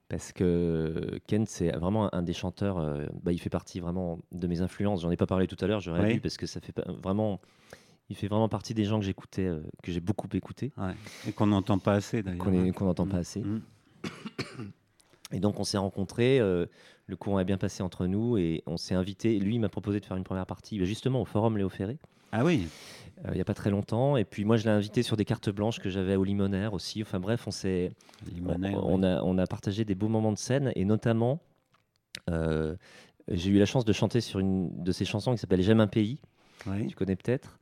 Parce 0.09 0.31
que 0.33 1.19
Kent, 1.27 1.49
c'est 1.49 1.73
vraiment 1.73 2.15
un 2.15 2.23
des 2.23 2.35
chanteurs, 2.35 2.77
bah, 3.25 3.33
il 3.33 3.39
fait 3.41 3.51
partie 3.51 3.81
vraiment 3.81 4.21
de 4.31 4.47
mes 4.47 4.61
influences. 4.61 5.01
J'en 5.03 5.11
ai 5.11 5.17
pas 5.17 5.27
parlé 5.27 5.49
tout 5.49 5.57
à 5.61 5.67
l'heure, 5.67 5.81
j'aurais 5.81 6.03
Oui. 6.07 6.13
dû, 6.15 6.21
parce 6.21 6.37
que 6.37 6.47
ça 6.47 6.61
fait 6.61 6.75
vraiment. 7.03 7.41
Il 8.11 8.17
fait 8.17 8.29
vraiment 8.29 8.51
partie 8.51 8.75
des 8.75 8.85
gens 8.85 9.01
que 9.01 9.05
j'écoutais, 9.07 9.47
euh, 9.47 9.63
que 9.83 9.91
j'ai 9.91 10.01
beaucoup 10.01 10.29
écouté, 10.35 10.73
Ouais. 10.77 10.93
Et 11.27 11.33
qu'on 11.33 11.47
n'entend 11.47 11.79
pas 11.79 11.95
assez 11.95 12.23
d'ailleurs. 12.23 12.39
qu'on 12.45 12.53
hein. 12.53 12.73
n'entend 12.83 13.07
pas 13.07 13.17
Mm. 13.17 13.21
assez. 13.21 13.41
Mm. 13.41 13.63
Et 15.35 15.41
donc 15.41 15.59
on 15.61 15.65
s'est 15.65 15.79
rencontrés, 15.79 16.39
euh, 16.41 16.67
le 17.07 17.17
courant 17.17 17.39
est 17.41 17.45
bien 17.45 17.59
passé 17.59 17.83
entre 17.83 18.07
nous 18.07 18.39
et 18.39 18.63
on 18.67 18.77
s'est 18.77 18.95
invité. 18.95 19.39
Lui, 19.39 19.59
m'a 19.59 19.69
proposé 19.69 20.01
de 20.01 20.05
faire 20.07 20.17
une 20.17 20.25
première 20.25 20.47
partie 20.47 20.79
bah, 20.79 20.85
justement 20.85 21.21
au 21.21 21.25
Forum 21.25 21.59
Léo 21.59 21.69
Ferré, 21.69 21.99
Ah 22.33 22.45
oui. 22.45 22.69
euh, 23.25 23.31
il 23.33 23.35
n'y 23.35 23.41
a 23.41 23.45
pas 23.45 23.55
très 23.55 23.71
longtemps. 23.71 24.17
Et 24.17 24.25
puis 24.25 24.45
moi, 24.45 24.57
je 24.57 24.65
l'ai 24.65 24.71
invité 24.71 25.03
sur 25.03 25.17
des 25.17 25.25
cartes 25.25 25.51
blanches 25.51 25.81
que 25.81 25.91
j'avais 25.91 26.17
au 26.17 26.25
Limonaire 26.25 26.73
aussi. 26.73 27.03
Enfin 27.03 27.19
bref, 27.21 27.47
on 27.47 27.51
s'est, 27.51 27.91
on, 28.47 29.03
a, 29.03 29.23
on 29.23 29.39
a 29.39 29.47
partagé 29.47 29.85
des 29.85 29.95
beaux 29.97 30.09
moments 30.09 30.33
de 30.33 30.39
scène 30.39 30.73
et 30.77 30.85
notamment, 30.85 31.41
euh, 32.31 32.77
j'ai 33.29 33.51
eu 33.51 33.59
la 33.59 33.67
chance 33.67 33.85
de 33.85 33.93
chanter 33.93 34.21
sur 34.21 34.39
une 34.39 34.71
de 34.83 34.93
ses 34.93 35.05
chansons 35.05 35.33
qui 35.33 35.39
s'appelle 35.39 35.63
J'aime 35.63 35.81
un 35.81 35.87
pays, 35.89 36.19
Oui. 36.67 36.87
tu 36.87 36.95
connais 36.95 37.17
peut-être. 37.17 37.59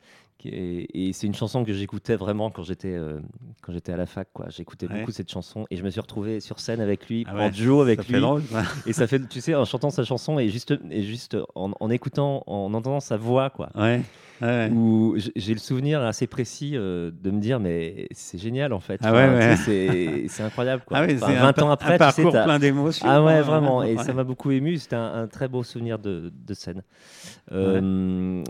Et 0.49 1.13
c'est 1.13 1.27
une 1.27 1.35
chanson 1.35 1.65
que 1.65 1.73
j'écoutais 1.73 2.17
vraiment 2.17 2.51
quand 2.51 2.63
j'étais 2.63 2.93
euh, 2.95 3.19
quand 3.63 3.73
j'étais 3.73 3.93
à 3.93 3.97
la 3.97 4.07
fac. 4.07 4.29
quoi. 4.33 4.47
J'écoutais 4.49 4.87
Ouais. 4.89 5.01
beaucoup 5.01 5.13
cette 5.13 5.31
chanson 5.31 5.67
et 5.71 5.77
je 5.77 5.83
me 5.85 5.91
suis 5.91 6.01
retrouvé 6.01 6.41
sur 6.41 6.59
scène 6.61 6.81
avec 6.81 7.09
lui, 7.09 7.25
Ah 7.29 7.37
en 7.37 7.49
duo 7.51 7.81
avec 7.81 8.01
ça 8.01 8.07
lui. 8.07 8.15
fait 8.15 8.21
drôle. 8.21 8.43
quoi. 8.45 8.63
Et 8.87 8.93
ça 8.93 9.07
fait, 9.07 9.27
tu 9.29 9.41
sais, 9.41 9.55
en 9.55 9.65
chantant 9.65 9.91
sa 9.91 10.05
chanson 10.05 10.39
et 10.39 10.49
juste, 10.49 10.75
et 10.91 11.03
juste 11.03 11.37
en, 11.55 11.73
en 11.79 11.91
écoutant, 11.91 12.43
en 12.47 12.73
entendant 12.75 13.01
sa 13.01 13.17
voix, 13.17 13.51
quoi. 13.51 13.71
Ouais. 13.75 14.03
Ouais. 14.47 14.71
Où 14.71 15.17
j'ai 15.37 15.53
le 15.55 15.59
souvenir 15.61 16.03
assez 16.03 16.27
précis 16.27 16.73
euh, 16.75 17.11
de 17.13 17.31
me 17.31 17.41
dire, 17.41 17.61
mais 17.61 18.09
c'est 18.13 18.39
génial 18.39 18.73
en 18.73 18.81
fait. 18.81 19.01
Ah 19.05 19.13
ouais, 19.13 19.29
ouais. 19.29 20.27
C'est 20.29 20.43
incroyable, 20.43 20.83
quoi. 20.87 20.99
Ah 20.99 21.05
oui, 21.07 21.15
Enfin, 21.17 21.27
c'est 21.29 21.35
20 21.39 21.49
un, 21.49 21.53
pa- 21.53 21.63
ans 21.65 21.69
un 21.69 21.73
après, 21.73 21.99
tu 21.99 22.05
sais, 22.11 22.23
parcours 22.23 22.43
plein 22.45 22.59
d'émotions. 22.59 23.07
ah 23.09 23.23
ouais, 23.23 23.33
quoi. 23.35 23.43
vraiment. 23.43 23.83
Et 23.83 23.97
ça 23.99 24.13
m'a 24.13 24.25
beaucoup 24.25 24.51
ému. 24.51 24.77
C'était 24.79 24.97
un, 24.97 25.23
un 25.23 25.27
très 25.27 25.49
beau 25.49 25.63
souvenir 25.63 25.99
de, 25.99 26.33
de 26.35 26.55
scène. 26.55 26.83
Euh, 27.53 28.43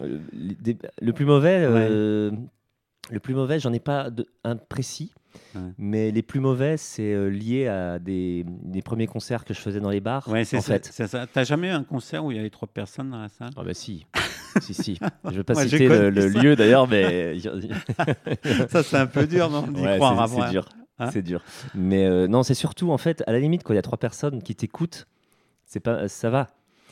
le 1.01 1.13
plus 1.13 1.25
mauvais, 1.25 1.59
euh, 1.63 2.31
le 3.11 3.21
plus 3.21 3.35
mauvais, 3.35 3.59
j'en 3.61 3.73
ai 3.73 3.81
pas 3.81 4.11
de, 4.11 4.27
un 4.45 4.57
précis. 4.57 5.13
Ouais. 5.55 5.61
Mais 5.79 6.11
les 6.11 6.23
plus 6.23 6.41
mauvais, 6.41 6.77
c'est 6.77 7.13
euh, 7.15 7.29
lié 7.29 7.67
à 7.67 7.99
des, 7.99 8.45
des 8.47 8.83
premiers 8.83 9.07
concerts 9.07 9.45
que 9.47 9.55
je 9.55 9.61
faisais 9.61 9.81
dans 9.81 9.89
les 9.91 10.01
bars. 10.01 10.29
Ouais, 10.29 10.45
c'est 10.45 10.59
en 10.59 10.61
ça. 10.61 10.75
fait. 10.75 10.91
c'est 10.93 11.07
ça. 11.07 11.27
T'as 11.27 11.45
jamais 11.45 11.69
eu 11.69 11.73
un 11.73 11.85
concert 11.85 12.23
où 12.25 12.31
il 12.31 12.37
y 12.37 12.41
avait 12.41 12.51
trop 12.51 12.67
de 12.67 12.71
personnes 12.71 13.11
dans 13.11 13.21
la 13.21 13.29
salle? 13.31 13.51
Ah 13.57 13.63
bah 13.65 13.73
si, 13.75 14.07
si, 14.61 14.75
si. 14.75 14.99
Je 15.31 15.37
vais 15.37 15.43
pas 15.45 15.55
Moi, 15.55 15.63
j'ai 15.67 15.79
citer 15.79 15.89
le, 16.11 16.33
ça. 16.33 16.41
lieu 16.43 16.57
d'ailleurs, 16.57 16.87
mais 16.89 17.37
Ça, 18.69 18.83
c'est 18.83 18.97
un 18.97 19.07
peu 19.07 19.27
dur, 19.27 19.51
non 19.51 19.67
d'y 19.67 19.81
Ouais, 19.81 19.97
croire 19.97 20.29
c'est- 20.29 20.41
c'est 20.41 20.51
dur. 20.51 20.69
Hein 20.99 21.11
c'est 21.11 21.23
dur. 21.23 21.43
Mais 21.75 22.05
euh, 22.07 22.29
non, 22.29 22.43
c'est 22.43 22.55
surtout 22.55 22.91
en 22.93 22.99
fait, 22.99 23.23
à 23.27 23.33
la 23.33 23.41
limite, 23.41 23.63
quand 23.65 23.73
il 23.73 23.77
y 23.77 23.79
a 23.79 23.83
trois 23.83 23.99
personnes 23.99 24.43
qui 24.43 24.55
t'écoutent, 24.55 25.07
c'est 25.65 25.81
pas, 25.81 26.07
ça 26.09 26.29
va, 26.31 26.49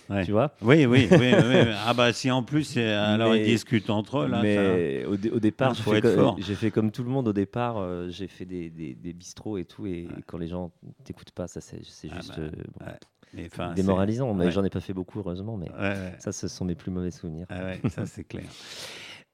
Ouais. 0.09 0.25
tu 0.25 0.33
vois. 0.33 0.53
Oui, 0.63 0.87
oui, 0.87 1.07
oui, 1.11 1.19
oui. 1.21 1.29
Ah 1.87 1.95
bah 1.95 2.13
si 2.13 2.31
en 2.31 2.43
plus, 2.43 2.77
alors 2.79 3.33
Mais- 3.33 3.41
ils 3.41 3.45
discutent 3.47 3.91
entre 3.91 4.21
eux 4.21 4.27
là. 4.29 4.41
mais 4.43 5.05
au, 5.05 5.17
dé- 5.17 5.31
au 5.31 5.39
départ, 5.39 5.75
j'ai 5.75 5.83
faut 5.83 5.93
fait, 5.93 5.99
être 5.99 6.15
co- 6.17 6.21
fort. 6.23 6.37
j'ai 6.41 6.55
fait 6.57 6.71
comme 6.73 6.91
tout 6.91 7.05
le 7.05 7.11
monde 7.11 7.29
au 7.29 7.33
départ. 7.33 7.77
euh, 7.79 8.09
j'ai 8.09 8.27
fait 8.27 8.47
des, 8.47 8.71
des, 8.71 8.95
des 8.95 9.13
bistrots 9.13 9.59
et 9.59 9.65
tout, 9.65 9.87
et 9.87 10.09
quand 10.27 10.39
les 10.39 10.49
gens 10.49 10.73
t'écoutent 11.05 11.31
pas, 11.33 11.47
ça 11.47 11.61
c'est 11.61 11.81
Ah 12.11 12.17
juste 12.17 12.31
bah, 12.37 12.43
euh, 12.43 12.51
bon, 12.51 12.87
ça- 12.87 12.99
mais, 13.35 13.49
démoralisant. 13.75 14.33
Mais 14.35 14.47
ouais. 14.47 14.51
j'en 14.51 14.65
ai 14.65 14.71
pas 14.71 14.81
fait 14.81 14.93
beaucoup, 14.95 15.19
heureusement. 15.21 15.57
Mais 15.57 15.71
Ouais, 15.73 16.15
ça, 16.19 16.33
ce 16.33 16.49
sont 16.49 16.65
mes 16.65 16.75
plus 16.75 16.91
mauvais 16.91 17.11
souvenirs. 17.11 17.47
Ah 17.51 17.73
ça 17.89 18.07
c'est 18.07 18.25
clair. 18.25 18.45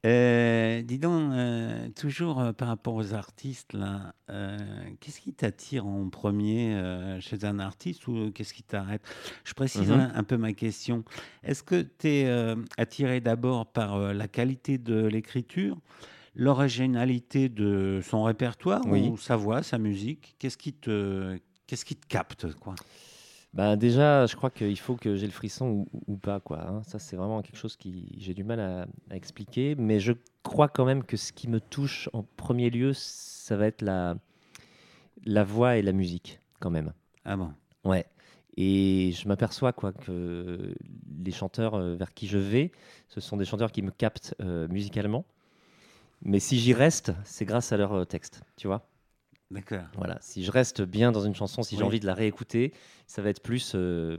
Euh, 0.05 0.83
dis 0.83 0.99
donc, 1.01 1.33
euh, 1.33 1.89
toujours 1.97 2.41
euh, 2.41 2.53
par 2.53 2.69
rapport 2.69 2.95
aux 2.95 3.13
artistes, 3.15 3.73
là, 3.73 4.15
euh, 4.31 4.57
qu'est-ce 5.01 5.21
qui 5.21 5.33
t'attire 5.33 5.85
en 5.85 6.09
premier 6.11 6.79
chez 7.19 7.45
un 7.45 7.59
artiste 7.59 8.07
ou 8.07 8.31
qu'est-ce 8.31 8.55
qui 8.55 8.63
t'arrête? 8.63 9.03
Je 9.43 9.53
précise 9.55 9.91
Mhm. 9.91 9.99
un, 9.99 10.15
un 10.15 10.23
peu 10.23 10.37
ma 10.37 10.53
question. 10.53 11.03
Est-ce 11.43 11.65
que 11.65 11.83
tu 11.83 12.09
es 12.09 12.55
attiré 12.77 13.21
d'abord 13.21 13.67
par 13.67 13.99
la 14.13 14.29
qualité 14.29 14.79
de 14.79 15.07
l'écriture, 15.07 15.77
l'originalité 16.37 17.49
de 17.49 18.01
son 18.05 18.23
répertoire 18.23 18.83
Oui. 18.87 19.09
ou 19.09 19.17
sa 19.17 19.35
voix, 19.35 19.65
sa 19.65 19.79
musique? 19.79 20.37
Qu'est-ce 20.39 20.59
qui 20.59 20.73
te, 20.73 21.37
qu'est-ce 21.67 21.85
qui 21.85 21.97
te 21.97 22.07
capte 22.07 22.53
quoi? 22.55 22.77
Bah 23.57 23.77
déjà, 23.77 24.27
je 24.27 24.37
crois 24.37 24.51
qu'il 24.51 24.79
faut 24.79 24.97
que 24.97 25.17
j'ai 25.17 25.27
le 25.27 25.33
frisson 25.33 25.67
ou, 25.71 25.89
ou 26.09 26.17
pas, 26.19 26.41
quoi. 26.41 26.61
hein. 26.69 26.83
Ça, 26.85 26.99
c'est 26.99 27.17
vraiment 27.17 27.41
quelque 27.43 27.57
chose 27.57 27.77
qui 27.77 28.15
j'ai 28.19 28.35
du 28.35 28.45
mal 28.45 28.61
à, 28.61 28.87
à 29.11 29.17
expliquer. 29.17 29.75
Mais 29.77 29.99
je 30.01 30.13
crois 30.43 30.69
quand 30.69 30.85
même 30.85 31.05
que 31.05 31.17
ce 31.17 31.33
qui 31.33 31.49
me 31.49 31.61
touche 31.61 32.11
en 32.13 32.23
premier 32.37 32.71
lieu, 32.71 32.93
ça 32.95 33.57
va 33.57 33.67
être 33.67 33.83
la, 33.83 34.17
la 35.25 35.45
voix 35.45 35.77
et 35.77 35.83
la 35.83 35.93
musique, 35.93 36.41
quand 36.61 36.71
même. 36.71 36.93
Ah 37.25 37.37
bon? 37.37 37.53
Ouais. 37.85 38.07
Et 38.57 39.13
je 39.13 39.29
m'aperçois 39.29 39.73
quoi 39.73 39.93
que 39.93 40.75
les 41.25 41.33
chanteurs 41.33 41.75
euh, 41.75 41.97
vers 41.97 42.15
qui 42.15 42.27
je 42.27 42.39
vais, 42.39 42.73
ce 43.09 43.21
sont 43.21 43.37
des 43.37 43.45
chanteurs 43.45 43.73
qui 43.73 43.83
me 43.83 43.91
captent 43.91 44.35
euh, 44.41 44.67
musicalement. 44.69 45.27
Mais 46.23 46.41
si 46.41 46.59
j'y 46.59 46.75
reste, 46.75 47.13
c'est 47.25 47.47
grâce 47.47 47.73
à 47.73 47.79
leur 47.79 47.93
euh, 47.95 48.05
texte, 48.07 48.43
tu 48.57 48.67
vois. 48.69 48.89
D'accord. 49.51 49.85
Voilà, 49.97 50.19
si 50.21 50.45
je 50.45 50.51
reste 50.51 50.83
bien 50.83 51.13
dans 51.13 51.21
une 51.23 51.35
chanson, 51.35 51.63
si 51.63 51.77
j'ai 51.77 51.85
envie 51.85 52.01
de 52.01 52.07
la 52.07 52.15
réécouter, 52.15 52.73
ça 53.07 53.23
va 53.23 53.31
être 53.31 53.43
plus 53.43 53.73
euh, 53.75 54.19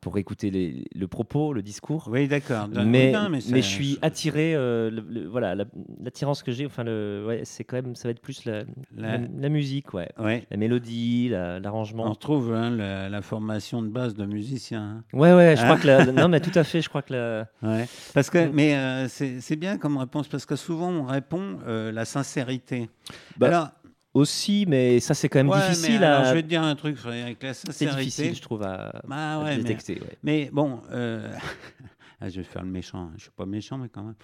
pour 0.00 0.16
écouter 0.16 0.50
les- 0.50 0.86
le 0.94 1.08
propos, 1.08 1.52
le 1.52 1.60
discours. 1.60 2.08
Oui, 2.10 2.26
d'accord. 2.26 2.68
Mais, 2.72 3.12
non, 3.12 3.28
mais, 3.28 3.42
ça- 3.42 3.54
je 3.54 3.60
suis 3.60 3.98
attiré, 4.00 4.54
euh, 4.54 4.88
le- 4.90 5.04
le- 5.06 5.26
voilà, 5.28 5.54
la- 5.54 5.66
l'attirance 6.02 6.42
que 6.42 6.52
j'ai, 6.52 6.64
enfin, 6.64 6.84
le, 6.84 7.22
ouais, 7.28 7.42
c'est 7.44 7.64
quand 7.64 7.76
même, 7.76 7.94
ça 7.94 8.08
va 8.08 8.12
être 8.12 8.22
plus 8.22 8.46
la, 8.46 8.62
La- 8.96 9.18
musique, 9.50 9.92
ouais. 9.92 10.08
Ouais. 10.18 10.46
La 10.50 10.56
mélodie, 10.56 11.28
la- 11.28 11.56
On 11.56 11.60
l'arrangement. 11.60 12.08
retrouve 12.08 12.54
hein, 12.54 12.70
la, 12.70 13.20
formation 13.20 13.82
de 13.82 13.88
base 13.88 14.14
de 14.14 14.24
musicien. 14.24 14.80
hein. 14.82 15.04
Ouais, 15.12 15.34
ouais, 15.34 15.54
je 15.56 15.60
Hein? 15.60 15.64
crois 15.66 15.76
que 15.78 15.86
la, 15.86 16.06
non, 16.12 16.28
mais 16.28 16.40
tout 16.40 16.56
à 16.58 16.64
fait, 16.64 16.80
je 16.80 16.88
crois 16.88 17.02
que 17.02 17.12
la, 17.12 17.48
Ouais. 17.62 17.86
Parce 18.14 18.30
que, 18.30 18.48
mais 18.48 18.74
euh, 18.76 19.06
c'est 19.08 19.42
c'est 19.42 19.56
bien 19.56 19.76
comme 19.76 19.98
réponse 19.98 20.28
parce 20.28 20.46
que 20.46 20.56
souvent 20.56 20.88
on 20.88 21.04
répond 21.04 21.58
euh, 21.66 21.92
la 21.92 22.06
sincérité. 22.06 22.88
Bah, 23.36 23.48
alors, 23.48 23.68
aussi, 24.14 24.64
mais 24.68 25.00
ça 25.00 25.14
c'est 25.14 25.28
quand 25.28 25.38
même 25.40 25.48
ouais, 25.48 25.58
mais 25.58 25.68
difficile 25.70 26.04
alors, 26.04 26.20
à, 26.22 26.30
je 26.30 26.34
vais 26.34 26.42
te 26.42 26.48
dire 26.48 26.62
un 26.62 26.74
truc, 26.74 26.96
Frédéric. 26.96 27.42
La 27.42 27.54
c'est 27.54 27.66
sincérité. 27.68 27.98
difficile, 28.04 28.34
je 28.34 28.42
trouve, 28.42 28.62
à, 28.62 29.02
Bah 29.06 29.34
à 29.34 29.38
ouais, 29.42 29.56
mais, 29.56 29.62
détecter. 29.62 29.94
ouais. 30.00 30.18
mais 30.22 30.50
bon, 30.52 30.80
euh, 30.90 31.32
ah, 32.20 32.28
je 32.28 32.36
vais 32.38 32.44
faire 32.44 32.62
le 32.62 32.70
méchant. 32.70 33.02
hein. 33.02 33.12
Je 33.16 33.22
suis 33.22 33.30
pas 33.30 33.46
méchant, 33.46 33.78
mais 33.78 33.88
quand 33.88 34.02
même. 34.02 34.14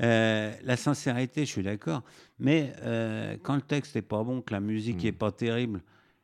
Euh, 0.00 0.52
la 0.62 0.76
sincérité, 0.76 1.44
je 1.44 1.50
suis 1.50 1.62
d'accord. 1.62 2.02
Mais 2.38 2.72
euh, 2.82 3.36
quand 3.42 3.56
le 3.56 3.62
texte 3.62 3.96
est 3.96 4.02
pas 4.02 4.22
bon, 4.22 4.40
que 4.42 4.52
la 4.52 4.60
musique 4.60 5.02
Mm. 5.02 5.06
est 5.08 5.12
pas 5.12 5.32
terrible. 5.32 5.80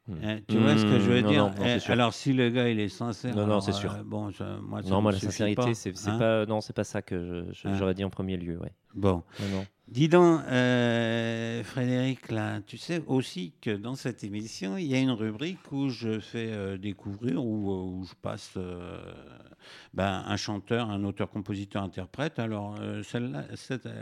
Mm. 0.07 0.13
hein, 0.23 0.39
tu 0.49 0.59
vois 0.59 0.77
ce 0.79 0.85
que 0.85 0.99
je 1.01 1.11
veux 1.11 1.21
Mm, 1.21 1.25
non, 1.25 1.31
dire? 1.31 1.43
non, 1.45 1.51
non, 1.51 1.65
c'est 1.79 1.89
Eh. 1.89 1.93
Alors 1.93 2.13
si 2.15 2.33
le 2.35 2.51
gars 2.51 2.69
il 2.69 2.79
est 2.79 2.89
sincère, 2.91 3.35
Non, 3.35 3.47
non, 3.47 3.61
c'est 3.61 3.73
sûr. 3.73 3.93
euh, 3.93 4.03
bon, 4.05 4.31
moi, 4.63 4.83
Non, 4.83 5.01
moi 5.03 5.13
la 5.13 5.19
sincérité, 5.19 5.75
c'est 5.75 5.97
c'est 5.97 6.11
hein. 6.11 6.19
pas, 6.19 6.47
non, 6.47 6.61
c'est 6.61 6.73
pas 6.75 6.85
ça 6.85 7.01
que 7.03 7.19
je- 7.19 7.53
je- 7.53 7.69
Hein. 7.69 7.75
j'aurais 7.79 7.95
dit 7.95 8.05
en 8.05 8.11
premier 8.11 8.37
lieu, 8.37 8.59
ouais. 8.59 8.73
Bon, 8.95 9.23
Non, 9.41 9.49
non. 9.51 9.67
Dis 9.89 10.09
donc, 10.09 10.41
euh, 10.49 11.63
Frédéric, 11.63 12.31
là, 12.31 12.61
tu 12.67 12.79
sais 12.79 13.03
aussi 13.07 13.53
que 13.61 13.71
dans 13.71 13.95
cette 13.95 14.25
émission, 14.25 14.77
il 14.77 14.87
y 14.87 14.95
a 14.95 14.99
une 14.99 15.11
rubrique 15.11 15.71
où 15.73 15.89
je 15.89 16.21
fais 16.21 16.49
euh, 16.51 16.77
découvrir, 16.79 17.45
où, 17.45 17.71
euh, 17.71 17.99
où 18.01 18.05
je 18.05 18.15
passe 18.21 18.53
euh, 18.57 18.99
ben, 19.93 20.25
un 20.27 20.37
chanteur, 20.37 20.91
un 20.91 21.05
auteur, 21.05 21.31
compositeur, 21.31 21.83
interprète. 21.83 22.39
Alors, 22.39 22.77
celle-là, 23.05 23.45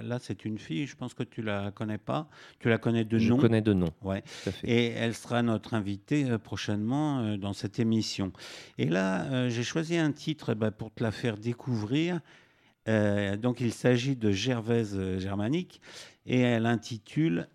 là, 0.03 0.19
c'est 0.21 0.45
une 0.45 0.59
fille, 0.59 0.87
je 0.87 0.97
pense 0.97 1.15
que 1.15 1.25
tu 1.25 1.43
la 1.43 1.71
connais 1.73 1.99
pas. 1.99 2.29
Tu 2.59 2.69
la 2.69 2.79
connais 2.79 3.05
de 3.05 3.19
je 3.19 3.29
nom. 3.31 3.37
connais 3.39 3.61
de 3.61 3.73
nom, 3.73 3.93
Ouais. 4.03 4.23
tout 4.23 4.49
à 4.49 4.53
fait. 4.53 4.69
Et 4.69 4.87
elle 4.91 5.15
sera 5.15 5.43
notre 5.43 5.75
invitée 5.75 6.39
prochainement 6.39 7.37
dans 7.37 7.53
cette 7.53 7.79
émission. 7.79 8.33
Et 8.79 8.87
là, 8.87 9.49
j'ai 9.49 9.63
choisi 9.63 9.97
un 9.97 10.13
titre 10.13 10.55
bah, 10.55 10.71
pour 10.71 10.93
te 10.93 11.03
la 11.03 11.11
faire 11.13 11.37
découvrir. 11.37 12.21
Euh, 12.89 13.37
donc, 13.37 13.61
il 13.61 13.73
s'agit 13.73 14.17
de 14.17 14.31
Gervaise 14.31 14.97
euh, 14.97 15.19
Germanique 15.19 15.81
et 16.27 16.41
elle 16.41 16.67
intitule 16.67 17.49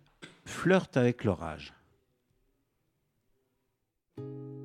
Flirte 0.44 0.96
avec 0.96 1.24
l'orage.« 1.24 1.74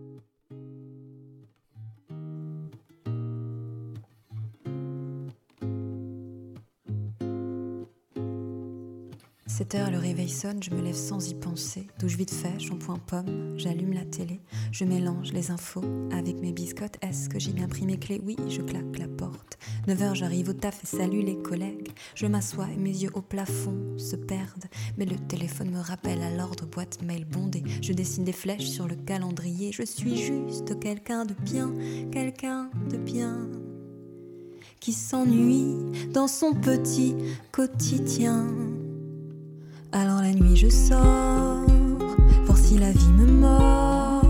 7 9.64 9.76
heures, 9.76 9.92
le 9.92 9.98
réveil 9.98 10.28
sonne, 10.28 10.62
je 10.62 10.72
me 10.72 10.82
lève 10.82 10.94
sans 10.94 11.30
y 11.30 11.34
penser. 11.36 11.88
Douche 11.98 12.18
vite 12.18 12.34
fait, 12.34 12.60
shampoing 12.60 13.00
pomme, 13.08 13.54
j'allume 13.56 13.94
la 13.94 14.04
télé. 14.04 14.42
Je 14.74 14.84
mélange 14.84 15.32
les 15.32 15.52
infos 15.52 15.86
avec 16.12 16.36
mes 16.42 16.52
biscottes. 16.52 16.98
Est-ce 17.02 17.30
que 17.30 17.40
j'ai 17.40 17.54
bien 17.54 17.70
pris 17.70 17.86
mes 17.86 17.98
clés? 17.98 18.20
Oui, 18.26 18.36
je 18.50 18.62
claque 18.62 19.00
la 19.00 19.08
porte. 19.08 19.58
9 19.88 20.02
heures, 20.02 20.16
j'arrive 20.16 20.50
au 20.50 20.54
taf 20.54 20.84
et 20.84 20.86
salue 20.86 21.22
les 21.24 21.38
collègues. 21.38 21.94
Je 22.14 22.26
m'assois 22.26 22.68
et 22.74 22.76
mes 22.76 22.90
yeux 22.90 23.12
au 23.14 23.22
plafond 23.22 23.98
se 23.98 24.18
perdent. 24.18 24.66
Mais 24.98 25.06
le 25.06 25.16
téléphone 25.16 25.70
me 25.70 25.80
rappelle 25.80 26.22
à 26.24 26.36
l'ordre, 26.36 26.66
boîte 26.66 27.02
mail 27.02 27.24
bondée. 27.24 27.64
Je 27.82 27.94
dessine 27.94 28.26
des 28.26 28.34
flèches 28.34 28.68
sur 28.68 28.86
le 28.86 28.96
calendrier. 28.96 29.72
Je 29.72 29.84
suis 29.84 30.18
juste 30.18 30.78
quelqu'un 30.82 31.24
de 31.24 31.36
bien, 31.36 31.74
quelqu'un 32.12 32.70
de 32.90 32.98
bien 32.98 33.48
qui 34.82 34.92
s'ennuie 34.92 35.78
dans 36.12 36.28
son 36.28 36.54
petit 36.54 37.16
quotidien. 37.54 38.46
Alors 39.96 40.22
la 40.22 40.34
nuit 40.34 40.56
je 40.56 40.70
sors, 40.70 41.62
voir 42.46 42.58
la 42.80 42.92
vie 42.92 43.12
me 43.16 43.28
mord. 43.28 44.24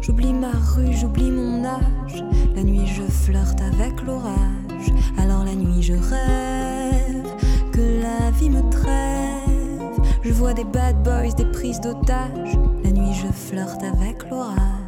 J'oublie 0.00 0.32
ma 0.32 0.52
rue, 0.52 0.94
j'oublie 0.94 1.30
mon 1.30 1.62
âge. 1.66 2.24
La 2.54 2.62
nuit 2.62 2.86
je 2.86 3.02
flirte 3.02 3.60
avec 3.60 4.00
l'orage. 4.06 4.88
Alors 5.18 5.44
la 5.44 5.54
nuit 5.54 5.82
je 5.82 5.92
rêve 5.92 7.26
que 7.72 8.00
la 8.00 8.30
vie 8.30 8.48
me 8.48 8.62
trêve. 8.70 10.00
Je 10.22 10.32
vois 10.32 10.54
des 10.54 10.64
bad 10.64 11.02
boys, 11.02 11.34
des 11.36 11.44
prises 11.52 11.80
d'otages. 11.82 12.56
La 12.82 12.90
nuit 12.90 13.12
je 13.12 13.30
flirte 13.30 13.82
avec 13.82 14.26
l'orage. 14.30 14.85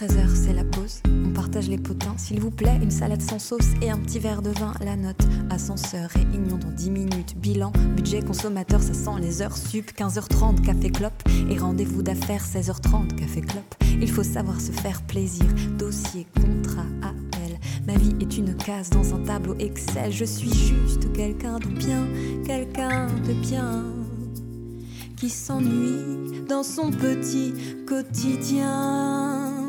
13h, 0.00 0.34
c'est 0.34 0.54
la 0.54 0.64
pause. 0.64 1.02
On 1.26 1.30
partage 1.34 1.68
les 1.68 1.76
potins. 1.76 2.14
S'il 2.16 2.40
vous 2.40 2.50
plaît, 2.50 2.78
une 2.80 2.90
salade 2.90 3.20
sans 3.20 3.38
sauce 3.38 3.68
et 3.82 3.90
un 3.90 3.98
petit 3.98 4.18
verre 4.18 4.40
de 4.40 4.48
vin. 4.48 4.72
La 4.82 4.96
note, 4.96 5.20
ascenseur, 5.50 6.08
réunion 6.08 6.56
dans 6.56 6.70
10 6.70 6.90
minutes. 6.90 7.36
Bilan, 7.36 7.70
budget 7.96 8.22
consommateur, 8.22 8.82
ça 8.82 8.94
sent 8.94 9.20
les 9.20 9.42
heures 9.42 9.58
sup. 9.58 9.90
15h30, 9.94 10.62
café 10.62 10.90
clope. 10.90 11.22
Et 11.50 11.58
rendez-vous 11.58 12.02
d'affaires, 12.02 12.42
16h30, 12.42 13.14
café 13.14 13.42
clope. 13.42 13.74
Il 14.00 14.10
faut 14.10 14.22
savoir 14.22 14.58
se 14.58 14.72
faire 14.72 15.02
plaisir. 15.02 15.44
Dossier, 15.76 16.26
contrat, 16.34 16.86
appel. 17.02 17.58
Ma 17.86 17.92
vie 17.98 18.16
est 18.22 18.38
une 18.38 18.56
case 18.56 18.88
dans 18.88 19.14
un 19.14 19.18
tableau 19.18 19.54
Excel. 19.58 20.12
Je 20.12 20.24
suis 20.24 20.50
juste 20.50 21.12
quelqu'un 21.12 21.58
de 21.58 21.66
bien, 21.66 22.06
quelqu'un 22.46 23.08
de 23.28 23.34
bien 23.34 23.84
qui 25.18 25.28
s'ennuie 25.28 26.40
dans 26.48 26.62
son 26.62 26.90
petit 26.90 27.52
quotidien. 27.86 29.59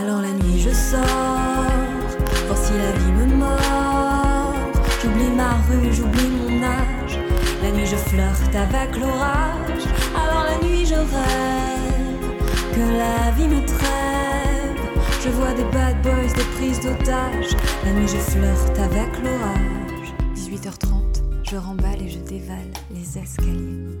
Alors 0.00 0.22
la 0.22 0.30
nuit 0.30 0.60
je 0.60 0.70
sors, 0.70 1.00
voir 2.46 2.56
si 2.56 2.72
la 2.72 2.92
vie 2.92 3.12
me 3.12 3.34
mord. 3.34 4.54
J'oublie 5.02 5.34
ma 5.36 5.54
rue, 5.66 5.92
j'oublie 5.92 6.28
mon 6.28 6.62
âge. 6.62 7.18
La 7.62 7.72
nuit 7.72 7.84
je 7.84 7.96
flirte 7.96 8.54
avec 8.54 8.96
l'orage. 8.96 9.82
Alors 10.14 10.44
la 10.44 10.64
nuit 10.64 10.86
je 10.86 10.94
rêve 10.94 12.20
que 12.74 12.80
la 12.96 13.32
vie 13.32 13.48
me 13.48 13.66
trêve. 13.66 14.78
Je 15.24 15.30
vois 15.30 15.52
des 15.54 15.64
bad 15.64 16.00
boys, 16.02 16.32
des 16.32 16.44
prises 16.56 16.80
d'otages. 16.80 17.56
La 17.84 17.92
nuit 17.92 18.06
je 18.06 18.18
flirte 18.18 18.78
avec 18.78 19.10
l'orage. 19.20 20.14
18h30, 20.36 21.22
je 21.42 21.56
remballe 21.56 22.00
et 22.02 22.08
je 22.08 22.20
dévale 22.20 22.70
les 22.94 23.18
escaliers. 23.18 23.98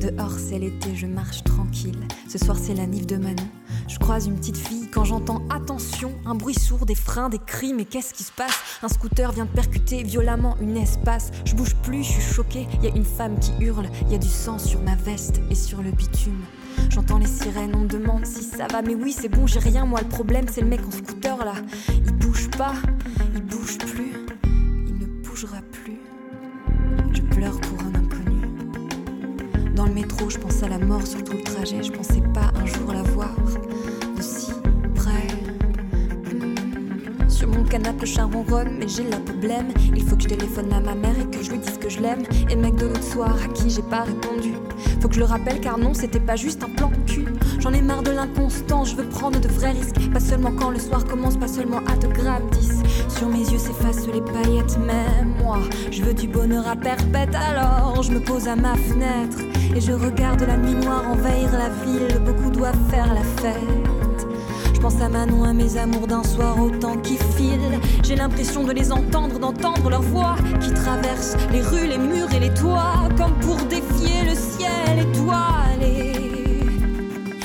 Dehors 0.00 0.38
c'est 0.38 0.60
l'été, 0.60 0.94
je 0.94 1.06
marche 1.06 1.42
tranquille. 1.42 2.06
Ce 2.28 2.38
soir 2.38 2.56
c'est 2.56 2.74
la 2.74 2.86
nif 2.86 3.04
de 3.04 3.16
Manon. 3.16 3.48
Je 3.88 3.98
croise 3.98 4.26
une 4.26 4.36
petite 4.36 4.56
fille 4.56 4.88
quand 4.90 5.04
j'entends 5.04 5.42
attention, 5.50 6.12
un 6.24 6.34
bruit 6.34 6.54
sourd, 6.54 6.86
des 6.86 6.94
freins, 6.94 7.28
des 7.28 7.38
cris, 7.38 7.74
mais 7.74 7.84
qu'est-ce 7.84 8.14
qui 8.14 8.22
se 8.22 8.32
passe? 8.32 8.54
Un 8.82 8.88
scooter 8.88 9.32
vient 9.32 9.44
de 9.44 9.50
percuter 9.50 10.02
violemment 10.02 10.56
une 10.60 10.76
espace. 10.76 11.30
Je 11.44 11.54
bouge 11.54 11.74
plus, 11.76 12.02
je 12.02 12.12
suis 12.12 12.34
choquée. 12.34 12.66
Y 12.82 12.86
a 12.86 12.96
une 12.96 13.04
femme 13.04 13.38
qui 13.38 13.52
hurle, 13.60 13.88
y 14.08 14.14
a 14.14 14.18
du 14.18 14.28
sang 14.28 14.58
sur 14.58 14.80
ma 14.82 14.94
veste 14.94 15.40
et 15.50 15.54
sur 15.54 15.82
le 15.82 15.90
bitume. 15.90 16.40
J'entends 16.88 17.18
les 17.18 17.26
sirènes, 17.26 17.74
on 17.74 17.80
me 17.80 17.88
demande 17.88 18.26
si 18.26 18.42
ça 18.42 18.66
va, 18.66 18.82
mais 18.82 18.94
oui 18.94 19.14
c'est 19.16 19.28
bon, 19.28 19.46
j'ai 19.46 19.60
rien. 19.60 19.84
Moi 19.86 20.00
le 20.00 20.08
problème 20.08 20.46
c'est 20.50 20.60
le 20.60 20.68
mec 20.68 20.80
en 20.86 20.90
scooter 20.90 21.36
là. 21.44 21.54
Il 21.88 22.12
bouge 22.16 22.48
pas, 22.50 22.74
il 23.34 23.42
bouge 23.42 23.78
plus, 23.78 24.12
il 24.86 24.98
ne 24.98 25.06
bougera 25.22 25.60
plus. 25.72 26.00
Je 27.12 27.22
pleure 27.22 27.60
pour 27.60 27.80
un 27.80 27.94
inconnu. 27.94 28.40
Dans 29.74 29.86
le 29.86 29.92
métro, 29.92 30.30
je 30.30 30.38
pense 30.38 30.62
à 30.62 30.68
la 30.68 30.78
mort 30.78 31.06
sur 31.06 31.22
tout 31.24 31.32
le 31.32 31.42
trajet. 31.42 31.82
Je 31.82 31.92
pensais 31.92 32.22
pas 32.34 32.52
un 32.54 32.66
jour 32.66 32.92
la 32.92 33.02
voir 33.02 33.34
Sur 37.40 37.48
mon 37.48 37.64
canapé, 37.64 38.00
le 38.02 38.06
charbon 38.06 38.44
ronne, 38.50 38.76
mais 38.78 38.86
j'ai 38.86 39.02
la 39.04 39.16
problème. 39.16 39.68
Il 39.96 40.04
faut 40.04 40.14
que 40.14 40.24
je 40.24 40.28
téléphone 40.28 40.70
à 40.74 40.80
ma 40.80 40.94
mère 40.94 41.18
et 41.18 41.24
que 41.34 41.42
je 41.42 41.52
lui 41.52 41.58
dise 41.58 41.78
que 41.78 41.88
je 41.88 41.98
l'aime. 41.98 42.22
Et 42.50 42.54
mec 42.54 42.74
de 42.74 42.84
l'autre 42.84 43.02
soir 43.02 43.34
à 43.42 43.48
qui 43.54 43.70
j'ai 43.70 43.80
pas 43.80 44.02
répondu. 44.02 44.52
Faut 45.00 45.08
que 45.08 45.14
je 45.14 45.20
le 45.20 45.24
rappelle 45.24 45.58
car 45.58 45.78
non, 45.78 45.94
c'était 45.94 46.20
pas 46.20 46.36
juste 46.36 46.62
un 46.62 46.68
plan 46.68 46.92
cul. 47.06 47.24
J'en 47.58 47.72
ai 47.72 47.80
marre 47.80 48.02
de 48.02 48.10
l'inconstant, 48.10 48.84
je 48.84 48.94
veux 48.94 49.08
prendre 49.08 49.40
de 49.40 49.48
vrais 49.48 49.70
risques. 49.70 50.12
Pas 50.12 50.20
seulement 50.20 50.52
quand 50.52 50.68
le 50.68 50.78
soir 50.78 51.02
commence, 51.06 51.38
pas 51.38 51.48
seulement 51.48 51.78
à 51.90 51.96
2 51.96 52.08
grammes 52.08 52.50
10. 52.50 52.82
Sur 53.08 53.28
mes 53.28 53.38
yeux 53.38 53.58
s'effacent 53.58 54.06
les 54.12 54.20
paillettes, 54.20 54.78
mais 54.84 55.24
moi, 55.42 55.60
je 55.90 56.02
veux 56.02 56.12
du 56.12 56.28
bonheur 56.28 56.68
à 56.68 56.76
perpète. 56.76 57.34
Alors 57.34 58.02
je 58.02 58.12
me 58.12 58.20
pose 58.20 58.48
à 58.48 58.54
ma 58.56 58.74
fenêtre 58.74 59.38
et 59.74 59.80
je 59.80 59.92
regarde 59.92 60.42
la 60.42 60.58
nuit 60.58 60.74
noire 60.74 61.04
envahir 61.10 61.50
la 61.52 61.70
ville. 61.86 62.20
Beaucoup 62.22 62.50
doivent 62.50 62.90
faire 62.90 63.14
la 63.14 63.22
fête. 63.40 63.89
Je 64.80 64.86
pense 64.86 65.02
à 65.02 65.10
Manon, 65.10 65.44
à 65.44 65.52
mes 65.52 65.76
amours 65.76 66.06
d'un 66.06 66.24
soir 66.24 66.58
au 66.58 66.70
temps 66.70 66.96
qui 66.96 67.18
file. 67.36 67.78
J'ai 68.02 68.16
l'impression 68.16 68.64
de 68.64 68.72
les 68.72 68.90
entendre, 68.90 69.38
d'entendre 69.38 69.90
leur 69.90 70.00
voix 70.00 70.36
qui 70.58 70.72
traverse 70.72 71.36
les 71.52 71.60
rues, 71.60 71.86
les 71.86 71.98
murs 71.98 72.32
et 72.32 72.40
les 72.40 72.54
toits, 72.54 73.06
comme 73.18 73.34
pour 73.40 73.56
défier 73.66 74.24
le 74.24 74.34
ciel 74.34 75.00
étoilé. 75.00 76.14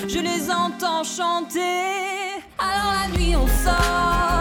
Je 0.07 0.19
les 0.19 0.49
entends 0.49 1.03
chanter. 1.03 2.39
Alors 2.57 2.93
la 3.01 3.17
nuit 3.17 3.35
on 3.35 3.47
sort, 3.47 4.34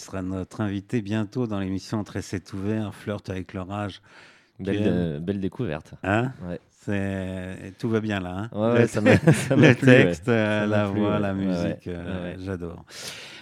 sera 0.00 0.22
notre 0.22 0.60
invité 0.60 1.02
bientôt 1.02 1.46
dans 1.46 1.60
l'émission 1.60 2.02
Très 2.04 2.22
c'est 2.22 2.52
ouvert, 2.52 2.94
Flirt 2.94 3.28
avec 3.30 3.54
l'orage. 3.54 4.00
Belle, 4.58 4.82
euh, 4.86 5.18
belle 5.20 5.40
découverte. 5.40 5.94
Hein 6.02 6.32
Ouais. 6.48 6.60
C'est 6.82 7.74
tout 7.78 7.88
va 7.90 8.00
bien 8.00 8.20
là. 8.20 8.48
hein 8.52 8.72
Ouais, 8.74 8.82
Le 8.82 8.86
ça 8.88 9.00
ça 9.32 9.54
plu, 9.74 9.86
texte, 9.86 10.28
euh, 10.28 10.66
la 10.66 10.86
voix, 10.86 11.18
la 11.18 11.34
musique, 11.34 11.86
euh, 11.86 12.34
j'adore. 12.40 12.84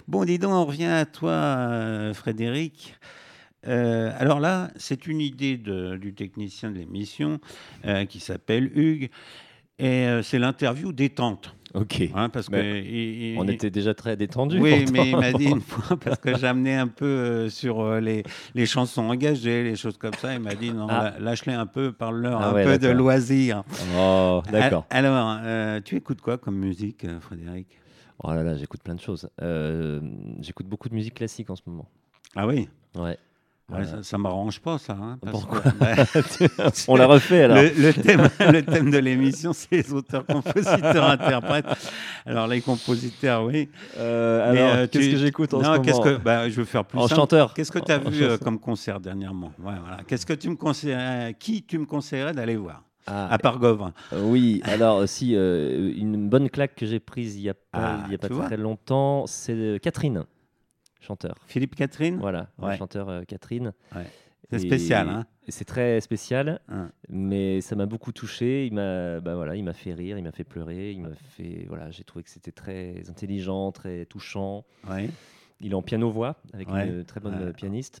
Bon, 0.07 0.25
dis 0.25 0.39
donc, 0.39 0.51
on 0.51 0.65
revient 0.65 0.85
à 0.85 1.05
toi, 1.05 2.11
Frédéric. 2.13 2.95
Euh, 3.67 4.11
alors 4.17 4.39
là, 4.39 4.71
c'est 4.77 5.07
une 5.07 5.19
idée 5.21 5.57
de- 5.57 5.97
du 5.97 6.13
technicien 6.13 6.71
de 6.71 6.77
l'émission 6.77 7.39
euh, 7.85 8.05
qui 8.05 8.19
s'appelle 8.19 8.71
Hugues. 8.77 9.09
Et 9.77 10.05
euh, 10.07 10.21
c'est 10.23 10.39
l'interview 10.39 10.91
détente. 10.91 11.55
Ok. 11.73 12.01
hein, 12.15 12.29
parce 12.29 12.49
Mais 12.49 12.61
que 12.61 12.77
il- 12.79 13.33
il- 13.33 13.37
On 13.39 13.47
était 13.47 13.69
déjà 13.69 13.93
très 13.93 14.17
détendus. 14.17 14.59
oui, 14.59 14.85
pourtant. 14.85 14.91
mais 14.93 15.09
il 15.11 15.17
m'a 15.17 15.33
dit 15.33 15.45
une 15.49 15.61
fois, 15.61 15.97
parce 15.97 16.17
que 16.19 16.43
amené 16.45 16.75
un 16.75 16.87
peu 16.87 17.05
euh, 17.05 17.49
sur 17.49 17.81
euh, 17.81 17.99
les, 17.99 18.23
les 18.55 18.65
chansons 18.65 19.03
engagées, 19.03 19.63
les 19.63 19.75
choses 19.75 19.97
comme 19.97 20.13
ça, 20.15 20.33
il 20.33 20.39
m'a 20.39 20.55
dit 20.55 20.71
non, 20.71 20.87
Ah. 20.89 21.13
lâche-les 21.19 21.53
un 21.53 21.65
peu, 21.65 21.91
parle-leur 21.91 22.41
Ah 22.41 22.49
un 22.49 22.53
ouais, 22.53 22.63
peu 22.63 22.77
de 22.77 22.89
loisirs. 22.89 23.63
Oh, 23.97 24.41
d'accord. 24.51 24.85
Al- 24.89 25.05
Alors, 25.05 25.37
euh, 25.43 25.79
tu 25.83 25.95
écoutes 25.95 26.21
quoi 26.21 26.37
comme 26.37 26.55
musique, 26.57 27.05
Frédéric? 27.21 27.67
Oh 28.23 28.31
là 28.33 28.43
là, 28.43 28.55
j'écoute 28.57 28.81
plein 28.83 28.95
de 28.95 28.99
choses. 28.99 29.29
J'écoute 30.41 30.67
beaucoup 30.67 30.89
de 30.89 30.93
musique 30.95 31.13
classique 31.15 31.49
en 31.49 31.55
ce 31.55 31.61
moment. 31.67 31.87
Ah 32.35 32.45
oui? 32.47 32.67
Ouais. 32.95 33.17
Ouais, 33.71 33.83
Voilà. 33.83 33.97
ça, 33.97 34.03
ça 34.03 34.17
m'arrange 34.17 34.59
pas, 34.61 34.77
ça. 34.79 34.93
hein, 34.93 35.17
parce 35.21 35.31
Pourquoi 35.31 35.61
que, 35.61 35.69
bah, 35.77 35.95
On 36.87 36.95
l'a 36.95 37.05
refait 37.05 37.43
alors. 37.43 37.57
le, 37.61 37.69
le 37.69 37.93
thème, 37.93 38.27
le 38.51 38.61
thème 38.63 38.89
de 38.89 38.97
l'émission, 38.97 39.53
c'est 39.53 39.71
les 39.71 39.93
auteurs, 39.93 40.25
compositeurs, 40.25 41.03
interprètes. 41.05 41.65
Alors, 42.25 42.47
les 42.47 42.61
compositeurs, 42.61 43.43
oui. 43.43 43.69
Euh, 43.97 44.49
alors, 44.51 44.69
euh, 44.75 44.87
qu'est-ce 44.87 45.05
tu- 45.05 45.11
que 45.11 45.17
j'écoute 45.17 45.53
en 45.53 45.61
non, 45.61 45.75
ce 45.75 45.79
qu'est-ce 45.81 45.97
moment 45.99 46.17
que, 46.17 46.23
bah, 46.23 46.49
Je 46.49 46.55
veux 46.55 46.65
faire 46.65 46.83
plus 46.83 46.97
En 46.97 47.07
simple. 47.07 47.19
chanteur. 47.21 47.53
Qu'est-ce 47.53 47.71
que 47.71 47.79
tu 47.79 47.91
as 47.91 47.97
En 47.99 48.09
vu 48.09 48.23
euh, 48.23 48.37
comme 48.37 48.59
concert 48.59 48.99
dernièrement? 48.99 49.51
Ouais, 49.59 49.73
voilà. 49.79 49.99
Qu'est-ce 50.07 50.25
que 50.25 50.33
tu 50.33 50.49
me 50.49 50.55
conseillerais 50.55 51.35
Qui 51.39 51.61
tu 51.63 51.77
me 51.77 51.85
conseillerais 51.85 52.33
d'aller 52.33 52.55
voir 52.55 52.83
Ah, 53.05 53.27
À 53.31 53.37
part 53.37 53.59
Gauvin? 53.59 53.93
euh, 54.13 54.21
oui, 54.23 54.61
alors 54.65 54.97
aussi, 54.97 55.35
euh, 55.35 55.91
une 55.95 56.27
bonne 56.27 56.49
claque 56.49 56.73
que 56.75 56.85
j'ai 56.87 56.99
prise 56.99 57.35
il 57.35 57.43
n'y 57.43 57.49
a 57.49 57.53
pas, 57.53 57.59
Ah, 57.73 58.03
il 58.07 58.11
y 58.11 58.15
a 58.15 58.17
pas 58.17 58.27
vois 58.29 58.45
très 58.45 58.57
longtemps, 58.57 59.25
c'est 59.27 59.79
Catherine, 59.81 60.23
chanteur. 60.99 61.35
Philippe 61.47 61.75
Catherine 61.75 62.17
Voilà, 62.17 62.49
Ouais. 62.57 62.77
chanteur 62.77 63.09
euh, 63.09 63.23
Catherine. 63.23 63.73
C'est 64.51 64.59
spécial. 64.59 65.07
Hein 65.09 65.25
C'est 65.47 65.65
très 65.65 66.01
spécial, 66.01 66.59
Hein. 66.69 66.91
mais 67.07 67.61
ça 67.61 67.75
m'a 67.75 67.85
beaucoup 67.85 68.11
touché. 68.11 68.65
Il 68.65 68.73
m'a, 68.73 69.19
bah 69.19 69.35
voilà, 69.35 69.55
il 69.55 69.63
m'a 69.63 69.73
fait 69.73 69.93
rire, 69.93 70.17
il 70.17 70.23
m'a 70.23 70.31
fait 70.31 70.43
pleurer, 70.43 70.91
il 70.91 71.01
m'a 71.01 71.13
fait, 71.13 71.65
voilà, 71.67 71.91
j'ai 71.91 72.03
trouvé 72.03 72.23
que 72.23 72.29
c'était 72.31 72.51
très 72.51 73.03
intelligent, 73.09 73.71
très 73.71 74.05
touchant. 74.05 74.65
ouais. 74.89 75.09
Il 75.61 75.71
est 75.73 75.75
en 75.75 75.81
piano 75.81 76.09
voix 76.09 76.37
avec 76.53 76.69
une 76.69 77.03
très 77.03 77.19
bonne 77.19 77.51
pianiste. 77.53 77.99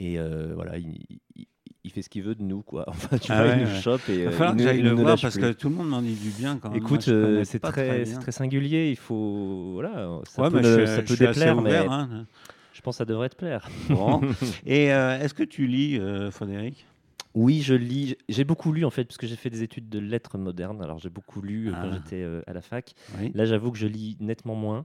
Et 0.00 0.18
euh, 0.18 0.52
voilà, 0.54 0.78
il, 0.78 1.04
il- 1.36 1.46
il 1.88 1.90
fait 1.90 2.02
ce 2.02 2.08
qu'il 2.10 2.22
veut 2.22 2.34
de 2.34 2.42
nous, 2.42 2.62
quoi. 2.62 2.84
Enfin, 2.88 3.16
tu 3.18 3.32
Ah 3.32 3.42
vois, 3.42 3.52
ouais, 3.52 3.58
il 3.60 3.64
nous 3.66 3.74
ouais. 3.74 3.80
chope 3.80 4.08
et 4.08 4.14
Il 4.14 4.24
va 4.24 4.28
euh, 4.30 4.32
falloir 4.32 4.56
que 4.56 4.62
j'aille 4.62 4.78
il 4.78 4.84
le 4.84 4.90
voir 4.92 5.18
parce 5.20 5.34
plus. 5.38 5.42
que 5.42 5.52
tout 5.52 5.68
le 5.70 5.74
monde 5.74 5.88
m'en 5.88 6.02
dit 6.02 6.14
du 6.14 6.30
bien 6.30 6.58
quand 6.58 6.68
même. 6.70 6.78
Écoute, 6.78 7.08
euh, 7.08 7.42
c'est 7.44 7.58
très, 7.58 8.04
c'est 8.04 8.10
bien. 8.12 8.20
très 8.20 8.32
singulier. 8.32 8.90
Il 8.90 8.96
faut, 8.96 9.70
voilà, 9.74 10.20
ça 10.28 10.42
Ouais, 10.42 10.50
peut, 10.50 10.62
je, 10.62 10.86
ça 10.86 11.00
je 11.04 11.14
peut 11.14 11.26
déplaire, 11.26 11.60
mais 11.60 11.76
hein. 11.76 12.26
je 12.72 12.80
pense 12.82 12.96
que 12.96 12.98
ça 12.98 13.04
devrait 13.04 13.28
te 13.30 13.36
plaire. 13.36 13.68
Bon. 13.88 14.20
Et 14.66 14.92
euh, 14.92 15.18
est-ce 15.20 15.34
que 15.34 15.42
tu 15.42 15.66
lis, 15.66 15.98
euh, 15.98 16.30
Frédéric? 16.30 16.86
Oui, 17.34 17.60
je 17.62 17.74
lis. 17.74 18.16
J'ai 18.28 18.44
beaucoup 18.44 18.72
lu 18.72 18.84
en 18.84 18.90
fait, 18.90 19.04
puisque 19.04 19.26
j'ai 19.26 19.36
fait 19.36 19.50
des 19.50 19.62
études 19.62 19.88
de 19.88 19.98
lettres 19.98 20.38
modernes. 20.38 20.82
Alors 20.82 20.98
j'ai 20.98 21.10
beaucoup 21.10 21.40
lu 21.40 21.68
euh, 21.68 21.72
Ah. 21.74 21.80
quand 21.82 21.92
j'étais 21.92 22.26
à 22.46 22.52
la 22.52 22.62
fac. 22.62 22.94
Oui. 23.20 23.30
Là, 23.34 23.44
j'avoue 23.44 23.70
que 23.70 23.78
je 23.78 23.86
lis 23.86 24.16
nettement 24.20 24.54
moins. 24.54 24.84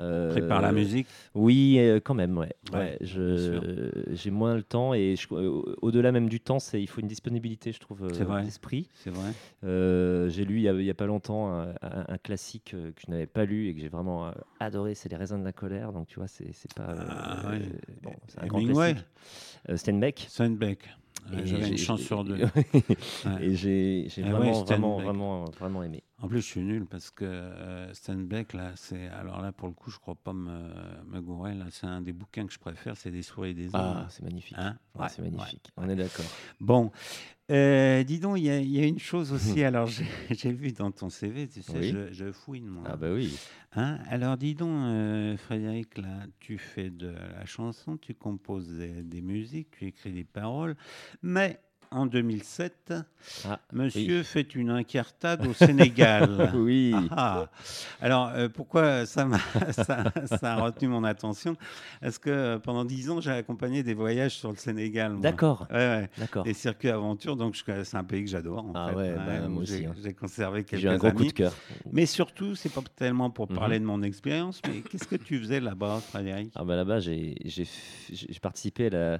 Euh, 0.00 0.30
Pris 0.30 0.42
par 0.42 0.60
la 0.60 0.70
musique 0.72 1.06
Oui, 1.34 1.76
euh, 1.78 1.98
quand 2.02 2.14
même, 2.14 2.36
ouais. 2.36 2.52
Ouais, 2.72 2.98
j'ai 3.00 4.30
moins 4.30 4.54
le 4.54 4.62
temps 4.62 4.92
et 4.94 5.14
euh, 5.32 5.62
au-delà 5.80 6.12
même 6.12 6.28
du 6.28 6.40
temps, 6.40 6.58
il 6.74 6.88
faut 6.88 7.00
une 7.00 7.08
disponibilité, 7.08 7.72
je 7.72 7.80
trouve, 7.80 8.04
euh, 8.04 8.10
C'est 8.12 8.24
vrai. 8.24 8.44
d'esprit. 8.44 8.88
C'est 8.94 9.10
vrai. 9.10 9.32
J'ai 10.30 10.44
lu 10.44 10.56
il 10.58 10.84
y, 10.84 10.90
a, 10.90 10.94
pas 10.94 11.06
longtemps 11.06 11.50
un, 11.52 11.68
un- 11.82 12.04
un 12.08 12.18
classique 12.18 12.74
que 12.74 12.92
je 13.04 13.10
n'avais 13.10 13.26
pas 13.26 13.44
lu 13.44 13.68
et 13.68 13.74
que 13.74 13.80
j'ai 13.80 13.88
vraiment 13.88 14.30
adoré, 14.60 14.94
c'est 14.94 15.08
Les 15.08 15.16
raisins 15.16 15.40
de 15.40 15.44
la 15.44 15.52
colère. 15.52 15.92
Donc 15.92 16.06
tu 16.06 16.18
vois, 16.18 16.28
c'est 16.28 16.52
c'est 16.52 16.72
pas. 16.74 16.94
Ah, 17.08 17.50
ouais. 17.50 17.60
bon, 18.02 18.12
c'est 18.28 18.42
un 18.42 18.46
grand 18.46 18.58
Hemingway 18.58 18.92
classique. 18.92 19.08
Euh, 19.70 19.76
Steinbeck. 19.76 20.26
Steinbeck. 20.28 20.88
Et 21.32 21.46
J'avais 21.46 21.68
une 21.68 21.78
chance 21.78 22.00
sur 22.00 22.24
deux. 22.24 22.36
Ouais. 23.24 23.44
et 23.44 23.54
j'ai 23.54 24.08
Ah 24.18 24.20
ouais, 24.22 24.30
vraiment, 24.30 24.62
vraiment, 24.64 24.98
vraiment, 24.98 25.44
vraiment 25.58 25.82
aimé. 25.82 26.02
En 26.20 26.26
plus, 26.26 26.40
je 26.40 26.46
suis 26.46 26.60
nul 26.62 26.84
parce 26.84 27.10
que 27.12 27.24
euh, 27.24 27.94
Steinbeck, 27.94 28.52
là, 28.52 28.72
c'est. 28.74 29.06
Alors 29.08 29.40
là, 29.40 29.52
pour 29.52 29.68
le 29.68 29.74
coup, 29.74 29.88
je 29.90 29.98
crois 29.98 30.16
pas 30.16 30.32
me, 30.32 30.68
me 31.06 31.20
gourer. 31.20 31.54
Là, 31.54 31.66
c'est 31.70 31.86
un 31.86 32.00
des 32.00 32.12
bouquins 32.12 32.44
que 32.44 32.52
je 32.52 32.58
préfère, 32.58 32.96
c'est 32.96 33.12
Des 33.12 33.22
souris 33.22 33.50
et 33.50 33.54
des 33.54 33.72
hommes. 33.76 34.02
Ah, 34.04 34.06
c'est 34.10 34.24
magnifique. 34.24 34.56
Hein? 34.58 34.76
Ouais, 34.96 35.06
c'est 35.08 35.22
magnifique. 35.22 35.68
ouais, 35.76 35.84
On 35.86 35.88
est 35.88 35.94
d'accord. 35.94 36.24
Bon, 36.58 36.90
euh, 37.52 38.02
dis 38.02 38.18
donc, 38.18 38.38
il 38.38 38.44
y, 38.46 38.50
a- 38.50 38.58
il 38.58 38.68
y 38.70 38.80
a 38.82 38.86
une 38.86 38.98
chose 38.98 39.30
aussi. 39.32 39.62
alors, 39.64 39.86
j'ai 39.86 40.04
j'ai 40.30 40.52
vu 40.52 40.72
dans 40.72 40.90
ton 40.90 41.08
CV, 41.08 41.46
tu 41.46 41.62
sais, 41.62 41.78
Oui. 41.78 41.90
je, 41.92 42.12
je 42.12 42.32
fouine, 42.32 42.66
moi. 42.66 42.82
Ah 42.86 42.96
bah 42.96 43.12
oui. 43.12 43.38
Hein? 43.76 43.98
Alors, 44.08 44.36
dis 44.36 44.56
donc, 44.56 44.70
euh, 44.70 45.36
Frédéric, 45.36 45.98
là, 45.98 46.26
tu 46.40 46.58
fais 46.58 46.90
de 46.90 47.10
la 47.10 47.46
chanson, 47.46 47.96
tu 47.96 48.12
composes 48.14 48.68
des, 48.76 49.04
des 49.04 49.22
musiques, 49.22 49.70
tu 49.70 49.86
écris 49.86 50.10
des 50.12 50.24
paroles, 50.24 50.74
mais 51.22 51.60
en 51.90 52.06
2007, 52.06 52.92
Ah, 53.44 53.60
monsieur 53.72 54.22
fait 54.22 54.54
une 54.54 54.70
incartade 54.70 55.44
au 55.46 55.52
Sénégal. 55.54 56.50
oui. 56.54 56.94
Ah, 57.10 57.46
ah. 57.46 57.48
Alors, 58.00 58.28
euh, 58.34 58.48
pourquoi 58.48 59.06
ça, 59.06 59.24
m'a- 59.24 59.38
ça, 59.72 60.04
ça 60.26 60.54
a 60.54 60.60
retenu 60.62 60.88
mon 60.88 61.04
attention? 61.04 61.56
Parce 62.00 62.18
que 62.18 62.30
euh, 62.30 62.58
pendant 62.58 62.84
dix 62.84 63.10
ans, 63.10 63.20
j'ai 63.20 63.30
accompagné 63.32 63.82
des 63.82 63.94
voyages 63.94 64.36
sur 64.36 64.50
le 64.50 64.56
Sénégal. 64.56 65.12
moi. 65.12 65.20
D'accord. 65.20 65.66
Ouais, 65.70 65.76
ouais. 65.76 66.10
D'accord. 66.18 66.44
Des 66.44 66.54
circuits 66.54 66.90
aventure, 66.90 67.36
donc 67.36 67.54
je- 67.54 67.82
c'est 67.84 67.96
un 67.96 68.04
pays 68.04 68.24
que 68.24 68.30
j'adore. 68.30 68.64
en 68.66 68.72
Ah 68.74 68.88
fait. 68.90 68.94
ouais, 68.96 69.14
bah, 69.16 69.48
moi 69.48 69.64
j'ai- 69.64 69.74
aussi, 69.76 69.86
hein. 69.86 69.94
J'ai 70.02 70.12
conservé 70.14 70.64
quelques 70.64 70.82
J'ai 70.82 70.88
un 70.88 70.96
gros 70.96 71.08
amis. 71.08 71.18
coup 71.18 71.24
de 71.24 71.32
cœur. 71.32 71.54
Mais 71.92 72.06
surtout, 72.06 72.54
c'est 72.54 72.68
pas 72.70 72.82
tellement 72.96 73.30
pour 73.30 73.50
Mhm. 73.50 73.56
parler 73.56 73.78
de 73.80 73.84
mon 73.84 74.02
expérience, 74.02 74.62
mais 74.66 74.82
qu'est-ce 74.82 75.06
que 75.08 75.16
tu 75.16 75.38
faisais 75.38 75.60
là-bas, 75.60 76.00
Frédéric? 76.08 76.52
Ah 76.54 76.64
bah 76.64 76.76
là-bas, 76.76 77.00
j'ai- 77.00 77.34
j'ai 77.44 77.66
participé 78.40 78.86
à 78.86 78.90
la 78.90 79.18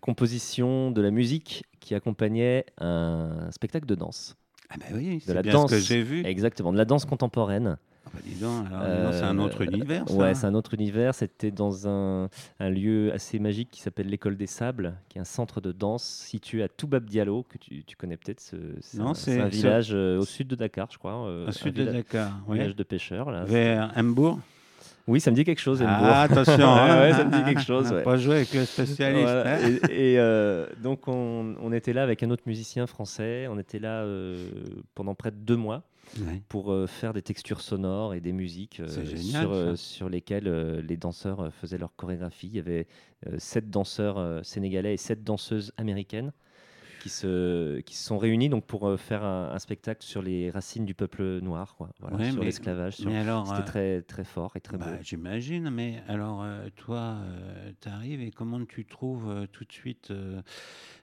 composition 0.00 0.90
de 0.90 1.00
la 1.00 1.10
musique 1.10 1.64
qui 1.80 1.94
accompagnait 1.94 2.64
un 2.78 3.50
spectacle 3.50 3.86
de 3.86 3.94
danse. 3.94 4.36
Ah 4.70 4.74
bah 4.78 4.86
oui, 4.94 5.22
c'est 5.24 5.32
la 5.34 5.42
bien 5.42 5.52
danse. 5.52 5.70
ce 5.70 5.76
que 5.76 5.80
j'ai 5.82 6.02
vu. 6.02 6.24
Exactement, 6.26 6.72
de 6.72 6.78
la 6.78 6.84
danse 6.84 7.04
contemporaine. 7.06 7.78
Ah 8.06 8.10
bah 8.14 8.20
dis 8.24 8.34
donc, 8.40 8.66
alors, 8.72 9.12
c'est 9.12 9.22
un 9.22 9.38
Euh, 9.38 9.42
autre 9.42 9.60
univers, 9.62 10.08
ça. 10.08 10.14
Ouais, 10.14 10.34
c'est 10.34 10.46
un 10.46 10.54
autre 10.54 10.74
univers. 10.74 11.14
C'était 11.14 11.50
dans 11.50 11.86
un, 11.88 12.28
un 12.58 12.70
lieu 12.70 13.12
assez 13.12 13.38
magique 13.38 13.70
qui 13.70 13.80
s'appelle 13.82 14.08
l'École 14.08 14.36
des 14.36 14.46
Sables, 14.46 14.94
qui 15.08 15.18
est 15.18 15.20
un 15.20 15.24
centre 15.24 15.60
de 15.60 15.72
danse 15.72 16.04
situé 16.04 16.62
à 16.62 16.68
Toubab 16.68 17.04
Diallo, 17.04 17.42
que 17.48 17.58
tu, 17.58 17.84
tu 17.84 17.96
connais 17.96 18.16
peut-être. 18.16 18.40
ce- 18.40 18.56
C'est 18.80 18.98
Non, 18.98 19.10
un, 19.10 19.14
c'est- 19.14 19.34
c'est 19.34 19.40
un 19.40 19.48
village 19.48 19.90
euh, 19.92 20.18
au 20.18 20.24
sud 20.24 20.48
de 20.48 20.54
Dakar, 20.56 20.88
je 20.90 20.98
crois. 20.98 21.26
euh, 21.28 21.48
Au 21.48 21.52
sud 21.52 21.74
de 21.74 21.84
Dakar, 21.84 22.32
oui. 22.48 22.58
Village 22.58 22.76
de 22.76 22.82
pêcheurs. 22.82 23.30
Là. 23.30 23.44
Vers 23.44 23.92
Hambourg 23.96 24.38
Oui, 25.08 25.20
ça 25.20 25.30
me 25.30 25.36
dit 25.36 25.44
quelque 25.44 25.60
chose. 25.60 25.82
Ah, 25.84 26.22
attention, 26.22 26.52
hein. 26.68 27.00
ouais, 27.00 27.12
ça 27.12 27.24
me 27.24 27.32
dit 27.32 27.42
quelque 27.42 27.62
chose, 27.62 27.90
ouais. 27.90 28.02
Pas 28.02 28.16
jouer 28.18 28.36
avec 28.36 28.52
le 28.54 28.64
spécialiste. 28.64 29.22
Voilà. 29.22 29.54
hein. 29.56 29.58
Et, 29.90 30.12
et, 30.12 30.18
euh, 30.20 30.66
donc 30.82 31.08
on, 31.08 31.56
on 31.60 31.72
était 31.72 31.92
là 31.92 32.02
avec 32.02 32.22
un 32.22 32.30
autre 32.30 32.42
musicien 32.46 32.86
français. 32.86 33.46
On 33.50 33.58
était 33.58 33.78
là 33.80 34.02
euh, 34.02 34.48
pendant 34.94 35.14
près 35.14 35.30
de 35.30 35.36
deux 35.36 35.56
mois 35.56 35.82
Ouais. 36.26 36.40
pour 36.48 36.72
euh, 36.72 36.86
faire 36.86 37.12
des 37.12 37.20
textures 37.20 37.60
sonores 37.60 38.14
et 38.14 38.20
des 38.20 38.32
musiques 38.32 38.80
euh, 38.80 39.04
génial, 39.04 39.76
sur, 39.76 40.06
euh, 40.06 40.08
lesquelles 40.08 40.80
les 40.88 40.96
danseurs 40.96 41.52
faisaient 41.60 41.76
leur 41.76 41.94
chorégraphie. 41.96 42.46
Il 42.46 42.56
y 42.56 42.58
avait 42.60 42.86
sept 43.36 43.68
danseurs 43.68 44.40
sénégalais 44.42 44.94
et 44.94 44.96
sept 44.96 45.22
danseuses 45.22 45.72
américaines 45.76 46.32
qui 47.08 47.14
se, 47.14 47.80
qui 47.80 47.96
se 47.96 48.04
sont 48.04 48.18
réunis 48.18 48.48
donc 48.48 48.64
pour 48.66 48.86
euh, 48.88 48.96
faire 48.96 49.24
un, 49.24 49.50
un 49.52 49.58
spectacle 49.58 50.02
sur 50.04 50.20
les 50.22 50.50
racines 50.50 50.84
du 50.84 50.94
peuple 50.94 51.40
noir, 51.40 51.74
quoi. 51.76 51.88
Voilà, 52.00 52.16
Ouais, 52.18 52.30
sur 52.30 52.44
l'esclavage. 52.44 52.96
sur- 52.96 53.10
C'était 53.10 53.60
euh, 53.60 53.62
très, 53.64 54.02
très 54.02 54.24
fort 54.24 54.52
et 54.56 54.60
très 54.60 54.76
beau. 54.76 54.84
bah, 54.84 55.00
j'imagine, 55.00 55.70
mais 55.70 56.02
alors 56.08 56.42
euh, 56.42 56.68
toi, 56.76 57.16
tu 57.80 57.88
arrives 57.88 58.20
et 58.20 58.30
comment 58.30 58.64
tu 58.64 58.84
trouves 58.84 59.46
tout 59.52 59.64
de 59.64 59.72
suite 59.72 60.12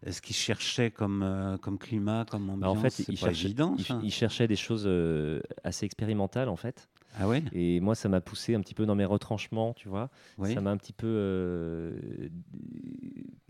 ce 0.07 0.21
qu'ils 0.21 0.35
cherchaient 0.35 0.91
comme, 0.91 1.57
comme 1.61 1.77
climat, 1.79 2.25
comme 2.29 2.49
ambiance 2.49 2.59
Bah, 2.59 2.69
en 2.69 2.81
fait, 2.81 2.89
c'est 2.91 3.09
il 3.09 3.17
pas 3.19 3.27
cherchait, 3.27 3.45
évident, 3.45 3.75
il- 3.77 3.83
ça. 3.85 3.99
il 4.03 4.11
cherchait 4.11 4.47
des 4.47 4.55
choses 4.55 4.89
assez 5.63 5.85
expérimentales 5.85 6.49
en 6.49 6.55
fait. 6.55 6.87
Ah 7.17 7.27
ouais? 7.27 7.43
Et 7.53 7.79
moi, 7.79 7.95
ça 7.95 8.09
m'a 8.09 8.21
poussé 8.21 8.55
un 8.55 8.61
petit 8.61 8.73
peu 8.73 8.85
dans 8.85 8.95
mes 8.95 9.05
retranchements, 9.05 9.73
tu 9.73 9.87
vois. 9.87 10.09
Oui. 10.37 10.53
Ça 10.53 10.61
m'a 10.61 10.71
un 10.71 10.77
petit 10.77 10.93
peu 10.93 11.07
euh, 11.07 12.29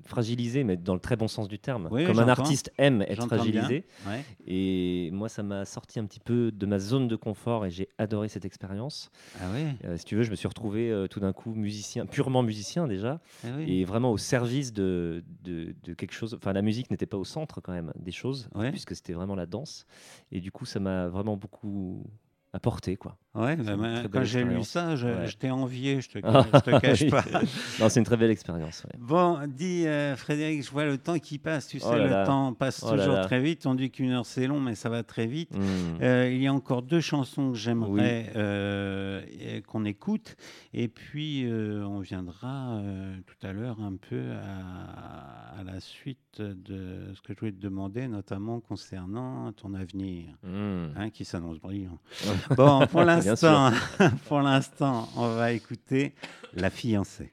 fragilisé, 0.04 0.64
mais 0.64 0.78
dans 0.78 0.94
le 0.94 1.00
très 1.00 1.16
bon 1.16 1.28
sens 1.28 1.48
du 1.48 1.58
terme. 1.58 1.88
Oui, 1.92 2.06
Comme 2.06 2.20
un 2.20 2.28
artiste 2.28 2.72
aime 2.78 3.02
être 3.04 3.26
fragilisé. 3.26 3.86
Ouais. 4.08 4.24
Et 4.46 5.10
moi, 5.12 5.30
ça 5.30 5.42
m'a 5.42 5.66
sorti 5.66 6.00
un 6.00 6.06
petit 6.06 6.20
peu 6.20 6.52
de 6.52 6.66
ma 6.66 6.78
zone 6.80 7.08
de 7.08 7.16
confort 7.16 7.66
et 7.66 7.72
j'ai 7.72 7.90
adoré 7.98 8.28
cette 8.30 8.46
expérience. 8.46 9.10
Ah 9.42 9.52
ouais? 9.52 9.76
Euh, 9.86 9.98
si 9.98 10.06
tu 10.06 10.16
veux, 10.16 10.24
je 10.24 10.32
me 10.32 10.36
suis 10.36 10.48
retrouvé 10.48 10.92
euh, 10.92 11.08
tout 11.08 11.20
d'un 11.20 11.34
coup 11.34 11.54
musicien, 11.56 12.06
purement 12.06 12.44
musicien 12.44 12.88
déjà, 12.88 13.20
Ah 13.44 13.48
oui. 13.58 13.80
et 13.80 13.86
vraiment 13.86 14.12
au 14.12 14.18
service 14.18 14.74
de, 14.74 15.24
de, 15.44 15.76
de 15.84 15.94
quelque 15.94 16.14
chose. 16.14 16.36
Enfin, 16.36 16.54
la 16.54 16.62
musique 16.62 16.92
n'était 16.92 17.06
pas 17.08 17.18
au 17.18 17.26
centre 17.26 17.62
quand 17.62 17.74
même 17.74 17.92
des 18.00 18.12
choses, 18.12 18.48
Ouais. 18.54 18.70
puisque 18.72 18.96
c'était 18.96 19.14
vraiment 19.14 19.36
la 19.36 19.46
danse. 19.48 19.86
Et 20.32 20.40
du 20.40 20.52
coup, 20.52 20.66
ça 20.66 20.80
m'a 20.80 21.08
vraiment 21.08 21.36
beaucoup 21.36 22.06
apporté, 22.54 22.96
quoi. 22.96 23.18
Ouais, 23.36 23.56
bah, 23.58 23.76
bah, 23.76 24.00
très 24.00 24.10
quand 24.10 24.24
j'ai 24.24 24.44
lu 24.46 24.64
ça, 24.64 24.96
je, 24.96 25.08
Ouais. 25.08 25.28
je 25.28 25.38
t'ai 25.38 25.52
envié, 25.52 26.00
je 26.02 26.10
te, 26.10 26.20
je 26.54 26.60
te 26.60 26.80
cache 26.80 27.02
oui. 27.02 27.10
pas. 27.10 27.24
non, 27.80 27.90
c'est 27.90 28.00
une 28.00 28.06
très 28.06 28.16
belle 28.18 28.32
expérience. 28.32 28.84
ouais. 28.86 28.98
Bon, 28.98 29.40
dis 29.48 29.86
euh, 29.88 30.16
Frédéric, 30.16 30.64
je 30.64 30.72
vois 30.72 30.86
le 30.86 30.98
temps 30.98 31.20
qui 31.20 31.38
passe. 31.38 31.68
Tu 31.68 31.80
sais, 31.80 31.86
Oh 31.90 31.96
là 31.96 32.04
le 32.06 32.10
là. 32.10 32.26
temps 32.26 32.54
passe 32.54 32.82
Oh 32.84 32.92
toujours 32.96 33.14
là. 33.16 33.26
très 33.26 33.42
vite. 33.42 33.66
On 33.66 33.76
dit 33.76 33.92
qu'une 33.92 34.12
heure 34.12 34.26
c'est 34.26 34.48
long, 34.48 34.60
mais 34.62 34.76
ça 34.76 34.90
va 34.90 35.04
très 35.04 35.26
vite. 35.28 35.54
Hmm. 35.54 36.02
Euh, 36.02 36.30
il 36.32 36.42
y 36.42 36.48
a 36.48 36.54
encore 36.54 36.82
deux 36.82 37.02
chansons 37.02 37.52
que 37.52 37.58
j'aimerais 37.58 38.32
euh, 38.36 39.22
qu'on 39.68 39.84
écoute. 39.86 40.36
Et 40.74 40.88
puis, 40.88 41.46
on 41.50 42.00
viendra 42.00 42.80
tout 43.28 43.48
à 43.48 43.52
l'heure 43.52 43.80
un 43.82 43.96
peu 43.98 44.22
à, 44.32 45.60
à 45.60 45.64
la 45.64 45.80
suite 45.80 46.20
de 46.40 47.12
ce 47.16 47.22
que 47.22 47.34
je 47.34 47.40
voulais 47.40 47.52
te 47.52 47.62
demander, 47.62 48.08
notamment 48.08 48.60
concernant 48.60 49.52
ton 49.54 49.74
avenir, 49.74 50.26
Hmm. 50.44 50.88
hein, 50.96 51.10
qui 51.10 51.26
s'annonce 51.26 51.60
brillant. 51.60 51.98
Bon, 52.58 52.86
pour 52.88 53.02
Bien 53.04 53.25
l'instant, 53.26 53.72
pour 54.28 54.42
l'instant, 54.42 55.10
on 55.16 55.28
va 55.36 55.52
écouter 55.52 56.14
La 56.54 56.70
fiancée. 56.70 57.32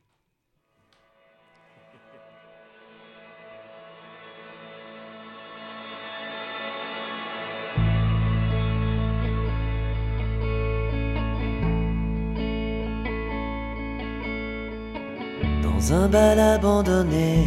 Dans 15.62 15.93
un 15.93 16.09
bal 16.09 16.38
abandonné, 16.38 17.45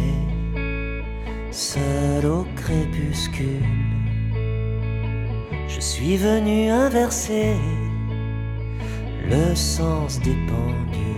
seul 1.50 2.26
au 2.26 2.46
crépuscule, 2.54 3.64
je 5.68 5.80
suis 5.80 6.16
venu 6.16 6.70
inverser 6.70 7.56
le 9.30 9.54
sens 9.54 10.20
des 10.20 10.36
pendules 10.46 11.16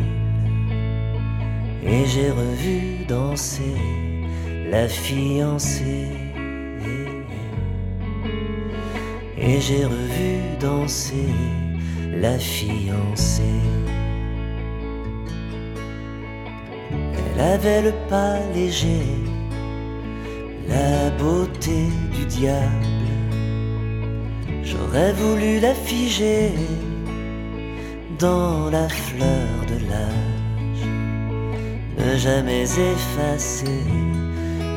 et 1.85 2.05
j'ai 2.07 2.31
revu 2.31 3.05
danser 3.07 3.77
la 4.71 4.89
fiancée. 4.89 6.09
Et 9.39 9.61
j'ai 9.61 9.85
revu 9.85 10.41
danser 10.61 11.33
la 12.13 12.39
fiancée. 12.39 13.43
Elle 16.91 17.41
avait 17.41 17.83
le 17.83 17.93
pas 18.11 18.39
léger, 18.55 19.07
la 20.69 21.11
beauté 21.11 21.87
du 22.13 22.27
diable. 22.27 23.09
J'aurais 24.63 25.13
voulu 25.13 25.61
la 25.61 25.75
figer 25.75 26.51
dans 28.19 28.69
la 28.71 28.89
fleur 28.89 29.49
de 29.69 29.79
l'âge, 29.89 30.87
ne 31.99 32.16
jamais 32.16 32.64
effacer 32.64 33.85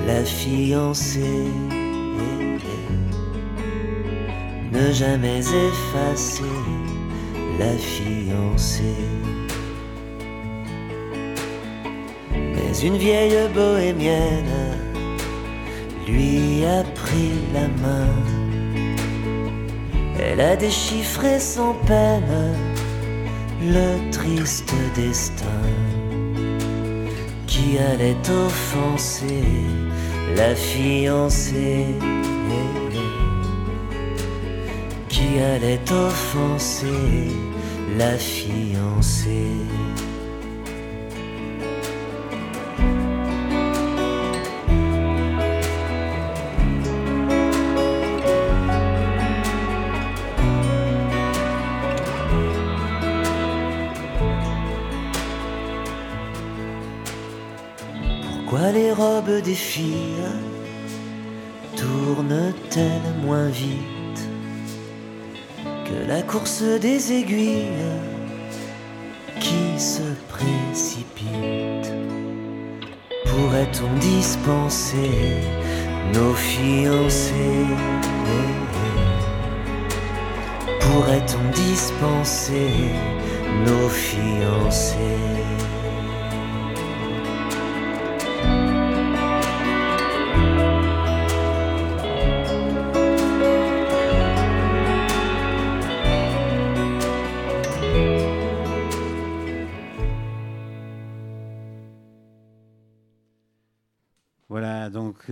la 0.05 0.23
fiancée, 0.23 1.47
ne 4.71 4.91
jamais 4.91 5.39
effacer 5.39 6.43
la 7.59 7.73
fiancée. 7.77 9.05
Mais 12.33 12.79
une 12.83 12.97
vieille 12.97 13.49
bohémienne 13.53 14.77
lui 16.07 16.63
a 16.65 16.83
pris 16.83 17.33
la 17.53 17.67
main. 17.83 18.07
Elle 20.19 20.41
a 20.41 20.55
déchiffré 20.55 21.39
sans 21.39 21.73
peine 21.87 22.53
le 23.61 24.11
triste 24.11 24.73
destin 24.95 25.45
qui 27.47 27.77
allait 27.77 28.17
offenser 28.29 29.43
la 30.35 30.55
fiancée. 30.55 31.87
Qui 35.09 35.39
allait 35.39 35.79
offenser 35.91 37.27
la 37.97 38.17
fiancée. 38.17 39.65
Les 59.31 59.37
robes 59.37 59.43
des 59.43 59.53
filles 59.53 60.27
tournent-elles 61.77 63.25
moins 63.25 63.47
vite 63.47 64.27
que 65.85 66.07
la 66.07 66.21
course 66.21 66.63
des 66.81 67.13
aiguilles 67.13 67.87
qui 69.39 69.79
se 69.79 70.03
précipite 70.29 71.93
Pourrait-on 73.25 73.97
dispenser 73.99 75.11
nos 76.13 76.33
fiancés? 76.33 77.67
Pourrait-on 80.81 81.51
dispenser 81.51 82.69
nos 83.65 83.89
fiancés? 83.89 85.80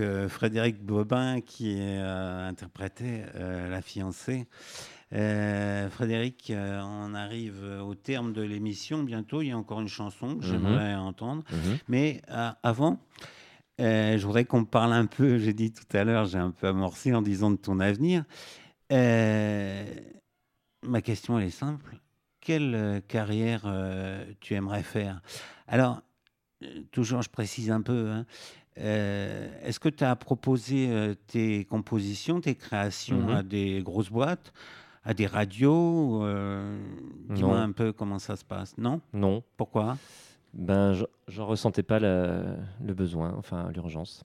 Euh, 0.00 0.28
Frédéric 0.28 0.82
Bobin 0.82 1.40
qui 1.40 1.80
a 1.80 2.46
interprété 2.46 3.24
euh, 3.34 3.68
La 3.68 3.82
fiancée. 3.82 4.46
Euh, 5.12 5.90
Frédéric, 5.90 6.50
euh, 6.50 6.80
on 6.82 7.14
arrive 7.14 7.62
au 7.82 7.94
terme 7.94 8.32
de 8.32 8.42
l'émission 8.42 9.02
bientôt. 9.02 9.42
Il 9.42 9.48
y 9.48 9.52
a 9.52 9.58
encore 9.58 9.80
une 9.80 9.88
chanson 9.88 10.36
que 10.36 10.44
j'aimerais 10.44 10.94
entendre. 10.94 11.42
Mhm. 11.50 11.78
Mais 11.88 12.22
euh, 12.30 12.50
avant, 12.62 13.00
euh, 13.80 14.18
je 14.18 14.26
voudrais 14.26 14.44
qu'on 14.44 14.64
parle 14.64 14.92
un 14.92 15.06
peu, 15.06 15.38
j'ai 15.38 15.54
dit 15.54 15.72
tout 15.72 15.96
à 15.96 16.04
l'heure, 16.04 16.26
j'ai 16.26 16.38
un 16.38 16.50
peu 16.50 16.68
amorcé 16.68 17.14
en 17.14 17.22
disant 17.22 17.50
de 17.50 17.56
ton 17.56 17.80
avenir. 17.80 18.24
Euh, 18.92 19.84
ma 20.82 21.00
question, 21.00 21.38
elle 21.38 21.46
est 21.46 21.50
simple. 21.50 21.96
Quelle 22.40 22.74
euh, 22.74 23.00
carrière 23.00 23.62
euh, 23.64 24.24
tu 24.40 24.54
aimerais 24.54 24.82
faire? 24.82 25.22
Alors, 25.66 26.02
euh, 26.62 26.82
toujours, 26.90 27.22
je 27.22 27.30
précise 27.30 27.70
un 27.70 27.80
peu, 27.80 28.10
hein, 28.10 28.26
euh, 28.80 29.48
est-ce 29.64 29.78
que 29.80 29.88
tu 29.88 30.04
as 30.04 30.16
proposé 30.16 30.88
euh, 30.90 31.14
tes 31.26 31.64
compositions, 31.64 32.40
tes 32.40 32.54
créations 32.54 33.28
Mhm. 33.28 33.30
à 33.36 33.42
des 33.42 33.82
grosses 33.82 34.10
boîtes, 34.10 34.52
à 35.04 35.14
des 35.14 35.26
radios 35.26 36.24
euh, 36.24 36.78
Dis-moi 37.30 37.58
un 37.58 37.72
peu 37.72 37.92
comment 37.92 38.18
ça 38.18 38.36
se 38.36 38.44
passe. 38.44 38.76
Non? 38.78 39.00
Non, 39.12 39.42
Pourquoi? 39.56 39.96
Ben, 40.52 40.92
je 40.94 41.04
j'en 41.28 41.46
ressentais 41.46 41.84
pas 41.84 42.00
la- 42.00 42.56
le 42.84 42.92
besoin, 42.94 43.34
enfin 43.38 43.70
l'urgence. 43.72 44.24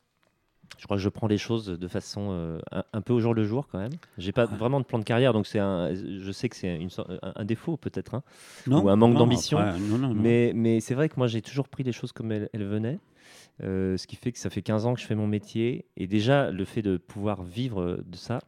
Je 0.80 0.86
crois 0.86 0.98
que 0.98 1.04
je 1.04 1.10
prends 1.10 1.28
les 1.28 1.38
choses 1.38 1.68
de 1.68 1.88
façon 1.88 2.30
euh, 2.32 2.60
un, 2.72 2.84
un 2.94 3.02
peu 3.02 3.14
au 3.14 3.20
jour 3.20 3.36
le 3.36 3.46
jour 3.46 3.68
quand 3.68 3.78
même. 3.78 3.94
J'ai 4.18 4.32
pas 4.32 4.46
Ouais. 4.48 4.58
vraiment 4.58 4.80
de 4.80 4.86
plan 4.86 4.98
de 4.98 5.04
carrière, 5.04 5.32
donc 5.34 5.46
c'est 5.46 5.60
un, 5.60 5.94
je 5.94 6.32
sais 6.32 6.50
que 6.50 6.56
c'est 6.56 6.80
un, 6.98 7.32
un 7.36 7.46
défaut 7.46 7.78
peut-être. 7.78 8.16
hein. 8.16 8.24
Ou 8.68 8.90
un 8.90 8.96
manque 8.96 9.16
d'ambition. 9.16 9.60
Mais, 10.16 10.52
mais 10.56 10.80
c'est 10.80 10.96
vrai 10.96 11.08
que 11.10 11.16
moi 11.18 11.28
j'ai 11.28 11.42
toujours 11.44 11.70
pris 11.70 11.84
les 11.84 11.92
choses 11.92 12.12
comme 12.12 12.32
elles, 12.32 12.50
elles 12.54 12.66
venaient. 12.66 13.00
Euh, 13.64 13.96
ce 13.98 14.06
qui 14.08 14.16
fait 14.16 14.32
que 14.32 14.40
ça 14.40 14.50
fait 14.50 14.62
15 14.62 14.86
ans 14.86 14.94
que 14.94 15.00
je 15.00 15.06
fais 15.06 15.16
mon 15.16 15.28
métier. 15.28 15.86
Et 15.98 16.08
déjà, 16.08 16.52
le 16.52 16.66
fait 16.66 16.82
de 16.82 16.98
pouvoir 16.98 17.44
vivre 17.44 18.04
de 18.06 18.16
ça, 18.18 18.40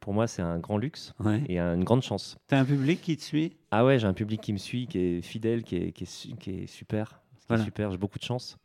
pour 0.00 0.12
moi, 0.14 0.26
c'est 0.26 0.42
un 0.42 0.58
grand 0.58 0.78
luxe 0.78 1.14
Ouais. 1.20 1.42
et 1.48 1.58
une 1.58 1.84
grande 1.84 2.02
chance. 2.02 2.36
T'as 2.48 2.58
un 2.60 2.64
public 2.64 3.00
qui 3.00 3.16
te 3.16 3.22
suit? 3.22 3.56
Ah 3.70 3.84
ouais, 3.84 3.98
j'ai 3.98 4.06
un 4.06 4.14
public 4.14 4.40
qui 4.40 4.52
me 4.52 4.58
suit, 4.58 4.86
qui 4.86 4.98
est 4.98 5.22
fidèle, 5.22 5.62
qui 5.62 5.76
est, 5.76 5.92
qui 5.92 6.04
est, 6.04 6.36
qui 6.38 6.50
est 6.50 6.66
super. 6.66 7.22
qui 7.46 7.54
est 7.54 7.64
super, 7.64 7.90
j'ai 7.90 7.98
beaucoup 7.98 8.18
de 8.18 8.24
chance. 8.24 8.56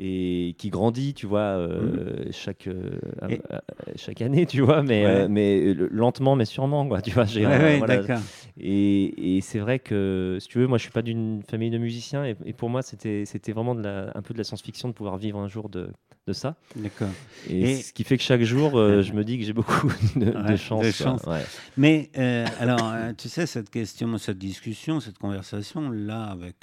Et 0.00 0.54
qui 0.58 0.70
grandit, 0.70 1.12
tu 1.12 1.26
vois, 1.26 1.40
euh, 1.40 2.26
chaque, 2.30 2.68
euh, 2.68 2.90
Mmh. 3.22 3.30
Et- 3.32 3.40
euh, 3.52 3.58
chaque 3.96 4.22
année, 4.22 4.46
tu 4.46 4.60
vois, 4.60 4.84
mais, 4.84 5.04
Ouais. 5.04 5.10
euh, 5.22 5.28
mais 5.28 5.74
lentement, 5.74 6.36
mais 6.36 6.44
sûrement, 6.44 6.86
quoi, 6.86 7.02
tu 7.02 7.10
vois. 7.10 7.24
Ouais, 7.24 7.78
voilà. 7.78 8.20
Et, 8.60 9.36
et 9.36 9.40
c'est 9.40 9.58
vrai 9.58 9.80
que, 9.80 10.38
si 10.40 10.46
tu 10.48 10.58
veux, 10.58 10.66
moi 10.68 10.78
je 10.78 10.82
suis 10.82 10.92
pas 10.92 11.02
d'une 11.02 11.42
famille 11.48 11.70
de 11.70 11.78
musiciens 11.78 12.24
et, 12.24 12.36
et 12.44 12.52
pour 12.52 12.70
moi 12.70 12.82
c'était 12.82 13.24
c'était 13.24 13.52
vraiment 13.52 13.74
de 13.76 13.82
la, 13.82 14.10
un 14.16 14.22
peu 14.22 14.34
de 14.34 14.38
la 14.38 14.42
science-fiction 14.44 14.88
de 14.88 14.94
pouvoir 14.94 15.16
vivre 15.16 15.38
un 15.38 15.46
jour 15.46 15.68
de, 15.68 15.90
de 16.26 16.32
ça. 16.32 16.56
D'accord. 16.74 17.10
Et, 17.48 17.76
ce 17.76 17.92
qui 17.92 18.02
fait 18.02 18.16
que 18.16 18.22
chaque 18.24 18.42
jour, 18.42 18.72
je 19.02 19.12
me 19.12 19.22
dis 19.22 19.38
que 19.38 19.44
j'ai 19.44 19.52
beaucoup 19.52 19.92
de, 20.16 20.30
de 20.50 20.56
chance. 20.56 20.84
de 20.84 20.90
chance. 20.90 21.22
Ouais. 21.24 21.44
Mais 21.76 22.10
alors, 22.58 22.92
tu 23.16 23.28
sais, 23.28 23.46
cette 23.46 23.70
question, 23.70 24.16
cette 24.18 24.38
discussion, 24.38 24.98
cette 25.00 25.18
conversation, 25.18 25.90
là, 25.90 26.24
avec 26.24 26.56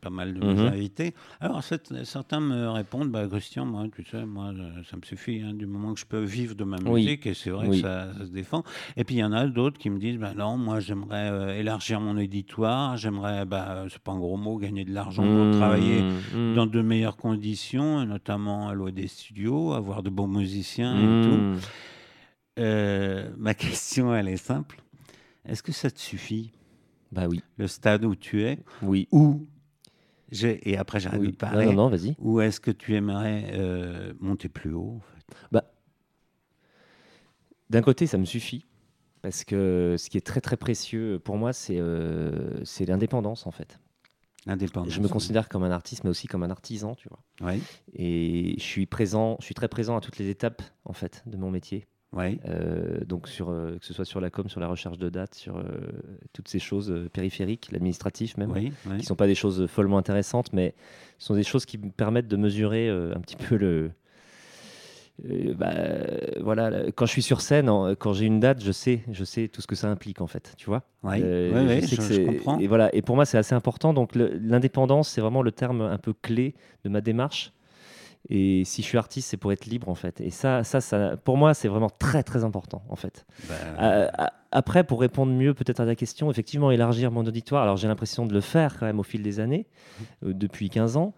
pas 0.00 0.10
mal 0.10 0.34
de 0.34 0.40
mes 0.40 0.54
Mhm. 0.54 0.66
invités, 0.68 1.14
alors 1.40 1.62
certains 2.04 2.40
me 2.40 2.68
répondent, 2.80 3.10
bah, 3.10 3.26
Christian, 3.28 3.64
moi, 3.66 3.86
tu 3.94 4.04
sais, 4.04 4.24
moi, 4.26 4.52
euh, 4.56 4.82
ça 4.90 4.96
me 4.96 5.02
suffit, 5.02 5.40
hein, 5.42 5.54
du 5.54 5.66
moment 5.66 5.94
que 5.94 6.00
je 6.00 6.06
peux 6.06 6.22
vivre 6.22 6.54
de 6.54 6.64
ma 6.64 6.76
Oui. 6.84 7.04
musique, 7.04 7.26
et 7.26 7.34
c'est 7.34 7.50
vrai 7.50 7.68
Oui. 7.68 7.80
que 7.82 7.86
ça, 7.86 8.12
ça 8.18 8.24
se 8.26 8.30
défend. 8.30 8.62
Et 8.96 9.04
puis, 9.04 9.16
il 9.16 9.18
y 9.18 9.24
en 9.24 9.32
a 9.32 9.46
d'autres 9.46 9.78
qui 9.78 9.90
me 9.90 9.98
disent, 9.98 10.18
bah, 10.18 10.32
non, 10.34 10.56
moi, 10.56 10.80
j'aimerais 10.80 11.30
euh, 11.30 11.58
élargir 11.58 12.00
mon 12.00 12.16
éditoire, 12.18 12.96
j'aimerais, 12.96 13.44
bah, 13.46 13.84
c'est 13.90 13.98
pas 14.00 14.12
un 14.12 14.18
gros 14.18 14.36
mot, 14.36 14.56
gagner 14.58 14.84
de 14.84 14.92
l'argent 14.92 15.22
pour 15.22 15.46
Mmh, 15.46 15.50
travailler 15.58 16.02
mmh, 16.02 16.54
dans 16.56 16.66
de 16.66 16.82
meilleures 16.82 17.16
conditions, 17.16 18.04
notamment 18.06 18.72
louer 18.72 18.92
des 18.92 19.08
studios, 19.08 19.72
avoir 19.72 20.02
de 20.02 20.10
bons 20.10 20.28
musiciens 20.28 20.98
et 20.98 21.22
tout. 21.22 21.30
mmh. 21.32 21.56
Euh, 22.58 23.30
ma 23.38 23.54
question, 23.64 24.14
elle 24.14 24.28
est 24.28 24.36
simple. 24.36 24.82
Est-ce 25.46 25.62
que 25.62 25.72
ça 25.72 25.90
te 25.90 25.98
suffit, 25.98 26.52
Bah 27.12 27.26
oui, 27.28 27.42
le 27.56 27.66
stade 27.66 28.04
où 28.04 28.14
tu 28.14 28.42
es, 28.44 28.58
oui. 28.82 29.08
ou 29.12 29.46
et 30.32 30.76
après 30.76 31.00
j'arrête 31.00 31.20
oui. 31.20 31.32
de 31.32 31.36
parler, 31.36 31.66
non, 31.66 31.72
non, 31.72 31.88
vas-y. 31.88 32.14
ou 32.18 32.40
est-ce 32.40 32.60
que 32.60 32.70
tu 32.70 32.94
aimerais 32.94 33.50
euh, 33.54 34.12
monter 34.20 34.48
plus 34.48 34.72
haut 34.72 34.96
en 34.96 35.00
fait? 35.00 35.60
D'un 37.70 37.82
côté, 37.82 38.08
ça 38.08 38.18
me 38.18 38.24
suffit. 38.24 38.66
Parce 39.22 39.44
que 39.44 39.96
ce 39.98 40.10
qui 40.10 40.16
est 40.16 40.26
très 40.26 40.40
très 40.40 40.56
précieux 40.56 41.20
pour 41.22 41.36
moi, 41.36 41.52
c'est 41.52 41.78
euh, 41.78 42.64
c'est 42.64 42.86
l'indépendance 42.86 43.46
en 43.46 43.50
fait. 43.50 43.78
Je 44.46 45.00
me 45.00 45.08
considère 45.08 45.48
comme 45.48 45.62
un 45.64 45.70
artiste, 45.70 46.04
mais 46.04 46.10
aussi 46.10 46.26
comme 46.26 46.42
un 46.42 46.50
artisan, 46.50 46.94
tu 46.94 47.08
vois. 47.08 47.52
Et 47.92 48.54
je 48.56 48.62
suis 48.62 48.86
présent, 48.86 49.36
je 49.40 49.44
suis 49.44 49.54
très 49.54 49.68
présent 49.68 49.96
à 49.96 50.00
toutes 50.00 50.16
les 50.18 50.30
étapes 50.30 50.62
en 50.84 50.94
fait 50.94 51.22
de 51.26 51.36
mon 51.36 51.50
métier. 51.50 51.86
Oui, 52.12 52.40
Euh, 52.46 53.04
donc 53.04 53.28
sur, 53.28 53.50
euh, 53.50 53.78
que 53.78 53.84
ce 53.86 53.92
soit 53.94 54.04
sur 54.04 54.20
la 54.20 54.30
com, 54.30 54.48
sur 54.48 54.60
la 54.60 54.66
recherche 54.68 54.98
de 54.98 55.08
dates, 55.08 55.34
sur 55.34 55.56
euh, 55.58 55.62
toutes 56.32 56.48
ces 56.48 56.58
choses 56.58 56.92
périphériques, 57.12 57.68
l'administratif 57.72 58.36
même, 58.36 58.50
oui, 58.50 58.72
qui 58.98 59.06
sont 59.06 59.14
pas 59.16 59.26
des 59.26 59.34
choses 59.34 59.66
follement 59.66 59.98
intéressantes, 59.98 60.52
mais 60.52 60.74
ce 61.18 61.26
sont 61.26 61.34
des 61.34 61.44
choses 61.44 61.66
qui 61.66 61.78
me 61.78 61.90
permettent 61.90 62.28
de 62.28 62.36
mesurer 62.36 62.88
un 62.88 63.20
petit 63.20 63.36
peu 63.36 63.56
le. 63.56 63.90
bah, 65.54 65.70
voilà, 66.40 66.90
quand 66.94 67.04
je 67.06 67.10
suis 67.12 67.22
sur 67.22 67.40
scène, 67.42 67.68
en- 67.68 67.94
quand 67.94 68.12
j'ai 68.14 68.24
une 68.26 68.40
date, 68.40 68.62
je 68.62 68.72
sais, 68.72 69.02
je 69.10 69.24
sais 69.24 69.48
tout 69.48 69.60
ce 69.60 69.66
que 69.66 69.74
ça 69.76 69.88
implique 69.90 70.20
en 70.20 70.26
fait, 70.26 70.54
tu 70.56 70.66
vois. 70.66 70.82
Oui, 71.02 71.10
oui, 71.52 71.60
oui, 71.66 71.80
sais 71.82 71.96
je- 71.96 72.02
je 72.14 72.26
comprends. 72.26 72.58
Et 72.58 72.66
voilà, 72.66 72.94
et 72.94 73.02
pour 73.02 73.16
moi 73.16 73.24
c'est 73.26 73.38
assez 73.38 73.54
important. 73.54 73.92
Donc 73.92 74.14
l'indépendance, 74.14 75.08
c'est 75.10 75.20
vraiment 75.20 75.42
le 75.42 75.52
terme 75.52 75.82
un 75.82 75.98
peu 75.98 76.12
clé 76.14 76.54
de 76.84 76.88
ma 76.88 77.00
démarche. 77.00 77.52
Et 78.28 78.64
si 78.64 78.82
je 78.82 78.86
suis 78.86 78.98
artiste, 78.98 79.28
c'est 79.30 79.36
pour 79.36 79.52
être 79.52 79.66
libre 79.66 79.88
en 79.88 79.94
fait. 79.94 80.20
Et 80.20 80.30
ça, 80.30 80.62
ça, 80.62 80.80
ça 80.80 81.16
pour 81.16 81.36
moi, 81.36 81.54
c'est 81.54 81.68
vraiment 81.68 81.90
très 81.90 82.22
très 82.22 82.44
important 82.44 82.82
en 82.88 82.96
fait. 82.96 83.24
Bah, 83.48 83.54
Euh, 83.80 84.08
a- 84.18 84.32
après, 84.52 84.84
pour 84.84 85.00
répondre 85.00 85.32
mieux 85.32 85.54
peut-être 85.54 85.80
à 85.80 85.86
ta 85.86 85.94
question, 85.94 86.30
effectivement, 86.30 86.70
élargir 86.70 87.10
mon 87.10 87.24
auditoire. 87.24 87.62
Alors, 87.62 87.76
j'ai 87.76 87.88
l'impression 87.88 88.26
de 88.26 88.32
le 88.34 88.40
faire 88.40 88.76
quand 88.78 88.86
même 88.86 88.98
au 88.98 89.02
fil 89.04 89.22
des 89.22 89.38
années, 89.40 89.66
euh, 90.24 90.32
depuis 90.34 90.68
15 90.70 90.96
ans. 90.96 91.14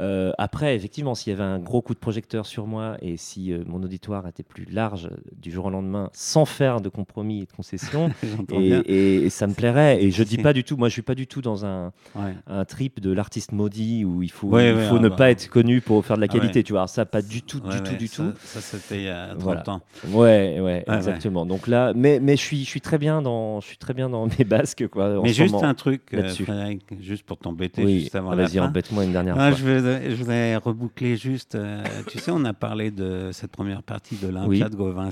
Euh, 0.00 0.32
après, 0.38 0.76
effectivement, 0.76 1.14
s'il 1.14 1.30
y 1.32 1.34
avait 1.34 1.44
un 1.44 1.58
gros 1.58 1.82
coup 1.82 1.94
de 1.94 1.98
projecteur 1.98 2.46
sur 2.46 2.66
moi 2.66 2.96
et 3.02 3.16
si 3.16 3.52
euh, 3.52 3.62
mon 3.66 3.82
auditoire 3.82 4.26
était 4.26 4.42
plus 4.42 4.64
large 4.64 5.10
du 5.36 5.50
jour 5.50 5.66
au 5.66 5.70
lendemain, 5.70 6.10
sans 6.12 6.44
faire 6.44 6.80
de 6.80 6.88
compromis 6.88 7.42
et 7.42 7.46
de 7.46 7.52
concessions, 7.52 8.10
et, 8.52 8.68
bien. 8.68 8.82
et- 8.86 9.16
et 9.24 9.30
ça 9.30 9.46
me 9.46 9.54
plairait. 9.54 10.02
Et 10.02 10.10
je 10.10 10.22
dis 10.22 10.38
pas 10.38 10.52
du 10.52 10.64
tout, 10.64 10.76
moi, 10.76 10.88
je 10.88 10.92
suis 10.94 11.02
pas 11.02 11.14
du 11.14 11.26
tout 11.26 11.42
dans 11.42 11.64
un, 11.66 11.92
Ouais. 12.14 12.34
un 12.46 12.64
trip 12.64 13.00
de 13.00 13.12
l'artiste 13.12 13.52
maudit 13.52 14.04
où 14.04 14.22
il 14.22 14.30
faut, 14.30 14.48
Ouais, 14.48 14.70
il 14.70 14.74
ouais, 14.76 14.88
faut 14.88 14.96
ah 14.96 15.00
ne 15.00 15.08
bah. 15.08 15.16
pas 15.16 15.30
être 15.30 15.48
connu 15.48 15.80
pour 15.80 16.04
faire 16.04 16.16
de 16.16 16.20
la 16.22 16.28
Ah 16.30 16.32
qualité. 16.34 16.62
Tu 16.62 16.72
vois, 16.72 16.80
Alors 16.80 16.88
ça, 16.88 17.04
pas 17.06 17.22
du 17.22 17.42
tout, 17.42 17.60
du 17.60 17.80
tout, 17.82 17.96
du 17.96 18.06
ça- 18.08 18.22
tout. 18.22 18.32
Ça, 18.42 18.60
c'était 18.60 18.96
il 18.96 19.02
y 19.04 19.08
a 19.08 19.28
30 19.28 19.38
Voilà. 19.42 19.70
ans. 19.70 19.80
Ouais, 20.08 20.60
ouais, 20.60 20.84
exactement. 20.88 21.44
Donc 21.46 21.66
là, 21.66 21.92
mais, 21.94 22.20
mais 22.20 22.36
je 22.36 22.42
suis, 22.42 22.64
suis 22.70 22.80
très 22.80 22.98
bien 22.98 23.22
dans, 23.22 23.60
je 23.60 23.66
suis 23.66 23.76
très 23.76 23.94
bien 23.94 24.08
dans 24.08 24.26
mes 24.38 24.44
basques, 24.44 24.86
quoi. 24.88 25.18
en 25.18 25.22
Mais 25.22 25.32
juste 25.32 25.52
moment. 25.54 25.66
un 25.66 25.74
truc, 25.74 26.02
euh. 26.14 26.28
Frédéric, 26.28 26.84
juste 27.00 27.24
pour 27.24 27.38
t'embêter, 27.38 27.84
Oui, 27.84 28.00
juste 28.00 28.14
avant 28.14 28.30
ah, 28.30 28.36
vas-y, 28.36 28.58
embête-moi 28.60 29.04
une 29.04 29.12
dernière 29.12 29.36
Ah, 29.38 29.50
fois. 29.52 29.58
je, 29.58 30.10
je 30.10 30.14
voudrais 30.14 30.56
reboucler 30.56 31.16
juste. 31.16 31.54
euh, 31.54 31.82
tu 32.08 32.18
sais, 32.18 32.30
on 32.30 32.44
a 32.44 32.52
parlé 32.54 32.90
de 32.90 33.30
cette 33.32 33.50
première 33.52 33.82
partie 33.82 34.16
de 34.16 34.26
l'Olympia 34.28 34.48
Oui. 34.66 34.70
de 34.70 34.76
Gauvin. 34.76 35.10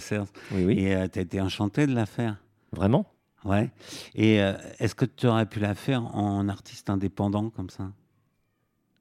Oui, 0.53 0.65
oui. 0.65 0.73
Et 0.79 1.09
tu 1.09 1.19
as 1.19 1.23
été 1.23 1.41
enchanté 1.41 1.87
de 1.87 1.95
la 1.95 2.07
faire. 2.07 2.37
Vraiment? 2.73 3.07
Ouais. 3.45 3.71
Et 4.15 4.43
euh, 4.43 4.53
est-ce 4.79 4.95
que 4.95 5.05
tu 5.05 5.27
aurais 5.27 5.47
pu 5.47 5.61
la 5.61 5.75
faire 5.75 6.05
en 6.17 6.49
artiste 6.49 6.91
indépendant 6.91 7.51
comme 7.51 7.71
ça? 7.71 7.91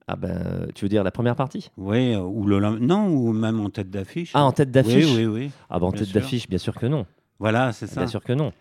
Ah 0.06 0.16
ben, 0.16 0.68
tu 0.74 0.84
veux 0.84 0.88
dire 0.88 1.04
la 1.04 1.10
première 1.10 1.36
partie? 1.36 1.70
Oui, 1.76 2.14
euh, 2.14 2.20
ou 2.20 2.46
le 2.46 2.58
non, 2.78 3.08
ou 3.08 3.32
même 3.32 3.60
en 3.60 3.68
tête 3.68 3.90
d'affiche. 3.90 4.30
Ah, 4.32 4.44
en 4.44 4.52
tête 4.52 4.70
d'affiche? 4.70 5.04
Oui, 5.04 5.26
oui, 5.26 5.26
oui. 5.26 5.50
Ah 5.68 5.78
ben, 5.78 5.86
en 5.86 5.92
tête 5.92 6.12
d'affiche, 6.12 6.48
bien 6.48 6.58
sûr 6.58 6.74
que 6.74 6.86
non. 6.86 7.04
Voilà, 7.38 7.72
c'est 7.72 7.86
ça. 7.86 8.00
Bien 8.00 8.08
sûr 8.08 8.22
que 8.22 8.32
non. 8.32 8.52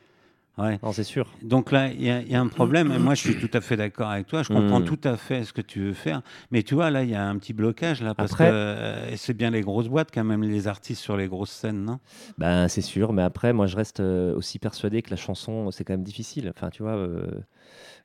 Ouais. 0.58 0.80
Non, 0.82 0.92
c'est 0.92 1.04
sûr. 1.04 1.28
Donc 1.44 1.72
là, 1.72 1.88
il 1.92 2.02
y, 2.02 2.10
a- 2.10 2.22
il 2.22 2.32
y 2.32 2.36
a 2.36 2.42
un 2.42 2.48
problème. 2.48 2.92
Et 2.92 2.98
moi, 2.98 3.14
je 3.14 3.22
suis 3.22 3.36
tout 3.38 3.50
à 3.56 3.62
fait 3.62 3.78
d'accord 3.78 4.10
avec 4.10 4.26
toi. 4.26 4.42
Je 4.42 4.48
comprends 4.48 4.80
Mm. 4.80 4.86
tout 4.86 5.00
à 5.04 5.16
fait 5.16 5.44
ce 5.44 5.54
que 5.54 5.62
tu 5.62 5.82
veux 5.82 5.94
faire. 5.94 6.24
Mais 6.50 6.64
tu 6.64 6.74
vois, 6.74 6.90
là, 6.90 7.04
il 7.04 7.12
y 7.12 7.16
a 7.16 7.24
un 7.28 7.38
petit 7.38 7.54
blocage 7.54 8.02
là, 8.02 8.16
parce 8.16 8.34
Après- 8.34 8.46
que 8.50 8.54
euh, 8.54 9.16
c'est 9.18 9.36
bien 9.36 9.52
les 9.52 9.62
grosses 9.62 9.88
boîtes 9.88 10.10
quand 10.12 10.24
même, 10.24 10.42
les 10.44 10.68
artistes 10.68 11.02
sur 11.04 11.16
les 11.16 11.28
grosses 11.28 11.52
scènes, 11.52 11.84
non? 11.86 12.00
Ben, 12.40 12.68
c'est 12.70 12.82
sûr. 12.82 13.14
Mais 13.14 13.22
après, 13.22 13.54
moi, 13.54 13.68
je 13.68 13.76
reste 13.76 14.00
euh, 14.00 14.36
aussi 14.36 14.58
persuadé 14.58 15.04
que 15.04 15.12
la 15.12 15.16
chanson, 15.16 15.70
c'est 15.70 15.84
quand 15.84 15.94
même 15.94 16.04
difficile. 16.04 16.52
Enfin, 16.56 16.72
tu 16.72 16.82
vois, 16.82 16.96
euh, 16.96 17.28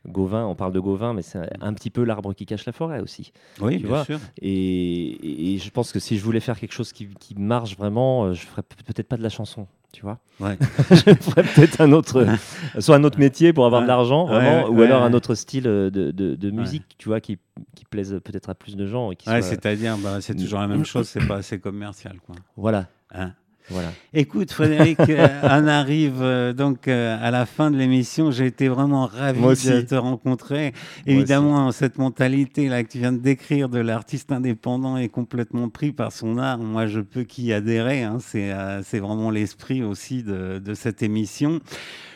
Gauvin, 0.06 0.44
on 0.44 0.54
parle 0.54 0.72
de 0.74 0.80
Gauvin, 0.80 1.14
mais 1.14 1.22
c'est 1.22 1.38
un, 1.38 1.48
un 1.62 1.72
petit 1.72 1.88
peu 1.88 2.04
l'arbre 2.04 2.34
qui 2.34 2.44
cache 2.44 2.66
la 2.66 2.72
forêt 2.72 3.00
aussi. 3.00 3.32
Oui, 3.62 3.76
Tu 3.76 3.84
bien 3.84 3.88
vois, 3.88 4.04
sûr. 4.04 4.18
Et, 4.42 5.56
je 5.58 5.70
pense 5.70 5.90
que 5.90 6.00
si 6.00 6.18
je 6.18 6.22
voulais 6.24 6.40
faire 6.40 6.58
quelque 6.58 6.72
chose 6.74 6.92
qui, 6.92 7.06
qui 7.18 7.34
marche 7.34 7.78
vraiment, 7.78 8.24
euh, 8.26 8.34
je 8.34 8.42
ferais 8.44 8.62
peut- 8.62 8.76
peut-être 8.84 9.08
pas 9.08 9.16
de 9.16 9.22
la 9.22 9.28
chanson. 9.30 9.66
Tu 9.92 10.02
vois 10.02 10.18
Ouais. 10.40 10.56
je 10.90 11.14
ferais 11.14 11.42
peut-être 11.42 11.80
un 11.82 11.92
autre, 11.92 12.26
soit 12.80 12.96
un 12.96 13.04
autre 13.04 13.18
métier 13.18 13.52
pour 13.52 13.66
avoir 13.66 13.82
de 13.82 13.86
l'argent, 13.86 14.26
Ouais, 14.26 14.32
vraiment, 14.34 14.68
ou 14.68 14.80
alors 14.80 15.02
un 15.02 15.12
autre 15.12 15.34
style 15.34 15.64
de, 15.64 15.90
de- 15.90 16.10
de 16.34 16.50
musique, 16.50 16.96
tu 16.98 17.08
vois, 17.10 17.20
qui, 17.20 17.38
qui 17.76 17.84
plaise 17.84 18.18
peut-être 18.24 18.48
à 18.50 18.54
plus 18.54 18.74
de 18.74 18.86
gens. 18.86 19.10
Et 19.12 19.16
qui 19.16 19.28
Ouais, 19.28 19.40
soit- 19.42 19.50
c'est-à-dire, 19.50 19.96
bah, 19.98 20.20
c'est 20.20 20.34
toujours 20.34 20.60
la 20.60 20.66
même 20.68 20.84
chose, 20.86 21.08
c'est 21.08 21.26
pas 21.26 21.36
assez 21.36 21.60
commercial, 21.60 22.16
quoi. 22.26 22.34
Voilà, 22.56 22.86
Hein 23.14 23.34
voilà. 23.72 23.92
Écoute, 24.14 24.52
Frédéric, 24.52 24.98
euh, 25.08 25.40
on 25.42 25.66
arrive 25.66 26.20
euh, 26.22 26.52
donc 26.52 26.86
euh, 26.88 27.16
à 27.20 27.30
la 27.30 27.46
fin 27.46 27.70
de 27.70 27.76
l'émission. 27.76 28.30
J'ai 28.30 28.46
été 28.46 28.68
vraiment 28.68 29.06
ravi 29.06 29.40
de 29.76 29.80
te 29.82 29.94
rencontrer. 29.94 30.72
Évidemment, 31.06 31.72
cette 31.72 31.98
mentalité 31.98 32.68
là 32.68 32.84
que 32.84 32.88
tu 32.90 32.98
viens 32.98 33.12
de 33.12 33.18
décrire 33.18 33.68
de 33.68 33.78
l'artiste 33.80 34.30
indépendant 34.32 34.96
et 34.96 35.08
complètement 35.08 35.68
pris 35.68 35.92
par 35.92 36.12
son 36.12 36.38
art, 36.38 36.58
moi, 36.58 36.86
je 36.86 37.00
peux 37.00 37.24
qu'y 37.24 37.52
adhérer. 37.52 38.02
hein. 38.02 38.18
C'est 38.20 38.52
euh, 38.52 38.80
vraiment 38.92 39.30
l'esprit 39.30 39.82
aussi 39.82 40.22
de, 40.22 40.58
de 40.58 40.74
cette 40.74 41.02
émission. 41.02 41.60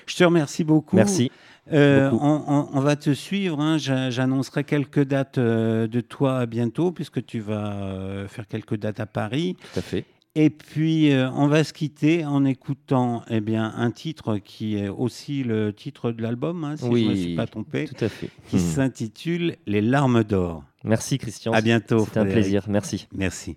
Je 0.07 0.15
te 0.17 0.25
remercie 0.25 0.63
beaucoup. 0.65 0.95
Merci. 0.97 1.31
Euh, 1.73 2.11
on, 2.13 2.45
on- 2.47 2.69
on 2.75 2.81
va 2.81 2.95
te 2.95 3.13
suivre. 3.13 3.61
hein. 3.61 3.77
J'a- 3.77 4.09
J'annoncerai 4.11 4.63
quelques 4.63 5.03
dates 5.03 5.39
euh, 5.39 5.89
de 5.89 6.01
toi 6.01 6.47
bientôt, 6.47 6.93
puisque 6.93 7.27
tu 7.27 7.41
vas 7.41 7.73
euh, 7.73 8.29
faire 8.29 8.47
quelques 8.47 8.77
dates 8.77 9.01
à 9.01 9.07
Paris. 9.07 9.57
Tout 9.73 9.81
à 9.81 9.83
fait. 9.83 10.05
Et 10.39 10.51
puis, 10.51 11.13
euh, 11.13 11.31
on 11.31 11.47
va 11.49 11.65
se 11.65 11.73
quitter 11.73 12.27
en 12.27 12.45
écoutant 12.45 13.23
eh 13.31 13.41
bien, 13.41 13.73
un 13.75 13.91
titre 13.91 14.37
qui 14.37 14.77
est 14.77 14.89
aussi 14.89 15.43
le 15.43 15.73
titre 15.73 16.13
de 16.13 16.21
l'album, 16.21 16.63
hein, 16.63 16.77
si 16.77 16.85
je 16.85 16.91
ne 16.91 17.09
me 17.09 17.15
suis 17.15 17.35
pas 17.35 17.47
trompé, 17.47 17.87
Tout 17.87 18.05
à 18.05 18.11
fait. 18.11 18.29
qui 18.51 18.57
Hmm. 18.57 18.59
s'intitule 18.59 19.57
Les 19.67 19.81
larmes 19.81 20.25
d'or. 20.25 20.63
Merci 20.85 21.17
Christian. 21.17 21.53
À 21.53 21.63
bientôt. 21.63 22.05
C'était 22.05 22.19
un 22.21 22.27
plaisir. 22.27 22.67
Merci. 22.69 23.09
Merci. 23.15 23.57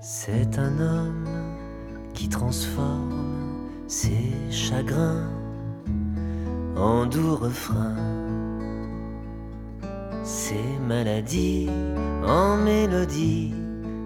C'est 0.00 0.58
un 0.58 0.78
homme 0.80 1.21
transforme 2.32 3.68
ses 3.86 4.32
chagrins 4.50 5.28
en 6.76 7.04
doux 7.06 7.36
refrains, 7.36 7.94
ses 10.24 10.78
maladies 10.88 11.68
en 12.26 12.56
mélodie, 12.56 13.54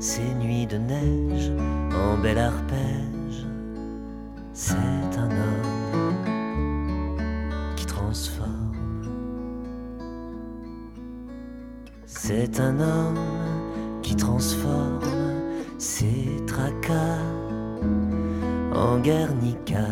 ses 0.01 0.35
nuits 0.43 0.67
de 0.67 0.77
neige 0.77 1.53
en 1.95 2.19
bel 2.19 2.39
arpège. 2.39 3.47
C'est 4.53 5.13
un 5.25 5.31
homme 5.31 6.15
qui 7.77 7.87
transforme. 7.87 8.51
C'est 12.07 12.59
un 12.59 12.81
homme 12.81 14.01
qui 14.03 14.17
transforme 14.17 15.01
ses 15.79 16.45
tracas 16.47 17.46
en 18.77 18.99
Guernica. 18.99 19.87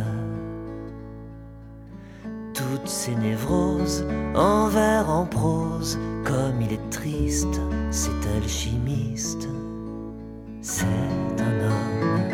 Tout 2.53 2.74
toutes 2.74 2.89
ces 2.89 3.14
névroses 3.14 4.05
en 4.35 4.68
vers, 4.68 5.09
en 5.09 5.24
prose, 5.24 5.99
comme 6.24 6.61
il 6.61 6.72
est 6.72 6.91
triste, 6.91 7.61
cet 7.91 8.26
alchimiste. 8.37 9.49
C'est 10.61 10.85
un 11.39 11.66
homme 11.66 12.30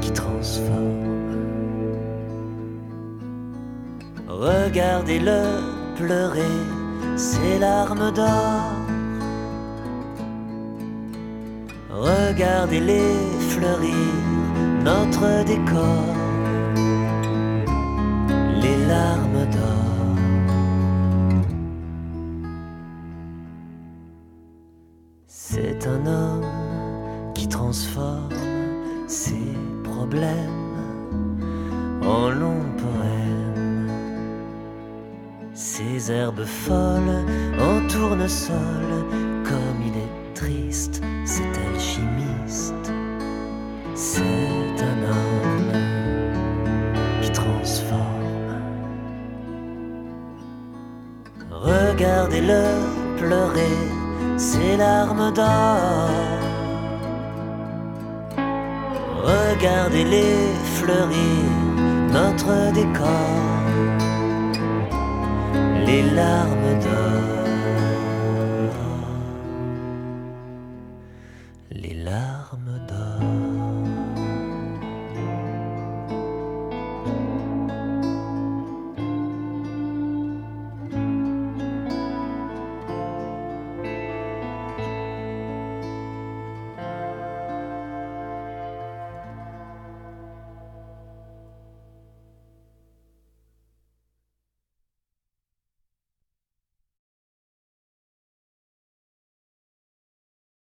qui 0.00 0.12
transforme. 0.12 0.76
Regardez-le 4.28 5.42
pleurer 5.96 6.56
ses 7.16 7.58
larmes 7.58 8.12
d'or. 8.12 8.72
Regardez-les 11.90 13.14
fleurir 13.50 14.47
notre 14.84 15.44
décor 15.44 16.04
les 18.62 18.76
larmes 18.86 19.46
d'or. 19.52 19.88
C'est 25.26 25.86
un 25.86 26.06
homme 26.06 26.46
qui 27.34 27.48
transforme 27.48 28.28
ses 29.06 29.56
problèmes 29.84 31.38
en 32.02 32.30
longs 32.30 32.70
poèmes. 32.76 33.88
Ses 35.54 36.10
herbes 36.10 36.44
folles 36.44 37.24
en 37.58 37.86
tournesol, 37.88 38.86
Regardez-les 59.24 60.54
fleurir 60.76 61.42
notre 62.12 62.72
décor. 62.72 63.08
Les 65.86 66.02
larmes 66.02 66.78
d'or. 66.82 67.27